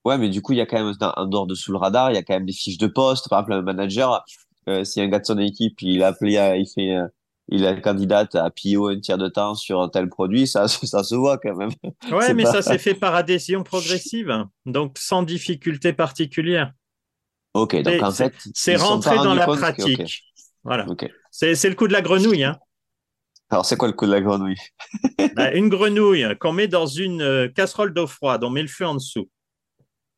ouais 0.06 0.18
mais 0.18 0.30
du 0.30 0.42
coup 0.42 0.54
il 0.54 0.58
y 0.58 0.62
a 0.62 0.66
quand 0.66 0.84
même 0.84 0.94
en 1.02 1.26
dehors 1.28 1.46
de 1.46 1.54
sous 1.54 1.72
le 1.72 1.78
radar 1.78 2.10
il 2.12 2.16
y 2.16 2.18
a 2.18 2.24
quand 2.24 2.34
même 2.34 2.48
des 2.48 2.54
fiches 2.54 2.80
de 2.80 2.88
poste 2.88 3.30
par 3.30 3.40
exemple 3.40 3.54
un 3.54 3.62
manager 3.62 4.26
euh, 4.70 4.84
si 4.84 5.02
un 5.02 5.08
gars 5.08 5.20
de 5.20 5.26
son 5.26 5.40
équipe 5.40 5.82
il 5.82 6.04
a 6.04 6.08
appelé, 6.08 6.34
il 6.58 6.68
fait, 6.68 6.96
euh, 6.96 7.08
il 7.48 7.66
a 7.66 7.80
candidate 7.80 8.36
à 8.36 8.52
PO 8.52 8.88
un 8.88 9.00
tiers 9.00 9.18
de 9.18 9.28
temps 9.28 9.56
sur 9.56 9.82
un 9.82 9.90
tel 9.90 10.10
produit, 10.10 10.48
ça, 10.48 10.68
ça 10.68 11.04
se 11.04 11.16
voit 11.16 11.38
quand 11.38 11.56
même. 11.56 11.72
Ouais, 12.12 12.34
mais 12.34 12.44
pas... 12.44 12.54
ça 12.54 12.62
s'est 12.62 12.78
fait 12.78 12.94
par 12.94 13.16
adhésion 13.16 13.64
progressive, 13.64 14.46
donc 14.66 14.98
sans 14.98 15.24
difficulté 15.24 15.94
particulière. 15.94 16.74
Ok, 17.54 17.76
donc 17.82 18.04
en 18.04 18.12
fait, 18.12 18.34
c'est 18.54 18.76
rentré 18.76 19.16
dans 19.16 19.34
la 19.34 19.46
pratique. 19.46 19.98
Que, 19.98 20.04
okay. 20.04 20.14
Voilà. 20.64 20.88
Okay. 20.88 21.12
C'est 21.32 21.70
le 21.70 21.76
coup 21.76 21.88
de 21.88 21.94
la 21.94 22.02
grenouille. 22.02 22.44
Hein. 22.44 22.58
Alors, 23.50 23.66
c'est 23.66 23.76
quoi 23.78 23.88
le 23.88 23.94
coup 23.94 24.06
de 24.06 24.12
la 24.12 24.22
grenouille? 24.22 24.58
Bah, 25.36 25.54
Une 25.54 25.70
grenouille 25.70 26.26
qu'on 26.40 26.54
met 26.54 26.68
dans 26.68 26.86
une 26.86 27.22
euh, 27.22 27.48
casserole 27.50 27.94
d'eau 27.94 28.08
froide, 28.08 28.44
on 28.44 28.50
met 28.50 28.62
le 28.62 28.68
feu 28.68 28.86
en 28.86 28.96
dessous. 28.96 29.30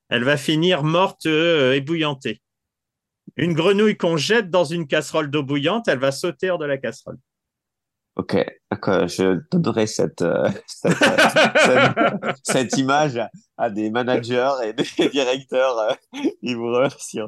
Elle 0.10 0.24
va 0.24 0.38
finir 0.38 0.84
morte 0.84 1.26
euh, 1.26 1.74
ébouillantée. 1.74 2.42
Une 3.38 3.54
grenouille 3.54 3.98
qu'on 3.98 4.18
jette 4.18 4.50
dans 4.50 4.66
une 4.66 4.88
casserole 4.88 5.32
d'eau 5.32 5.44
bouillante, 5.44 5.88
elle 5.88 6.00
va 6.00 6.12
sauter 6.12 6.50
hors 6.50 6.58
de 6.58 6.66
la 6.66 6.78
casserole. 6.78 7.18
Ok, 8.18 8.36
d'accord. 8.70 9.08
Je 9.08 9.40
donnerai 9.52 9.88
cette, 9.88 10.22
euh, 10.22 10.50
cette, 10.68 10.98
cette, 10.98 12.36
cette, 12.44 12.78
image 12.78 13.18
à, 13.58 13.70
des 13.70 13.90
managers 13.90 14.52
et 14.66 14.74
des 14.74 15.10
directeurs. 15.10 15.80
Euh, 15.80 15.94
ils 16.42 16.58
vous 16.58 16.74
remercient. 16.74 17.22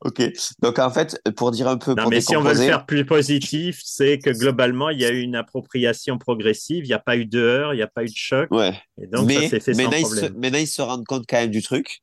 Ok. 0.00 0.22
Donc, 0.62 0.78
en 0.78 0.90
fait, 0.90 1.20
pour 1.36 1.50
dire 1.50 1.68
un 1.68 1.76
peu. 1.76 1.94
Non, 1.94 2.08
mais 2.08 2.22
si 2.22 2.36
on 2.36 2.40
veut 2.40 2.54
le 2.54 2.58
faire 2.58 2.86
plus 2.86 3.04
positif, 3.04 3.80
c'est 3.84 4.18
que 4.18 4.30
globalement, 4.30 4.88
il 4.88 5.00
y 5.00 5.04
a 5.04 5.10
eu 5.10 5.20
une 5.20 5.36
appropriation 5.36 6.16
progressive. 6.16 6.84
Il 6.84 6.88
n'y 6.88 6.94
a 6.94 6.98
pas 6.98 7.16
eu 7.16 7.26
de 7.26 7.40
heurts, 7.40 7.74
il 7.74 7.76
n'y 7.76 7.82
a 7.82 7.88
pas 7.88 8.04
eu 8.04 8.08
de 8.08 8.16
choc. 8.16 8.50
Ouais. 8.50 8.72
Et 9.00 9.06
donc, 9.08 9.26
mais, 9.26 9.34
ça 9.34 9.48
s'est 9.48 9.60
fait 9.60 9.74
mais 9.74 9.84
sans 9.84 10.00
problème. 10.00 10.32
Se, 10.32 10.38
mais 10.38 10.50
là, 10.50 10.60
ils 10.60 10.66
se 10.66 10.80
rendent 10.80 11.06
compte 11.06 11.24
quand 11.28 11.38
même 11.38 11.50
du 11.50 11.62
truc. 11.62 12.00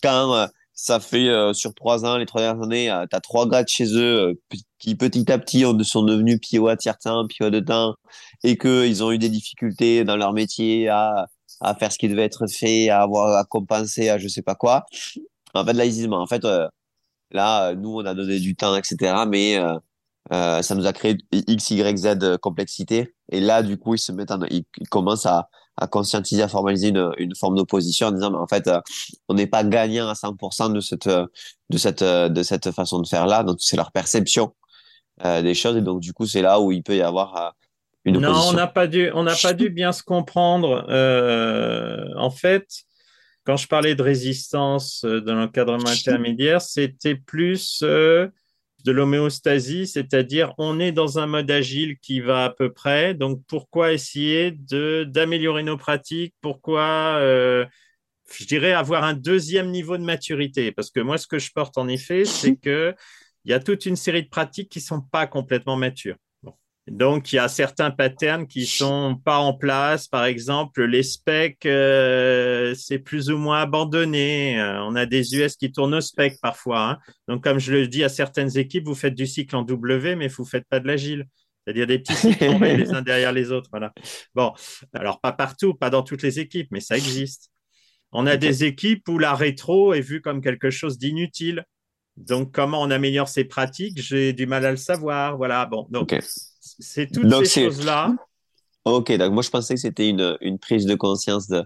Quand. 0.00 0.48
Ça 0.74 1.00
fait 1.00 1.28
euh, 1.28 1.52
sur 1.52 1.74
trois 1.74 2.04
ans, 2.04 2.16
les 2.16 2.26
trois 2.26 2.40
dernières 2.40 2.62
années, 2.62 2.90
euh, 2.90 3.06
tu 3.08 3.14
as 3.14 3.20
trois 3.20 3.46
grades 3.46 3.68
chez 3.68 3.84
eux 3.94 4.30
euh, 4.30 4.56
qui 4.78 4.94
petit 4.94 5.30
à 5.30 5.38
petit 5.38 5.64
sont 5.84 6.02
devenus 6.02 6.40
PO 6.40 6.68
à 6.68 6.76
tiers 6.76 6.98
temps, 6.98 7.26
PO 7.28 7.50
de 7.50 7.60
temps, 7.60 7.94
et 8.42 8.56
qu'ils 8.56 9.04
ont 9.04 9.12
eu 9.12 9.18
des 9.18 9.28
difficultés 9.28 10.04
dans 10.04 10.16
leur 10.16 10.32
métier 10.32 10.88
à, 10.88 11.28
à 11.60 11.74
faire 11.74 11.92
ce 11.92 11.98
qui 11.98 12.08
devait 12.08 12.24
être 12.24 12.46
fait, 12.48 12.88
à 12.88 13.02
avoir 13.02 13.36
à 13.36 13.44
compenser, 13.44 14.08
à 14.08 14.18
je 14.18 14.28
sais 14.28 14.42
pas 14.42 14.54
quoi. 14.54 14.84
En 15.54 15.64
fait, 15.64 15.74
là, 15.74 15.84
ils 15.84 15.92
disent, 15.92 16.08
en 16.10 16.26
fait, 16.26 16.44
euh, 16.44 16.68
là, 17.30 17.74
nous, 17.74 18.00
on 18.00 18.04
a 18.06 18.14
donné 18.14 18.40
du 18.40 18.56
temps, 18.56 18.76
etc., 18.76 19.24
mais 19.28 19.58
euh, 20.32 20.62
ça 20.62 20.74
nous 20.74 20.86
a 20.86 20.92
créé 20.92 21.18
X, 21.32 21.70
Y, 21.70 21.98
Z 21.98 22.38
complexité. 22.38 23.14
Et 23.30 23.40
là, 23.40 23.62
du 23.62 23.78
coup, 23.78 23.94
ils 23.94 23.98
se 23.98 24.12
mettent 24.12 24.30
en, 24.30 24.40
ils 24.50 24.88
commencent 24.90 25.26
à, 25.26 25.48
à 25.76 25.86
conscientiser, 25.86 26.42
à 26.42 26.48
formaliser 26.48 26.88
une, 26.88 27.12
une 27.18 27.34
forme 27.34 27.56
d'opposition 27.56 28.08
en 28.08 28.12
disant, 28.12 28.30
mais 28.30 28.38
en 28.38 28.46
fait, 28.46 28.68
euh, 28.68 28.80
on 29.28 29.34
n'est 29.34 29.46
pas 29.46 29.64
gagnant 29.64 30.08
à 30.08 30.14
100% 30.14 30.72
de 30.72 30.80
cette, 30.80 31.08
de 31.08 31.78
cette, 31.78 32.04
de 32.04 32.42
cette 32.42 32.70
façon 32.72 33.00
de 33.00 33.06
faire 33.06 33.26
là. 33.26 33.42
Donc, 33.42 33.56
c'est 33.60 33.76
leur 33.76 33.92
perception 33.92 34.54
euh, 35.24 35.42
des 35.42 35.54
choses. 35.54 35.76
Et 35.76 35.82
donc, 35.82 36.00
du 36.00 36.12
coup, 36.12 36.26
c'est 36.26 36.42
là 36.42 36.60
où 36.60 36.72
il 36.72 36.82
peut 36.82 36.96
y 36.96 37.02
avoir 37.02 37.36
euh, 37.36 37.50
une 38.04 38.16
opposition. 38.16 38.42
Non, 38.42 38.48
on 38.48 38.52
n'a 38.52 38.66
pas 38.66 38.86
dû, 38.86 39.10
on 39.14 39.22
n'a 39.22 39.36
pas 39.36 39.52
dû 39.52 39.70
bien 39.70 39.92
se 39.92 40.02
comprendre. 40.02 40.84
Euh, 40.88 42.06
en 42.16 42.30
fait, 42.30 42.66
quand 43.44 43.56
je 43.56 43.68
parlais 43.68 43.94
de 43.94 44.02
résistance 44.02 45.04
de 45.04 45.30
l'encadrement 45.30 45.88
intermédiaire, 45.88 46.60
c'était 46.60 47.14
plus 47.14 47.80
euh, 47.82 48.28
de 48.84 48.92
l'homéostasie, 48.92 49.86
c'est-à-dire 49.86 50.54
on 50.58 50.80
est 50.80 50.92
dans 50.92 51.18
un 51.18 51.26
mode 51.26 51.50
agile 51.50 51.98
qui 51.98 52.20
va 52.20 52.44
à 52.44 52.50
peu 52.50 52.72
près, 52.72 53.14
donc 53.14 53.40
pourquoi 53.48 53.92
essayer 53.92 54.52
de 54.52 55.04
d'améliorer 55.04 55.62
nos 55.62 55.76
pratiques, 55.76 56.34
pourquoi 56.40 57.18
euh, 57.20 57.66
je 58.38 58.44
dirais 58.46 58.72
avoir 58.72 59.04
un 59.04 59.14
deuxième 59.14 59.70
niveau 59.70 59.96
de 59.98 60.04
maturité, 60.04 60.72
parce 60.72 60.90
que 60.90 61.00
moi 61.00 61.18
ce 61.18 61.26
que 61.26 61.38
je 61.38 61.50
porte 61.52 61.78
en 61.78 61.88
effet, 61.88 62.24
c'est 62.24 62.56
que 62.62 62.94
il 63.44 63.50
y 63.50 63.54
a 63.54 63.60
toute 63.60 63.86
une 63.86 63.96
série 63.96 64.22
de 64.22 64.28
pratiques 64.28 64.70
qui 64.70 64.80
sont 64.80 65.00
pas 65.00 65.26
complètement 65.26 65.76
matures. 65.76 66.16
Donc, 66.88 67.32
il 67.32 67.36
y 67.36 67.38
a 67.38 67.46
certains 67.46 67.92
patterns 67.92 68.48
qui 68.48 68.66
sont 68.66 69.16
pas 69.24 69.38
en 69.38 69.54
place. 69.54 70.08
Par 70.08 70.24
exemple, 70.24 70.82
les 70.84 71.04
specs, 71.04 71.64
euh, 71.64 72.74
c'est 72.74 72.98
plus 72.98 73.30
ou 73.30 73.38
moins 73.38 73.60
abandonné. 73.60 74.60
Euh, 74.60 74.82
on 74.82 74.96
a 74.96 75.06
des 75.06 75.36
US 75.36 75.56
qui 75.56 75.70
tournent 75.70 75.94
au 75.94 76.00
spec 76.00 76.38
parfois. 76.42 76.90
Hein. 76.90 76.98
Donc, 77.28 77.44
comme 77.44 77.60
je 77.60 77.72
le 77.72 77.86
dis 77.86 78.02
à 78.02 78.08
certaines 78.08 78.58
équipes, 78.58 78.86
vous 78.86 78.96
faites 78.96 79.14
du 79.14 79.28
cycle 79.28 79.54
en 79.54 79.62
W, 79.62 80.16
mais 80.16 80.26
vous 80.26 80.44
faites 80.44 80.66
pas 80.68 80.80
de 80.80 80.88
l'agile. 80.88 81.26
C'est-à-dire 81.64 81.86
des 81.86 82.00
petits 82.00 82.14
cycles 82.14 82.46
tombés 82.46 82.76
les 82.76 82.90
uns 82.92 83.02
derrière 83.02 83.30
les 83.30 83.52
autres. 83.52 83.68
Voilà. 83.70 83.92
Bon, 84.34 84.52
alors 84.92 85.20
pas 85.20 85.32
partout, 85.32 85.74
pas 85.74 85.88
dans 85.90 86.02
toutes 86.02 86.22
les 86.22 86.40
équipes, 86.40 86.68
mais 86.72 86.80
ça 86.80 86.96
existe. 86.96 87.52
On 88.10 88.26
a 88.26 88.30
okay. 88.30 88.38
des 88.38 88.64
équipes 88.64 89.08
où 89.08 89.18
la 89.18 89.34
rétro 89.34 89.94
est 89.94 90.00
vue 90.00 90.20
comme 90.20 90.40
quelque 90.40 90.70
chose 90.70 90.98
d'inutile. 90.98 91.64
Donc, 92.16 92.52
comment 92.52 92.82
on 92.82 92.90
améliore 92.90 93.28
ces 93.28 93.44
pratiques? 93.44 94.02
J'ai 94.02 94.32
du 94.32 94.46
mal 94.46 94.66
à 94.66 94.72
le 94.72 94.76
savoir. 94.76 95.36
Voilà. 95.36 95.64
Bon, 95.66 95.86
donc, 95.90 96.12
okay. 96.12 96.18
C'est 96.78 97.06
toutes 97.06 97.26
donc 97.26 97.46
ces 97.46 97.64
choses-là. 97.64 98.14
Ok, 98.84 99.12
donc 99.16 99.32
moi 99.32 99.42
je 99.42 99.50
pensais 99.50 99.74
que 99.74 99.80
c'était 99.80 100.08
une, 100.08 100.36
une 100.40 100.58
prise 100.58 100.86
de 100.86 100.94
conscience 100.94 101.46
de, 101.48 101.64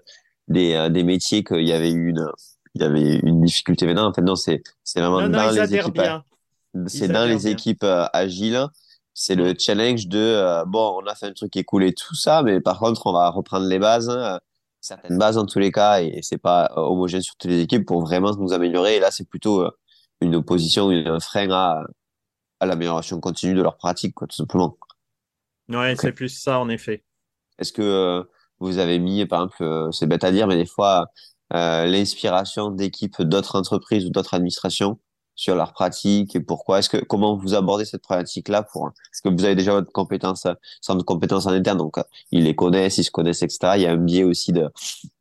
des, 0.48 0.74
euh, 0.74 0.88
des 0.88 1.02
métiers 1.02 1.44
qu'il 1.44 1.66
y 1.66 1.72
avait 1.72 1.90
une, 1.90 2.26
il 2.74 2.82
y 2.82 2.84
avait 2.84 3.16
une 3.16 3.42
difficulté. 3.42 3.86
Mais 3.86 3.94
non, 3.94 4.02
en 4.02 4.12
fait, 4.12 4.22
non, 4.22 4.36
c'est 4.36 4.62
vraiment 4.94 5.20
non, 5.22 5.28
non, 5.28 5.38
dans, 5.38 5.50
les 5.50 5.74
équipes, 5.74 6.00
c'est 6.86 7.08
dans 7.08 7.26
les 7.26 7.48
équipes 7.48 7.84
euh, 7.84 8.06
agiles. 8.12 8.66
C'est 9.14 9.34
le 9.34 9.54
challenge 9.58 10.08
de 10.08 10.18
euh, 10.18 10.64
bon, 10.66 11.00
on 11.02 11.06
a 11.06 11.14
fait 11.14 11.26
un 11.26 11.32
truc 11.32 11.50
qui 11.50 11.58
est 11.58 11.64
cool 11.64 11.84
et 11.84 11.94
tout 11.94 12.14
ça, 12.14 12.42
mais 12.42 12.60
par 12.60 12.78
contre, 12.78 13.06
on 13.06 13.12
va 13.12 13.30
reprendre 13.30 13.66
les 13.66 13.78
bases, 13.78 14.10
hein, 14.10 14.38
certaines 14.82 15.16
bases 15.16 15.38
en 15.38 15.46
tous 15.46 15.58
les 15.58 15.72
cas, 15.72 16.02
et 16.02 16.20
c'est 16.20 16.36
pas 16.36 16.70
homogène 16.76 17.22
sur 17.22 17.34
toutes 17.36 17.50
les 17.50 17.62
équipes 17.62 17.86
pour 17.86 18.02
vraiment 18.02 18.36
nous 18.36 18.52
améliorer. 18.52 18.96
Et 18.96 19.00
là, 19.00 19.10
c'est 19.10 19.26
plutôt 19.26 19.66
une 20.20 20.34
opposition, 20.34 20.90
un 20.90 21.18
frein 21.18 21.50
à, 21.50 21.82
à 22.60 22.66
l'amélioration 22.66 23.18
continue 23.20 23.54
de 23.54 23.62
leur 23.62 23.78
pratique, 23.78 24.14
quoi, 24.14 24.26
tout 24.26 24.36
simplement. 24.36 24.76
Ouais, 25.68 25.92
okay. 25.92 25.96
c'est 25.96 26.12
plus 26.12 26.28
ça, 26.28 26.58
en 26.58 26.68
effet. 26.68 27.04
Est-ce 27.58 27.72
que 27.72 27.82
euh, 27.82 28.22
vous 28.60 28.78
avez 28.78 28.98
mis, 28.98 29.24
par 29.26 29.40
exemple, 29.42 29.62
euh, 29.62 29.90
c'est 29.92 30.06
bête 30.06 30.24
à 30.24 30.30
dire, 30.30 30.46
mais 30.46 30.56
des 30.56 30.66
fois, 30.66 31.06
euh, 31.54 31.86
l'inspiration 31.86 32.70
d'équipes 32.70 33.22
d'autres 33.22 33.56
entreprises 33.56 34.04
ou 34.06 34.10
d'autres 34.10 34.34
administrations 34.34 34.98
sur 35.34 35.54
leurs 35.54 35.72
pratiques 35.72 36.34
et 36.36 36.40
pourquoi? 36.40 36.78
Est-ce 36.78 36.88
que 36.88 36.98
comment 36.98 37.36
vous 37.36 37.54
abordez 37.54 37.84
cette 37.84 38.02
problématique-là 38.02 38.62
pour 38.62 38.88
Est-ce 38.88 39.22
que 39.22 39.28
vous 39.28 39.44
avez 39.44 39.54
déjà 39.54 39.72
votre 39.72 39.92
compétence, 39.92 40.46
centre 40.80 40.98
de 40.98 41.04
compétences 41.04 41.46
en 41.46 41.50
interne, 41.50 41.78
donc 41.78 41.96
ils 42.30 42.44
les 42.44 42.54
connaissent, 42.54 42.98
ils 42.98 43.04
se 43.04 43.10
connaissent, 43.10 43.42
etc. 43.42 43.72
Il 43.76 43.82
y 43.82 43.86
a 43.86 43.92
un 43.92 43.96
biais 43.96 44.24
aussi 44.24 44.52
de 44.52 44.70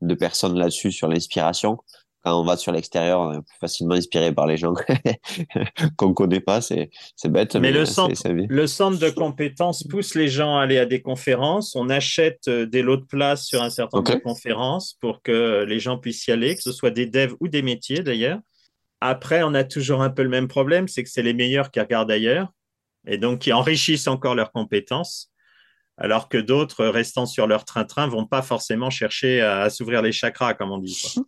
de 0.01 0.15
personnes 0.15 0.57
là-dessus 0.57 0.91
sur 0.91 1.07
l'inspiration 1.07 1.79
quand 2.25 2.41
on 2.41 2.43
va 2.43 2.57
sur 2.57 2.71
l'extérieur, 2.71 3.19
on 3.19 3.33
est 3.33 3.41
plus 3.41 3.57
facilement 3.59 3.93
inspiré 3.93 4.33
par 4.33 4.47
les 4.47 4.57
gens 4.57 4.73
qu'on 5.97 6.13
connaît 6.13 6.39
pas. 6.39 6.59
C'est, 6.59 6.89
c'est 7.15 7.31
bête. 7.31 7.53
Mais, 7.55 7.61
mais 7.61 7.71
le, 7.71 7.85
centre, 7.85 8.15
le 8.27 8.97
de 8.97 9.09
compétences 9.11 9.83
pousse 9.83 10.15
les 10.15 10.27
gens 10.27 10.57
à 10.57 10.63
aller 10.63 10.79
à 10.79 10.87
des 10.87 11.03
conférences. 11.03 11.75
On 11.75 11.89
achète 11.89 12.49
des 12.49 12.81
lots 12.81 12.97
de 12.97 13.05
place 13.05 13.45
sur 13.45 13.61
un 13.61 13.69
certain 13.69 13.97
nombre 13.97 14.09
okay. 14.09 14.17
de 14.17 14.23
conférences 14.23 14.97
pour 14.99 15.21
que 15.21 15.63
les 15.67 15.79
gens 15.79 15.99
puissent 15.99 16.25
y 16.25 16.31
aller, 16.31 16.55
que 16.55 16.63
ce 16.63 16.71
soit 16.71 16.89
des 16.89 17.05
devs 17.05 17.35
ou 17.39 17.47
des 17.47 17.61
métiers 17.61 18.01
d'ailleurs. 18.01 18.39
Après, 19.01 19.43
on 19.43 19.53
a 19.53 19.63
toujours 19.63 20.01
un 20.01 20.09
peu 20.09 20.23
le 20.23 20.29
même 20.29 20.47
problème, 20.47 20.87
c'est 20.87 21.03
que 21.03 21.09
c'est 21.09 21.21
les 21.21 21.33
meilleurs 21.33 21.69
qui 21.69 21.79
regardent 21.79 22.09
ailleurs 22.09 22.47
et 23.05 23.19
donc 23.19 23.39
qui 23.39 23.53
enrichissent 23.53 24.07
encore 24.07 24.33
leurs 24.33 24.51
compétences 24.51 25.31
alors 25.97 26.27
que 26.27 26.37
d'autres, 26.37 26.85
restant 26.87 27.25
sur 27.25 27.47
leur 27.47 27.63
train-train, 27.63 28.07
vont 28.07 28.25
pas 28.25 28.41
forcément 28.41 28.89
chercher 28.89 29.41
à, 29.41 29.61
à 29.61 29.69
s'ouvrir 29.69 30.01
les 30.01 30.11
chakras, 30.11 30.53
comme 30.53 30.71
on 30.71 30.77
dit. 30.77 30.99
Quoi. 31.01 31.23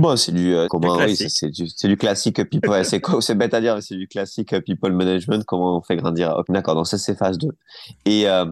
Bon, 0.00 0.16
c'est 0.16 0.32
du 0.32 0.54
euh, 0.54 0.66
comment 0.66 0.96
oui, 0.96 1.14
c'est 1.14 1.50
du, 1.50 1.66
du 1.66 1.96
classique 1.98 2.42
people. 2.48 2.84
c'est 2.86 3.02
c'est 3.20 3.34
bête 3.34 3.52
à 3.52 3.60
dire, 3.60 3.74
mais 3.74 3.82
c'est 3.82 3.96
du 3.96 4.08
classique 4.08 4.58
people 4.64 4.92
management. 4.94 5.44
Comment 5.44 5.76
on 5.76 5.82
fait 5.82 5.96
grandir 5.96 6.34
okay, 6.38 6.54
D'accord. 6.54 6.74
Donc 6.74 6.86
ça 6.86 6.96
c'est 6.96 7.14
phase 7.14 7.36
2. 7.36 7.50
Et 8.06 8.26
euh, 8.26 8.46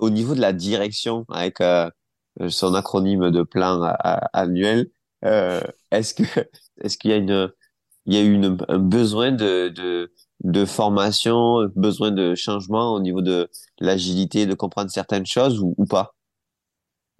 au 0.00 0.10
niveau 0.10 0.34
de 0.34 0.40
la 0.40 0.52
direction, 0.52 1.24
avec 1.28 1.60
euh, 1.60 1.88
son 2.48 2.74
acronyme 2.74 3.30
de 3.30 3.44
plan 3.44 3.80
à, 3.80 3.90
à, 3.90 4.40
annuel, 4.40 4.90
est-ce 5.22 6.14
que 6.14 6.24
est-ce 6.82 6.98
qu'il 6.98 7.12
y 7.12 7.14
a 7.14 7.18
une 7.18 7.48
il 8.06 8.14
y 8.14 8.16
a 8.16 8.22
eu 8.22 8.32
une, 8.32 8.56
un 8.66 8.78
besoin 8.80 9.30
de, 9.30 9.68
de 9.68 10.10
de 10.42 10.64
formation, 10.64 11.68
besoin 11.76 12.10
de 12.10 12.34
changement 12.34 12.94
au 12.94 12.98
niveau 13.00 13.22
de 13.22 13.48
l'agilité, 13.78 14.46
de 14.46 14.54
comprendre 14.54 14.90
certaines 14.90 15.26
choses 15.26 15.60
ou, 15.60 15.76
ou 15.78 15.86
pas? 15.86 16.16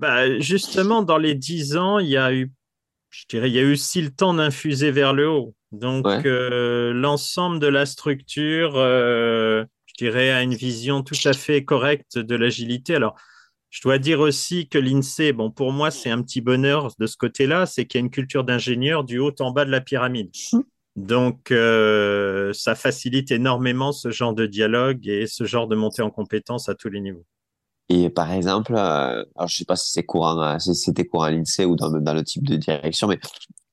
Bah, 0.00 0.38
Justement, 0.40 1.02
dans 1.02 1.18
les 1.18 1.36
dix 1.36 1.76
ans, 1.76 1.98
il 1.98 2.08
y 2.08 2.16
a 2.16 2.32
eu, 2.32 2.52
je 3.10 3.24
dirais, 3.28 3.48
il 3.48 3.54
y 3.54 3.58
a 3.58 3.62
eu 3.62 3.72
aussi 3.72 4.02
le 4.02 4.10
temps 4.10 4.34
d'infuser 4.34 4.90
vers 4.90 5.12
le 5.12 5.28
haut. 5.28 5.54
Donc, 5.72 6.06
euh, 6.06 6.92
l'ensemble 6.92 7.58
de 7.58 7.66
la 7.66 7.86
structure, 7.86 8.72
euh, 8.76 9.64
je 9.86 9.94
dirais, 10.04 10.30
a 10.30 10.42
une 10.42 10.54
vision 10.54 11.02
tout 11.02 11.16
à 11.24 11.32
fait 11.32 11.64
correcte 11.64 12.18
de 12.18 12.36
l'agilité. 12.36 12.94
Alors, 12.94 13.16
je 13.70 13.82
dois 13.82 13.98
dire 13.98 14.20
aussi 14.20 14.68
que 14.68 14.78
l'INSEE, 14.78 15.32
bon, 15.32 15.50
pour 15.50 15.72
moi, 15.72 15.90
c'est 15.90 16.10
un 16.10 16.22
petit 16.22 16.40
bonheur 16.40 16.88
de 16.98 17.06
ce 17.06 17.16
côté-là, 17.16 17.66
c'est 17.66 17.86
qu'il 17.86 17.98
y 17.98 18.02
a 18.02 18.04
une 18.04 18.10
culture 18.10 18.44
d'ingénieur 18.44 19.04
du 19.04 19.18
haut 19.18 19.34
en 19.40 19.50
bas 19.50 19.64
de 19.64 19.70
la 19.70 19.80
pyramide. 19.80 20.30
Donc, 20.96 21.50
euh, 21.50 22.52
ça 22.54 22.74
facilite 22.74 23.30
énormément 23.30 23.92
ce 23.92 24.10
genre 24.10 24.34
de 24.34 24.46
dialogue 24.46 25.06
et 25.06 25.26
ce 25.26 25.44
genre 25.44 25.68
de 25.68 25.76
montée 25.76 26.02
en 26.02 26.10
compétences 26.10 26.68
à 26.68 26.74
tous 26.74 26.88
les 26.88 27.00
niveaux. 27.00 27.24
Et 27.88 28.10
par 28.10 28.32
exemple, 28.32 28.74
euh, 28.74 29.24
alors 29.36 29.48
je 29.48 29.56
sais 29.56 29.64
pas 29.64 29.76
si 29.76 29.90
c'est 29.92 30.02
courant, 30.02 30.40
euh, 30.42 30.58
si 30.58 30.74
c'était 30.74 31.06
courant 31.06 31.24
à 31.24 31.30
l'INSEE 31.30 31.64
ou 31.64 31.74
dans, 31.74 31.88
le 31.90 32.22
type 32.22 32.46
de 32.46 32.56
direction, 32.56 33.08
mais 33.08 33.18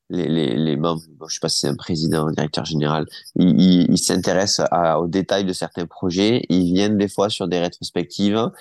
les, 0.09 0.27
les, 0.29 0.55
les 0.55 0.77
membres, 0.77 1.01
je 1.27 1.33
sais 1.33 1.39
pas 1.41 1.49
si 1.49 1.59
c'est 1.59 1.67
un 1.67 1.75
président, 1.75 2.27
un 2.27 2.31
directeur 2.31 2.63
général, 2.63 3.05
ils, 3.35 3.97
s'intéressent 3.97 4.67
aux 4.99 5.07
détails 5.07 5.43
de 5.45 5.53
certains 5.53 5.85
projets, 5.85 6.43
ils 6.49 6.73
viennent 6.73 6.97
des 6.97 7.09
fois 7.09 7.29
sur 7.29 7.47
des 7.47 7.59
rétrospectives, 7.59 8.51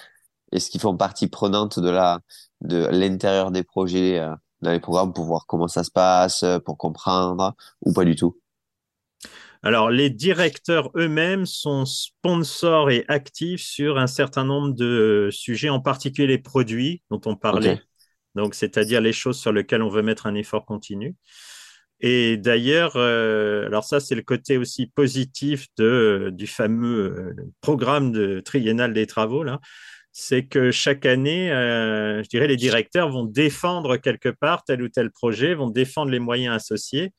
est-ce 0.50 0.70
qu'ils 0.70 0.80
font 0.80 0.96
partie 0.96 1.28
prenante 1.28 1.78
de 1.78 1.90
la 1.90 2.20
de 2.62 2.86
l'intérieur 2.90 3.50
des 3.50 3.62
projets 3.62 4.18
euh, 4.18 4.34
dans 4.62 4.70
les 4.72 4.80
programmes 4.80 5.12
pour 5.12 5.26
voir 5.26 5.46
comment 5.46 5.68
ça 5.68 5.84
se 5.84 5.90
passe, 5.90 6.44
pour 6.64 6.78
comprendre, 6.78 7.54
ou 7.84 7.92
pas 7.92 8.04
du 8.04 8.16
tout 8.16 8.36
alors, 9.64 9.90
les 9.90 10.10
directeurs 10.10 10.90
eux-mêmes 10.94 11.46
sont 11.46 11.86
sponsors 11.86 12.90
et 12.90 13.06
actifs 13.08 13.62
sur 13.62 13.96
un 13.96 14.06
certain 14.06 14.44
nombre 14.44 14.74
de 14.74 15.30
sujets, 15.32 15.70
en 15.70 15.80
particulier 15.80 16.28
les 16.28 16.38
produits 16.38 17.02
dont 17.10 17.20
on 17.24 17.34
parlait. 17.34 17.80
Donc, 18.34 18.54
c'est-à-dire 18.54 19.00
les 19.00 19.14
choses 19.14 19.38
sur 19.38 19.52
lesquelles 19.52 19.80
on 19.80 19.88
veut 19.88 20.02
mettre 20.02 20.26
un 20.26 20.34
effort 20.34 20.66
continu. 20.66 21.16
Et 22.00 22.36
d'ailleurs, 22.36 22.92
euh, 22.96 23.64
alors 23.64 23.84
ça, 23.84 24.00
c'est 24.00 24.14
le 24.14 24.20
côté 24.20 24.58
aussi 24.58 24.86
positif 24.86 25.68
de, 25.78 26.28
du 26.30 26.46
fameux 26.46 27.14
euh, 27.16 27.34
programme 27.62 28.12
de 28.12 28.40
triennal 28.40 28.92
des 28.92 29.06
travaux, 29.06 29.44
là. 29.44 29.60
C'est 30.12 30.44
que 30.44 30.72
chaque 30.72 31.06
année, 31.06 31.50
euh, 31.50 32.22
je 32.22 32.28
dirais, 32.28 32.48
les 32.48 32.58
directeurs 32.58 33.08
vont 33.08 33.24
défendre 33.24 33.96
quelque 33.96 34.28
part 34.28 34.62
tel 34.62 34.82
ou 34.82 34.88
tel 34.90 35.10
projet, 35.10 35.54
vont 35.54 35.70
défendre 35.70 36.10
les 36.10 36.20
moyens 36.20 36.54
associés 36.54 37.12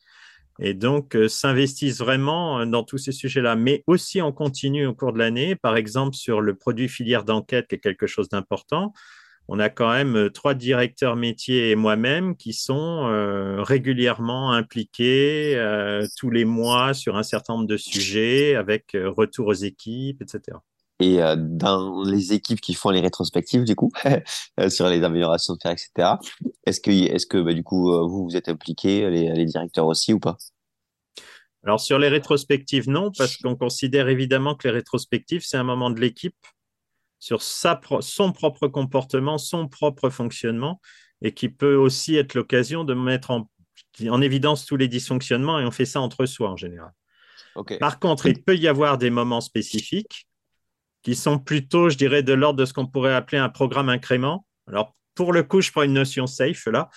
et 0.60 0.74
donc 0.74 1.16
euh, 1.16 1.28
s'investissent 1.28 2.00
vraiment 2.00 2.60
euh, 2.60 2.66
dans 2.66 2.84
tous 2.84 2.98
ces 2.98 3.12
sujets-là, 3.12 3.56
mais 3.56 3.84
aussi 3.88 4.22
en 4.22 4.32
continu 4.32 4.86
au 4.86 4.94
cours 4.94 5.14
de 5.14 5.20
l'année, 5.20 5.56
par 5.56 5.76
exemple 5.76 6.16
sur 6.16 6.42
le 6.42 6.56
produit 6.56 6.88
filière 6.88 7.24
d'enquête, 7.26 7.68
qui 7.68 7.76
est 7.76 7.80
quelque 7.80 8.08
chose 8.08 8.30
d'important. 8.30 8.94
On 9.48 9.60
a 9.60 9.70
quand 9.70 9.92
même 9.92 10.16
euh, 10.16 10.30
trois 10.30 10.54
directeurs 10.54 11.16
métiers 11.16 11.72
et 11.72 11.76
moi-même 11.76 12.36
qui 12.36 12.54
sont 12.54 13.06
régulièrement 13.64 14.52
impliqués 14.54 15.60
tous 16.18 16.30
les 16.30 16.46
mois 16.46 16.94
sur 16.94 17.18
un 17.18 17.24
certain 17.24 17.54
nombre 17.54 17.68
de 17.68 17.78
sujets, 17.78 18.56
avec 18.56 18.96
retour 18.96 19.48
aux 19.48 19.54
équipes, 19.54 20.22
etc. 20.22 20.58
Et 21.02 21.20
dans 21.38 22.04
les 22.04 22.32
équipes 22.32 22.62
qui 22.62 22.74
font 22.74 22.90
les 22.90 23.02
rétrospectives, 23.02 23.66
du 23.66 23.76
coup, 23.76 23.92
sur 24.70 24.88
les 24.88 25.04
améliorations 25.04 25.56
de 25.56 25.60
faire, 25.62 25.74
etc., 25.74 26.14
est-ce 26.66 26.80
que, 26.80 26.90
est-ce 26.90 27.26
que 27.26 27.38
bah, 27.38 27.54
du 27.54 27.64
coup, 27.64 27.92
vous, 27.92 28.24
vous 28.24 28.38
êtes 28.38 28.48
impliqués, 28.48 29.10
les, 29.10 29.34
les 29.34 29.46
directeurs 29.46 29.88
aussi 29.88 30.14
ou 30.14 30.20
pas? 30.20 30.38
Alors 31.66 31.80
sur 31.80 31.98
les 31.98 32.10
rétrospectives, 32.10 32.90
non, 32.90 33.12
parce 33.18 33.38
qu'on 33.38 33.56
considère 33.56 34.08
évidemment 34.08 34.56
que 34.56 34.68
les 34.68 34.74
rétrospectives, 34.74 35.44
c'est 35.44 35.58
un 35.58 35.64
moment 35.64 35.90
de 35.90 36.00
l'équipe 36.00 36.36
sur 37.20 37.42
sa, 37.42 37.82
son 38.02 38.32
propre 38.32 38.68
comportement, 38.68 39.40
son 39.40 39.68
propre 39.68 40.12
fonctionnement, 40.12 40.80
et 41.24 41.34
qui 41.34 41.50
peut 41.50 41.76
aussi 41.76 42.18
être 42.18 42.36
l'occasion 42.36 42.84
de 42.84 42.94
mettre 42.94 43.32
en, 43.32 43.50
en, 44.08 44.22
évidence 44.22 44.68
tous 44.68 44.78
les 44.78 44.88
dysfonctionnements, 44.88 45.60
et 45.60 45.66
on 45.66 45.72
fait 45.72 45.86
ça 45.86 46.02
entre 46.02 46.28
soi 46.28 46.52
en 46.52 46.58
général. 46.58 46.92
Par 47.80 48.00
contre, 48.00 48.28
il 48.28 48.44
peut 48.44 48.56
y 48.56 48.68
avoir 48.68 49.00
des 49.00 49.10
moments 49.10 49.42
spécifiques 49.42 50.25
qui 51.06 51.14
sont 51.14 51.38
plutôt, 51.38 51.90
je 51.90 51.98
dirais, 51.98 52.24
de 52.24 52.34
l'ordre 52.34 52.60
de 52.60 52.66
ce 52.66 52.74
qu'on 52.74 52.88
pourrait 52.88 53.14
appeler 53.14 53.38
un 53.38 53.50
programme 53.50 53.90
incrément. 53.90 54.48
Alors, 54.68 54.96
pour 55.14 55.34
le 55.34 55.44
coup, 55.44 55.62
je 55.62 55.72
prends 55.72 55.84
une 55.84 55.94
notion 55.94 56.26
safe 56.26 56.66
là, 56.66 56.90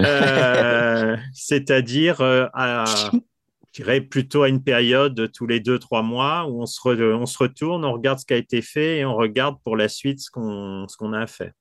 euh, 0.00 1.14
c'est-à-dire 1.34 2.22
euh, 2.22 2.46
à, 2.54 2.86
je 3.12 3.82
dirais 3.82 4.00
plutôt 4.00 4.44
à 4.44 4.48
une 4.48 4.64
période 4.64 5.30
tous 5.32 5.46
les 5.46 5.60
deux, 5.60 5.78
trois 5.78 6.02
mois 6.02 6.46
où 6.46 6.62
on 6.62 6.66
se, 6.66 6.80
on 7.12 7.26
se 7.26 7.38
retourne, 7.38 7.84
on 7.84 7.92
regarde 7.92 8.18
ce 8.18 8.24
qui 8.24 8.32
a 8.32 8.38
été 8.38 8.62
fait 8.62 9.00
et 9.00 9.04
on 9.04 9.14
regarde 9.14 9.56
pour 9.62 9.76
la 9.76 9.90
suite 9.90 10.20
ce 10.20 10.30
qu'on 10.30 11.12
a 11.12 11.20
à 11.20 11.26
faire. 11.26 11.52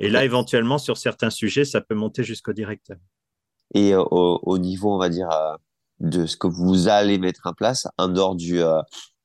Et 0.00 0.10
là, 0.10 0.24
éventuellement, 0.24 0.78
sur 0.78 0.96
certains 0.96 1.30
sujets, 1.30 1.64
ça 1.64 1.80
peut 1.80 1.94
monter 1.94 2.24
jusqu'au 2.24 2.52
directeur. 2.52 2.96
Et 3.74 3.94
au, 3.94 4.58
niveau, 4.58 4.92
on 4.92 4.98
va 4.98 5.08
dire, 5.08 5.30
euh, 5.30 5.54
de 6.00 6.26
ce 6.26 6.36
que 6.36 6.48
vous 6.48 6.88
allez 6.88 7.18
mettre 7.18 7.42
en 7.44 7.52
place, 7.52 7.86
en 7.96 8.08
dehors 8.08 8.34
du, 8.34 8.60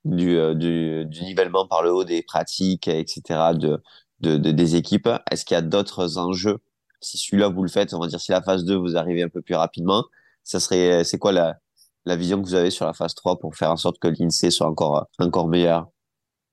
du, 0.06 0.38
du, 0.56 1.06
du, 1.06 1.22
nivellement 1.24 1.68
par 1.68 1.84
le 1.84 1.92
haut 1.94 2.04
des 2.04 2.22
pratiques, 2.24 2.88
etc., 2.88 3.54
de, 3.54 3.82
de, 4.20 4.38
de 4.38 4.52
des 4.52 4.76
équipes, 4.76 5.10
est-ce 5.32 5.46
qu'il 5.46 5.56
y 5.56 5.58
a 5.58 5.62
d'autres 5.62 6.18
enjeux? 6.18 6.60
Si 7.02 7.18
celui-là, 7.18 7.50
vous 7.50 7.64
le 7.64 7.70
faites, 7.70 7.94
on 7.94 8.00
va 8.00 8.08
dire, 8.08 8.20
si 8.22 8.32
la 8.32 8.42
phase 8.42 8.66
2, 8.66 8.76
vous 8.76 8.98
arrivez 8.98 9.24
un 9.24 9.30
peu 9.30 9.42
plus 9.42 9.56
rapidement, 9.56 10.06
ça 10.44 10.60
serait, 10.60 11.04
c'est 11.04 11.18
quoi 11.20 11.32
la, 11.32 11.58
la 12.06 12.16
vision 12.16 12.42
que 12.42 12.48
vous 12.48 12.56
avez 12.56 12.72
sur 12.72 12.86
la 12.86 12.94
phase 12.94 13.16
3 13.16 13.40
pour 13.40 13.56
faire 13.56 13.72
en 13.72 13.78
sorte 13.78 14.00
que 14.00 14.08
l'INSEE 14.08 14.52
soit 14.52 14.68
encore, 14.68 15.08
encore 15.20 15.48
meilleur? 15.48 15.88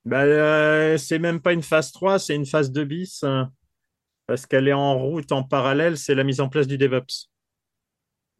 Bah, 0.05 0.23
euh, 0.25 0.97
C'est 0.99 1.19
même 1.19 1.41
pas 1.41 1.53
une 1.53 1.63
phase 1.63 1.93
3, 1.93 2.19
c'est 2.19 2.35
une 2.35 2.47
phase 2.47 2.73
2 2.73 2.85
bis, 2.85 3.23
hein, 3.25 3.53
parce 4.27 4.47
qu'elle 4.47 4.69
est 4.69 4.73
en 4.75 4.99
route 4.99 5.33
en 5.33 5.45
parallèle, 5.45 5.99
c'est 5.99 6.15
la 6.15 6.25
mise 6.25 6.41
en 6.41 6.49
place 6.49 6.67
du 6.67 6.79
DevOps. 6.79 7.29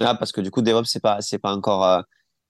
Ah, 0.01 0.15
parce 0.15 0.33
que 0.33 0.41
du 0.41 0.51
coup, 0.51 0.63
DevOps, 0.63 0.85
c'est 0.89 1.01
pas, 1.01 1.21
c'est 1.21 1.39
pas 1.39 1.55
encore 1.55 1.85
euh, 1.85 2.01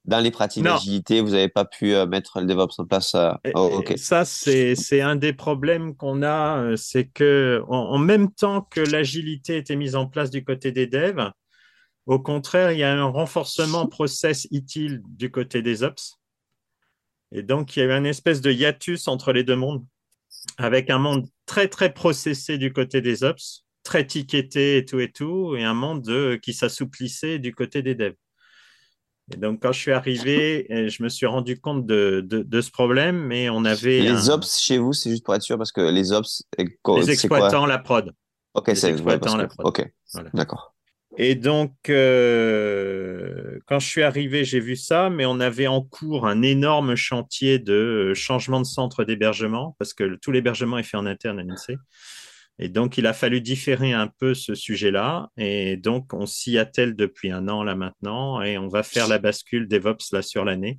dans 0.05 0.21
les 0.21 0.31
pratiques 0.31 0.65
d'agilité, 0.65 1.21
vous 1.21 1.31
n'avez 1.31 1.49
pas 1.49 1.65
pu 1.65 1.95
euh, 1.95 2.07
mettre 2.07 2.41
le 2.41 2.47
DevOps 2.47 2.79
en 2.79 2.87
place. 2.87 3.15
Euh, 3.15 3.33
oh, 3.55 3.83
ça, 3.97 4.25
c'est, 4.25 5.01
un 5.01 5.17
des 5.17 5.33
problèmes 5.33 5.95
qu'on 5.95 6.23
a, 6.23 6.77
c'est 6.77 7.07
que 7.07 7.63
en, 7.69 7.99
même 7.99 8.33
temps 8.33 8.63
que 8.63 8.81
l'agilité 8.81 9.59
était 9.59 9.77
mise 9.77 9.97
en 9.97 10.07
place 10.07 10.31
du 10.31 10.45
côté 10.45 10.73
des 10.73 10.87
devs, 10.87 11.31
au 12.07 12.19
contraire, 12.19 12.73
il 12.73 12.79
y 12.79 12.83
a 12.83 12.93
un 12.93 13.05
renforcement 13.05 13.87
process 13.87 14.49
utile 14.51 15.03
du 15.07 15.31
côté 15.31 15.63
des 15.63 15.83
ops. 15.83 16.19
Et 17.33 17.43
donc, 17.43 17.77
il 17.77 17.81
y 17.81 17.83
a 17.83 17.87
eu 17.87 17.99
une 17.99 18.07
espèce 18.07 18.41
de 18.41 18.51
hiatus 18.51 19.07
entre 19.07 19.33
les 19.33 19.45
deux 19.45 19.55
mondes, 19.55 19.85
avec 20.57 20.91
un 20.91 20.99
monde 20.99 21.29
très, 21.47 21.69
très 21.69 21.93
processé 21.93 22.59
du 22.59 22.73
côté 22.73 23.01
des 23.01 23.23
ops, 23.23 23.65
très 23.85 24.07
ticketé 24.07 24.79
et 24.79 24.85
tout 24.85 24.99
et 24.99 25.13
tout, 25.13 25.55
et 25.57 25.63
un 25.63 25.75
monde 25.75 26.41
qui 26.41 26.53
s'assouplissait 26.53 27.39
du 27.39 27.55
côté 27.55 27.83
des 27.83 27.95
devs. 27.95 28.17
Et 29.33 29.37
donc, 29.37 29.61
quand 29.63 29.73
je 29.73 29.79
suis 29.79 29.93
arrivé, 29.93 30.67
je 30.71 31.03
me 31.03 31.09
suis 31.09 31.27
rendu 31.27 31.61
compte 31.61 31.87
de, 31.87 32.61
ce 32.61 32.71
problème, 32.71 33.27
mais 33.27 33.49
on 33.51 33.65
avait. 33.65 34.01
Les 34.01 34.31
ops 34.31 34.59
chez 34.59 34.79
vous, 34.79 34.93
c'est 34.93 35.11
juste 35.11 35.25
pour 35.25 35.35
être 35.35 35.43
sûr, 35.43 35.57
parce 35.59 35.73
que 35.73 35.81
les 35.81 36.13
ops. 36.13 36.43
Les 36.59 37.11
exploitants, 37.11 37.67
la 37.67 37.79
prod. 37.79 38.13
Ok, 38.55 38.71
c'est 38.75 38.91
exploitants, 38.91 39.37
la 39.37 39.47
prod. 39.47 39.67
Ok, 39.67 39.89
d'accord. 40.35 40.75
Et 41.17 41.35
donc, 41.35 41.73
euh, 41.89 43.59
quand 43.67 43.81
je 43.81 43.87
suis 43.87 44.03
arrivé, 44.03 44.45
j'ai 44.45 44.61
vu 44.61 44.77
ça, 44.77 45.11
mais 45.11 45.27
on 45.27 45.41
avait 45.41 45.67
en 45.67 45.83
cours 45.83 46.27
un 46.27 46.41
énorme 46.43 46.95
chantier 46.95 47.59
de 47.59 48.13
changement 48.15 48.61
de 48.61 48.67
centre 48.67 49.03
d'hébergement, 49.05 49.75
parce 49.79 49.93
que 49.93 50.17
tout 50.17 50.31
l'hébergement 50.31 50.79
est 50.79 50.85
fait 50.85 50.97
en 50.97 51.07
interne 51.07 51.41
à 51.41 51.43
l'INSEE. 51.43 51.77
Et 52.63 52.69
donc, 52.69 52.99
il 52.99 53.07
a 53.07 53.13
fallu 53.15 53.41
différer 53.41 53.93
un 53.93 54.07
peu 54.07 54.35
ce 54.35 54.55
sujet-là. 54.55 55.31
Et 55.39 55.77
donc, 55.79 56.13
on 56.13 56.27
s'y 56.27 56.59
attelle 56.59 56.95
depuis 56.95 57.31
un 57.31 57.49
an 57.49 57.65
là 57.65 57.75
maintenant, 57.75 58.43
et 58.43 58.59
on 58.59 58.69
va 58.69 58.83
faire 58.83 59.09
la 59.09 59.19
bascule 59.19 59.67
DevOps 59.67 60.13
là 60.13 60.23
sur 60.23 60.45
l'année. 60.45 60.79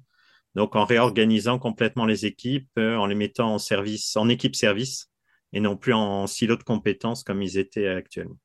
Donc, 0.55 0.75
en 0.75 0.86
réorganisant 0.86 1.57
complètement 1.57 2.05
les 2.05 2.25
équipes, 2.25 2.69
euh, 2.77 2.95
en 2.97 3.07
les 3.07 3.15
mettant 3.15 3.55
en 3.55 3.57
service, 3.57 4.15
en 4.15 4.29
équipe 4.29 4.55
service, 4.55 5.09
et 5.53 5.59
non 5.59 5.75
plus 5.75 5.93
en 5.93 6.27
silo 6.27 6.55
de 6.55 6.63
compétences 6.63 7.23
comme 7.23 7.41
ils 7.41 7.57
étaient 7.57 7.88
actuellement. 7.88 8.38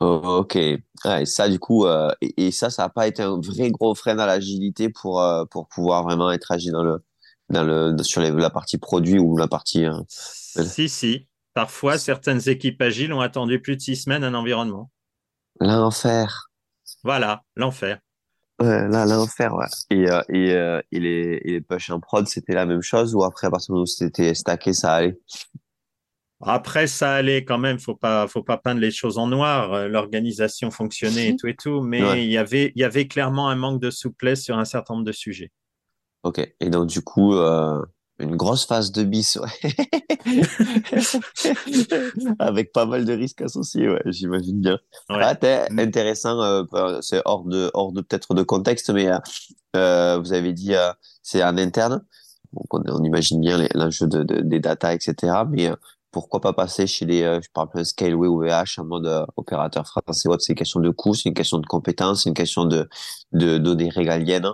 Oh, 0.00 0.20
ok. 0.40 0.56
et 0.56 0.80
ça, 1.24 1.48
du 1.48 1.58
coup, 1.58 1.86
euh, 1.86 2.10
et, 2.20 2.50
ça, 2.50 2.68
ça 2.68 2.82
n'a 2.82 2.88
pas 2.90 3.06
été 3.06 3.22
un 3.22 3.40
vrai 3.40 3.70
gros 3.70 3.94
frein 3.94 4.18
à 4.18 4.26
l'agilité 4.26 4.90
pour, 4.90 5.22
euh, 5.22 5.44
pour 5.46 5.68
pouvoir 5.68 6.02
vraiment 6.02 6.30
être 6.30 6.52
agile 6.52 6.72
dans 6.72 6.82
le, 6.82 6.98
dans 7.48 7.64
le, 7.64 7.96
sur 8.02 8.20
la 8.20 8.50
partie 8.50 8.76
produit 8.76 9.18
ou 9.18 9.38
la 9.38 9.48
partie. 9.48 9.86
Euh, 9.86 10.02
si, 10.08 10.90
si. 10.90 11.28
Parfois, 11.56 11.96
certaines 11.96 12.50
équipes 12.50 12.82
agiles 12.82 13.14
ont 13.14 13.22
attendu 13.22 13.62
plus 13.62 13.76
de 13.76 13.80
six 13.80 13.96
semaines 13.96 14.24
un 14.24 14.34
environnement. 14.34 14.90
L'enfer. 15.58 16.50
Voilà, 17.02 17.44
l'enfer. 17.56 17.98
Ouais, 18.60 18.86
là, 18.88 19.06
l'enfer, 19.06 19.54
ouais. 19.54 19.64
Et, 19.88 20.04
et, 20.28 20.50
et, 20.92 21.00
les, 21.00 21.40
et 21.42 21.52
les 21.52 21.60
push 21.62 21.88
en 21.88 21.98
prod, 21.98 22.26
c'était 22.28 22.52
la 22.52 22.66
même 22.66 22.82
chose 22.82 23.14
ou 23.14 23.24
après, 23.24 23.46
à 23.46 23.50
partir 23.50 23.68
du 23.68 23.72
moment 23.72 23.84
où 23.84 23.86
c'était 23.86 24.34
stacké, 24.34 24.74
ça 24.74 24.96
allait? 24.96 25.18
Après, 26.42 26.86
ça 26.86 27.14
allait 27.14 27.42
quand 27.42 27.56
même. 27.56 27.78
Faut 27.78 27.96
pas, 27.96 28.28
faut 28.28 28.42
pas 28.42 28.58
peindre 28.58 28.82
les 28.82 28.90
choses 28.90 29.16
en 29.16 29.26
noir. 29.26 29.72
Euh, 29.72 29.88
l'organisation 29.88 30.70
fonctionnait 30.70 31.30
et 31.30 31.36
tout 31.36 31.46
et 31.46 31.56
tout, 31.56 31.80
mais 31.80 32.22
il 32.22 32.30
y 32.30 32.36
avait, 32.36 32.72
il 32.76 32.80
y 32.82 32.84
avait 32.84 33.08
clairement 33.08 33.48
un 33.48 33.56
manque 33.56 33.80
de 33.80 33.88
souplesse 33.88 34.42
sur 34.42 34.58
un 34.58 34.66
certain 34.66 34.92
nombre 34.92 35.06
de 35.06 35.12
sujets. 35.12 35.52
Ok. 36.22 36.46
Et 36.60 36.68
donc 36.68 36.88
du 36.88 37.00
coup, 37.00 37.32
euh, 37.32 37.80
Une 38.18 38.36
grosse 38.36 38.64
phase 38.66 38.92
de 38.92 39.04
bis, 39.04 39.36
ouais. 39.36 39.74
Avec 42.38 42.72
pas 42.72 42.86
mal 42.86 43.04
de 43.04 43.12
risques 43.12 43.42
associés, 43.42 43.88
ouais, 43.90 44.00
j'imagine 44.06 44.60
bien. 44.60 44.78
Ouais. 45.10 45.20
Ah, 45.22 45.34
Mm. 45.70 45.78
intéressant, 45.80 46.40
euh, 46.42 46.62
bah, 46.70 46.98
c'est 47.02 47.20
hors 47.24 47.44
de, 47.44 47.70
hors 47.74 47.92
de 47.92 48.00
peut-être 48.00 48.34
de 48.34 48.42
contexte, 48.42 48.90
mais 48.90 49.08
euh, 49.08 49.18
euh, 49.76 50.18
vous 50.18 50.32
avez 50.32 50.52
dit 50.52 50.74
euh, 50.74 50.92
c'est 51.22 51.42
en 51.44 51.56
interne. 51.58 52.02
Donc 52.52 52.66
on, 52.72 52.82
on 52.88 53.04
imagine 53.04 53.40
bien 53.40 53.66
l'enjeu 53.74 54.06
de, 54.06 54.22
de- 54.22 54.40
des 54.40 54.60
data, 54.60 54.94
etc. 54.94 55.44
Mais 55.50 55.68
euh, 55.68 55.74
pourquoi 56.10 56.40
pas 56.40 56.52
passer 56.54 56.86
chez 56.86 57.04
les, 57.04 57.22
euh, 57.22 57.40
je 57.42 57.48
parle 57.52 57.68
plein 57.68 57.84
Scaleway 57.84 58.28
ou 58.28 58.40
VH 58.40 58.78
en 58.78 58.84
mode 58.84 59.06
euh, 59.06 59.26
opérateur 59.36 59.86
français 59.86 60.28
c'est 60.40 60.52
une 60.52 60.56
question 60.56 60.80
de 60.80 60.90
coût, 60.90 61.14
c'est 61.14 61.28
une 61.28 61.34
question 61.34 61.58
de 61.58 61.66
compétence, 61.66 62.22
c'est 62.22 62.30
une 62.30 62.34
question 62.34 62.64
de, 62.64 62.88
de 63.32 63.58
données 63.58 63.90
régaliennes. 63.90 64.48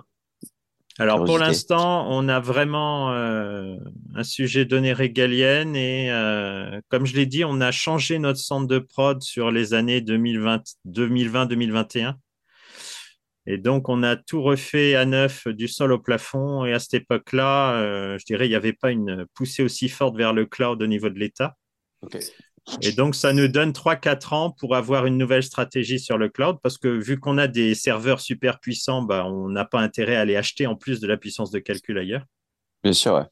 Alors 0.99 1.25
pour 1.25 1.39
l'instant, 1.39 2.07
on 2.09 2.27
a 2.29 2.39
vraiment 2.39 3.11
euh, 3.13 3.77
un 4.13 4.23
sujet 4.23 4.63
données 4.63 4.93
régaliennes 4.93 5.75
et 5.75 6.11
euh, 6.11 6.79
comme 6.89 7.07
je 7.07 7.15
l'ai 7.15 7.25
dit, 7.25 7.43
on 7.43 7.61
a 7.61 7.71
changé 7.71 8.19
notre 8.19 8.39
centre 8.39 8.67
de 8.67 8.77
prod 8.77 9.21
sur 9.23 9.49
les 9.49 9.73
années 9.73 10.01
2020, 10.01 10.61
2020-2021. 10.87 12.13
Et 13.45 13.57
donc, 13.57 13.89
on 13.89 14.03
a 14.03 14.15
tout 14.15 14.41
refait 14.41 14.95
à 14.95 15.05
neuf 15.05 15.47
du 15.47 15.67
sol 15.67 15.91
au 15.91 15.99
plafond. 15.99 16.63
Et 16.63 16.73
à 16.73 16.79
cette 16.79 16.93
époque-là, 16.93 17.73
euh, 17.73 18.17
je 18.17 18.25
dirais, 18.25 18.45
il 18.45 18.49
n'y 18.49 18.55
avait 18.55 18.71
pas 18.71 18.91
une 18.91 19.25
poussée 19.33 19.63
aussi 19.63 19.89
forte 19.89 20.15
vers 20.15 20.31
le 20.31 20.45
cloud 20.45 20.81
au 20.81 20.87
niveau 20.87 21.09
de 21.09 21.19
l'État. 21.19 21.57
Et 22.81 22.93
donc, 22.93 23.15
ça 23.15 23.33
nous 23.33 23.47
donne 23.47 23.71
3-4 23.71 24.33
ans 24.33 24.51
pour 24.51 24.75
avoir 24.75 25.05
une 25.05 25.17
nouvelle 25.17 25.43
stratégie 25.43 25.99
sur 25.99 26.17
le 26.17 26.29
cloud, 26.29 26.57
parce 26.63 26.77
que 26.77 26.87
vu 26.87 27.19
qu'on 27.19 27.37
a 27.37 27.47
des 27.47 27.75
serveurs 27.75 28.21
super 28.21 28.59
puissants, 28.59 29.01
bah, 29.01 29.25
on 29.25 29.49
n'a 29.49 29.65
pas 29.65 29.79
intérêt 29.79 30.15
à 30.15 30.25
les 30.25 30.35
acheter 30.35 30.65
en 30.65 30.75
plus 30.75 30.99
de 30.99 31.07
la 31.07 31.17
puissance 31.17 31.51
de 31.51 31.59
calcul 31.59 31.97
ailleurs. 31.97 32.23
Bien 32.83 32.93
sûr, 32.93 33.15
ouais. 33.15 33.25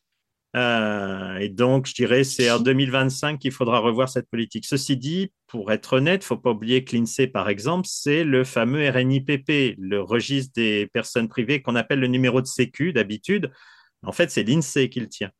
Euh, 0.57 1.37
et 1.37 1.47
donc, 1.47 1.87
je 1.87 1.93
dirais, 1.93 2.25
c'est 2.25 2.51
en 2.51 2.59
2025 2.59 3.39
qu'il 3.39 3.51
faudra 3.51 3.79
revoir 3.79 4.09
cette 4.09 4.29
politique. 4.29 4.65
Ceci 4.65 4.97
dit, 4.97 5.31
pour 5.47 5.71
être 5.71 5.93
honnête, 5.93 6.23
il 6.23 6.25
ne 6.25 6.27
faut 6.27 6.37
pas 6.37 6.51
oublier 6.51 6.83
que 6.83 6.95
l'INSEE, 6.95 7.27
par 7.27 7.47
exemple, 7.47 7.87
c'est 7.89 8.25
le 8.25 8.43
fameux 8.43 8.89
RNIPP, 8.89 9.75
le 9.77 10.01
registre 10.01 10.51
des 10.55 10.87
personnes 10.87 11.29
privées 11.29 11.61
qu'on 11.61 11.75
appelle 11.75 11.99
le 11.99 12.07
numéro 12.07 12.41
de 12.41 12.47
sécu 12.47 12.91
d'habitude. 12.91 13.49
En 14.03 14.11
fait, 14.11 14.29
c'est 14.29 14.43
l'INSEE 14.43 14.89
qui 14.89 14.99
le 14.99 15.07
tient. 15.07 15.31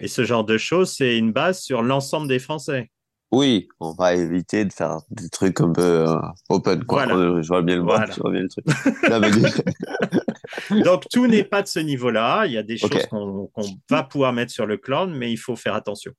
Et 0.00 0.08
ce 0.08 0.24
genre 0.24 0.44
de 0.44 0.58
choses, 0.58 0.92
c'est 0.92 1.18
une 1.18 1.32
base 1.32 1.60
sur 1.60 1.82
l'ensemble 1.82 2.28
des 2.28 2.38
Français. 2.38 2.90
Oui, 3.38 3.68
on 3.80 3.92
va 3.92 4.14
éviter 4.14 4.64
de 4.64 4.72
faire 4.72 4.96
des 5.10 5.28
trucs 5.28 5.60
un 5.60 5.70
peu 5.70 5.82
euh, 6.08 6.16
open, 6.48 6.82
quoi. 6.84 7.04
Voilà. 7.04 7.20
Euh, 7.20 7.42
Je 7.42 7.48
vois 7.48 7.60
bien 7.60 7.76
le 7.76 7.82
Voilà. 7.82 8.10
je 8.10 8.18
vois 8.18 8.30
bien 8.30 8.40
le 8.40 8.48
truc. 8.48 8.64
Non, 9.10 9.20
mais 9.20 9.30
du- 9.30 10.82
Donc, 10.84 11.02
tout 11.12 11.26
n'est 11.26 11.44
pas 11.44 11.60
de 11.60 11.66
ce 11.68 11.78
niveau-là. 11.80 12.46
Il 12.46 12.52
y 12.52 12.56
a 12.56 12.62
des 12.62 12.78
choses 12.78 13.04
qu'on 13.10 13.50
va 13.90 14.04
pouvoir 14.04 14.32
mettre 14.32 14.52
sur 14.52 14.64
le 14.64 14.78
cloud, 14.78 15.10
mais 15.14 15.30
il 15.30 15.36
faut 15.36 15.54
faire 15.54 15.74
attention. 15.74 16.12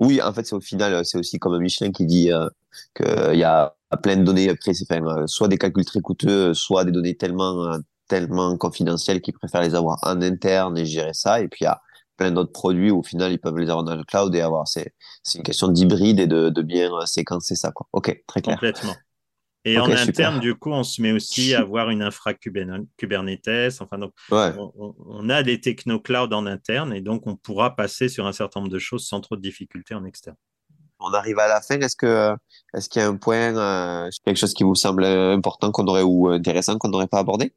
Oui, 0.00 0.20
en 0.20 0.32
fait, 0.32 0.44
c'est 0.44 0.56
au 0.56 0.60
final, 0.60 0.92
euh, 0.92 1.04
c'est 1.04 1.18
aussi 1.18 1.38
comme 1.38 1.56
Michelin 1.60 1.92
qui 1.92 2.04
dit 2.04 2.32
euh, 2.32 2.48
qu'il 2.96 3.38
y 3.38 3.44
a 3.44 3.76
plein 4.02 4.16
de 4.16 4.24
données 4.24 4.50
enfin, 4.50 5.06
euh, 5.06 5.26
soit 5.28 5.46
des 5.46 5.56
calculs 5.56 5.84
très 5.84 6.00
coûteux, 6.00 6.52
soit 6.52 6.84
des 6.84 6.90
données 6.90 7.14
tellement, 7.16 7.78
tellement 8.08 8.56
confidentielles 8.56 9.20
qu'ils 9.20 9.34
préfèrent 9.34 9.62
les 9.62 9.76
avoir 9.76 9.98
en 10.02 10.20
interne 10.20 10.76
et 10.78 10.84
gérer 10.84 11.14
ça. 11.14 11.40
Et 11.40 11.46
puis, 11.46 11.60
il 11.60 11.64
y 11.64 11.68
a 11.68 11.80
plein 12.16 12.30
d'autres 12.30 12.52
produits 12.52 12.90
où 12.90 13.00
au 13.00 13.02
final, 13.02 13.32
ils 13.32 13.38
peuvent 13.38 13.56
les 13.56 13.70
avoir 13.70 13.84
dans 13.84 13.96
le 13.96 14.04
cloud 14.04 14.34
et 14.34 14.40
avoir. 14.40 14.68
C'est, 14.68 14.94
c'est 15.22 15.38
une 15.38 15.44
question 15.44 15.68
d'hybride 15.68 16.20
et 16.20 16.26
de, 16.26 16.48
de 16.48 16.62
bien 16.62 16.92
euh, 16.92 17.06
séquencer 17.06 17.54
ça, 17.54 17.72
quoi. 17.72 17.86
Ok, 17.92 18.22
très 18.26 18.42
clair. 18.42 18.56
Complètement. 18.56 18.94
Et 19.66 19.78
en 19.78 19.84
super. 19.86 20.00
interne, 20.00 20.40
du 20.40 20.54
coup, 20.54 20.72
on 20.72 20.84
se 20.84 21.00
met 21.00 21.12
aussi 21.12 21.54
à 21.54 21.60
avoir 21.60 21.90
une 21.90 22.02
infra 22.02 22.34
Kubernetes. 22.34 23.80
Enfin, 23.80 23.98
donc, 23.98 24.12
Ouais. 24.30 24.52
on, 24.58 25.28
a 25.30 25.42
des 25.42 25.60
techno-cloud 25.60 26.32
en 26.34 26.46
interne 26.46 26.92
et 26.92 27.00
donc 27.00 27.26
on 27.26 27.36
pourra 27.36 27.74
passer 27.74 28.08
sur 28.08 28.26
un 28.26 28.32
certain 28.32 28.60
nombre 28.60 28.72
de 28.72 28.78
choses 28.78 29.06
sans 29.06 29.20
trop 29.20 29.36
de 29.36 29.40
difficultés 29.40 29.94
en 29.94 30.04
externe. 30.04 30.36
On 31.00 31.12
arrive 31.12 31.38
à 31.38 31.48
la 31.48 31.60
fin. 31.60 31.80
Est-ce 31.80 31.96
que, 31.96 32.34
est-ce 32.74 32.88
qu'il 32.88 33.00
y 33.00 33.04
a 33.04 33.08
un 33.08 33.16
point, 33.16 33.56
euh, 33.56 34.10
quelque 34.24 34.36
chose 34.36 34.54
qui 34.54 34.64
vous 34.64 34.74
semble 34.74 35.04
important 35.04 35.70
qu'on 35.70 35.86
aurait 35.86 36.02
ou 36.02 36.28
intéressant 36.28 36.78
qu'on 36.78 36.88
n'aurait 36.88 37.08
pas 37.08 37.18
abordé? 37.18 37.54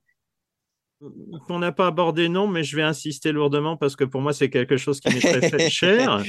Qu'on 1.48 1.60
n'a 1.60 1.72
pas 1.72 1.88
abordé, 1.88 2.28
non, 2.28 2.48
mais 2.48 2.64
je 2.64 2.76
vais 2.76 2.84
insister 2.84 3.32
lourdement 3.32 3.78
parce 3.78 3.96
que 3.96 4.04
pour 4.04 4.22
moi, 4.22 4.34
c'est 4.34 4.50
quelque 4.50 4.78
chose 4.78 5.00
qui 5.00 5.14
m'est 5.14 5.20
très 5.20 5.50
fait 5.50 5.70
cher. 5.70 6.24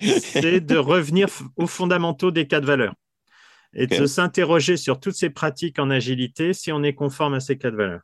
C'est 0.00 0.60
de 0.60 0.76
revenir 0.76 1.28
aux 1.56 1.66
fondamentaux 1.66 2.30
des 2.30 2.46
cas 2.46 2.60
de 2.60 2.66
valeur 2.66 2.94
et 3.74 3.86
de 3.86 4.06
s'interroger 4.06 4.76
sur 4.76 4.98
toutes 4.98 5.14
ces 5.14 5.30
pratiques 5.30 5.78
en 5.78 5.90
agilité 5.90 6.52
si 6.52 6.72
on 6.72 6.82
est 6.82 6.94
conforme 6.94 7.34
à 7.34 7.40
ces 7.40 7.58
cas 7.58 7.70
de 7.70 7.76
valeur. 7.76 8.00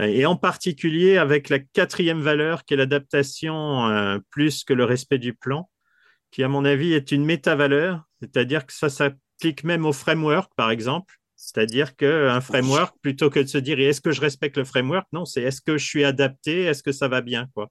Et 0.00 0.26
en 0.26 0.36
particulier 0.36 1.18
avec 1.18 1.48
la 1.48 1.58
quatrième 1.58 2.20
valeur 2.20 2.64
qui 2.64 2.74
est 2.74 2.76
l'adaptation 2.76 3.88
euh, 3.88 4.18
plus 4.30 4.62
que 4.62 4.72
le 4.72 4.84
respect 4.84 5.18
du 5.18 5.34
plan, 5.34 5.68
qui 6.30 6.44
à 6.44 6.48
mon 6.48 6.64
avis 6.64 6.92
est 6.92 7.10
une 7.10 7.24
méta-valeur, 7.24 8.04
c'est-à-dire 8.20 8.64
que 8.64 8.72
ça 8.72 8.88
s'applique 8.88 9.64
même 9.64 9.84
au 9.84 9.92
framework, 9.92 10.52
par 10.54 10.70
exemple. 10.70 11.17
C'est-à-dire 11.40 11.94
qu'un 11.94 12.40
framework, 12.40 12.96
plutôt 13.00 13.30
que 13.30 13.38
de 13.38 13.46
se 13.46 13.58
dire 13.58 13.78
est-ce 13.78 14.00
que 14.00 14.10
je 14.10 14.20
respecte 14.20 14.56
le 14.56 14.64
framework, 14.64 15.06
non, 15.12 15.24
c'est 15.24 15.40
est-ce 15.40 15.60
que 15.60 15.78
je 15.78 15.86
suis 15.86 16.04
adapté, 16.04 16.64
est-ce 16.64 16.82
que 16.82 16.90
ça 16.90 17.06
va 17.06 17.20
bien, 17.20 17.46
quoi? 17.54 17.68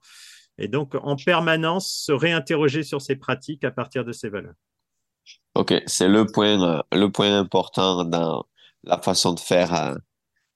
Et 0.56 0.68
donc, 0.68 0.94
en 0.94 1.16
permanence, 1.16 1.92
se 1.92 2.10
réinterroger 2.10 2.82
sur 2.82 3.02
ces 3.02 3.14
pratiques 3.14 3.64
à 3.64 3.70
partir 3.70 4.06
de 4.06 4.12
ces 4.12 4.30
valeurs. 4.30 4.54
Ok, 5.54 5.74
c'est 5.86 6.08
le 6.08 6.24
point, 6.24 6.82
le 6.90 7.08
point 7.08 7.38
important 7.38 8.04
dans 8.04 8.46
la 8.84 8.98
façon 8.98 9.34
de 9.34 9.40
faire 9.40 9.74
euh, 9.74 9.94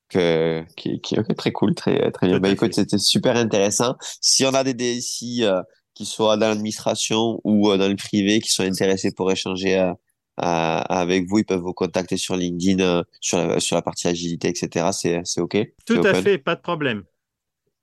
que, 0.08 0.64
qui, 0.74 0.98
qui 1.02 1.18
ok, 1.18 1.36
très 1.36 1.52
cool, 1.52 1.74
très, 1.74 2.10
très 2.12 2.28
bien. 2.28 2.40
Bah, 2.40 2.48
écoute, 2.48 2.72
c'était 2.72 2.96
super 2.96 3.36
intéressant. 3.36 3.94
Si 4.22 4.46
on 4.46 4.54
a 4.54 4.64
des 4.64 4.72
DSI 4.72 5.44
euh, 5.44 5.60
qui 5.92 6.06
soient 6.06 6.38
dans 6.38 6.48
l'administration 6.48 7.40
ou 7.44 7.70
euh, 7.70 7.76
dans 7.76 7.88
le 7.88 7.96
privé, 7.96 8.40
qui 8.40 8.50
sont 8.50 8.64
intéressés 8.64 9.12
pour 9.12 9.30
échanger 9.30 9.92
avec 10.36 11.26
vous, 11.28 11.38
ils 11.38 11.44
peuvent 11.44 11.60
vous 11.60 11.72
contacter 11.74 12.16
sur 12.16 12.36
LinkedIn, 12.36 12.82
euh, 12.82 13.02
sur 13.20 13.38
la, 13.38 13.60
sur 13.60 13.76
la 13.76 13.82
partie 13.82 14.08
agilité, 14.08 14.48
etc. 14.48 14.86
C'est, 14.92 15.20
c'est 15.24 15.40
ok? 15.40 15.56
Tout 15.84 16.00
à 16.04 16.12
open? 16.12 16.14
fait, 16.14 16.38
pas 16.38 16.54
de 16.56 16.60
problème. 16.60 17.04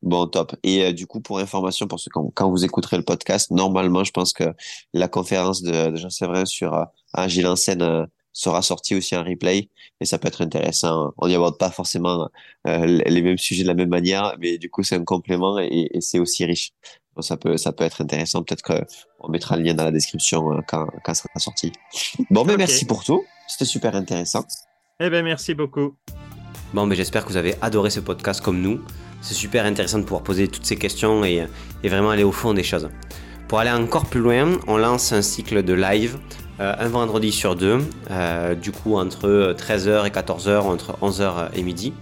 Bon, 0.01 0.27
top. 0.27 0.55
Et 0.63 0.83
euh, 0.85 0.93
du 0.93 1.07
coup, 1.07 1.19
pour 1.21 1.39
information, 1.39 1.87
pour 1.87 1.99
ceux 1.99 2.09
quand, 2.09 2.31
quand 2.33 2.49
vous 2.49 2.63
écouterez 2.63 2.97
le 2.97 3.03
podcast, 3.03 3.51
normalement, 3.51 4.03
je 4.05 4.11
pense 4.11 4.31
que 4.31 4.45
la 4.93 5.09
conférence 5.09 5.61
de, 5.61 5.91
de 5.91 5.95
Jean 5.97 6.09
Séverin 6.09 6.45
sur 6.45 6.73
euh, 6.73 6.85
Agile 7.13 7.47
en 7.47 7.55
scène 7.57 7.81
euh, 7.81 8.05
sera 8.33 8.61
sortie 8.61 8.95
aussi 8.95 9.15
en 9.15 9.23
replay 9.23 9.69
et 9.99 10.05
ça 10.05 10.17
peut 10.17 10.27
être 10.27 10.41
intéressant. 10.41 11.13
On 11.17 11.27
n'y 11.27 11.35
aborde 11.35 11.57
pas 11.57 11.71
forcément 11.71 12.29
euh, 12.67 12.85
les 12.85 13.21
mêmes 13.21 13.37
sujets 13.37 13.63
de 13.63 13.67
la 13.67 13.73
même 13.73 13.89
manière, 13.89 14.35
mais 14.39 14.57
du 14.57 14.69
coup, 14.69 14.83
c'est 14.83 14.95
un 14.95 15.03
complément 15.03 15.59
et, 15.59 15.89
et 15.93 16.01
c'est 16.01 16.19
aussi 16.19 16.45
riche. 16.45 16.71
Donc, 17.15 17.25
ça 17.25 17.37
peut, 17.37 17.57
ça 17.57 17.71
peut 17.73 17.83
être 17.83 18.01
intéressant. 18.01 18.43
Peut-être 18.43 18.61
que 18.61 18.73
on 19.19 19.29
mettra 19.29 19.57
le 19.57 19.63
lien 19.63 19.73
dans 19.73 19.83
la 19.83 19.91
description 19.91 20.53
euh, 20.53 20.61
quand, 20.67 20.87
quand 21.03 21.13
ça 21.13 21.23
sera 21.23 21.39
sorti. 21.39 21.71
Bon, 22.29 22.45
mais 22.45 22.53
Ok. 22.53 22.59
merci 22.59 22.85
pour 22.85 23.03
tout. 23.03 23.23
C'était 23.47 23.65
super 23.65 23.95
intéressant. 23.95 24.45
Eh 25.01 25.09
bien, 25.09 25.23
merci 25.23 25.53
beaucoup. 25.53 25.95
Bon, 26.73 26.85
mais 26.85 26.95
j'espère 26.95 27.25
que 27.25 27.29
vous 27.29 27.37
avez 27.37 27.55
adoré 27.61 27.89
ce 27.89 27.99
podcast 27.99 28.41
comme 28.41 28.61
nous. 28.61 28.79
C'est 29.21 29.33
super 29.33 29.65
intéressant 29.65 29.97
de 29.97 30.03
pouvoir 30.03 30.23
poser 30.23 30.47
toutes 30.47 30.65
ces 30.65 30.77
questions 30.77 31.25
et, 31.25 31.45
et 31.83 31.89
vraiment 31.89 32.11
aller 32.11 32.23
au 32.23 32.31
fond 32.31 32.53
des 32.53 32.63
choses. 32.63 32.89
Pour 33.49 33.59
aller 33.59 33.71
encore 33.71 34.05
plus 34.05 34.19
loin, 34.21 34.57
on 34.67 34.77
lance 34.77 35.11
un 35.11 35.21
cycle 35.23 35.63
de 35.63 35.73
live 35.73 36.19
euh, 36.59 36.73
un 36.77 36.89
vendredi 36.89 37.31
sur 37.31 37.55
deux, 37.55 37.79
euh, 38.11 38.53
du 38.53 38.73
coup 38.73 38.97
entre 38.97 39.55
13h 39.57 40.05
et 40.05 40.09
14h, 40.09 40.59
entre 40.59 40.97
11h 41.01 41.49
et 41.53 41.63
midi. 41.63 41.93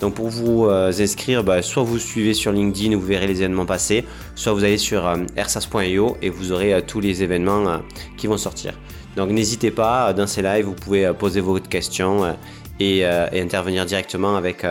Donc 0.00 0.14
pour 0.14 0.28
vous 0.28 0.66
euh, 0.66 0.92
inscrire, 0.98 1.44
bah, 1.44 1.62
soit 1.62 1.84
vous 1.84 1.98
suivez 1.98 2.34
sur 2.34 2.50
LinkedIn 2.50 2.96
où 2.96 3.00
vous 3.00 3.06
verrez 3.06 3.28
les 3.28 3.42
événements 3.42 3.66
passés, 3.66 4.04
soit 4.34 4.52
vous 4.52 4.64
allez 4.64 4.78
sur 4.78 5.08
ersas.io 5.36 6.16
et 6.22 6.28
vous 6.28 6.50
aurez 6.50 6.82
tous 6.84 6.98
les 6.98 7.22
événements 7.22 7.82
qui 8.16 8.26
vont 8.26 8.36
sortir. 8.36 8.74
Donc 9.16 9.30
n'hésitez 9.30 9.70
pas, 9.70 10.12
dans 10.12 10.26
ces 10.26 10.42
lives, 10.42 10.64
vous 10.64 10.74
pouvez 10.74 11.12
poser 11.12 11.40
vos 11.40 11.60
questions 11.60 12.36
et, 12.80 13.04
intervenir 13.04 13.86
directement 13.86 14.36
avec, 14.36 14.64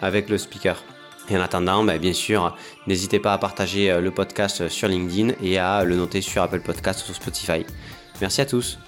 avec 0.00 0.28
le 0.28 0.38
speaker. 0.38 0.82
Et 1.28 1.36
en 1.36 1.40
attendant, 1.40 1.84
bah, 1.84 1.98
bien 1.98 2.14
sûr, 2.14 2.56
n'hésitez 2.86 3.20
pas 3.20 3.34
à 3.34 3.38
partager 3.38 4.00
le 4.00 4.10
podcast 4.10 4.68
sur 4.68 4.88
LinkedIn 4.88 5.34
et 5.42 5.58
à 5.58 5.84
le 5.84 5.94
noter 5.94 6.20
sur 6.20 6.42
Apple 6.42 6.60
Podcast 6.60 7.02
ou 7.02 7.04
sur 7.04 7.14
Spotify. 7.14 7.64
Merci 8.22 8.40
à 8.40 8.46
tous. 8.46 8.78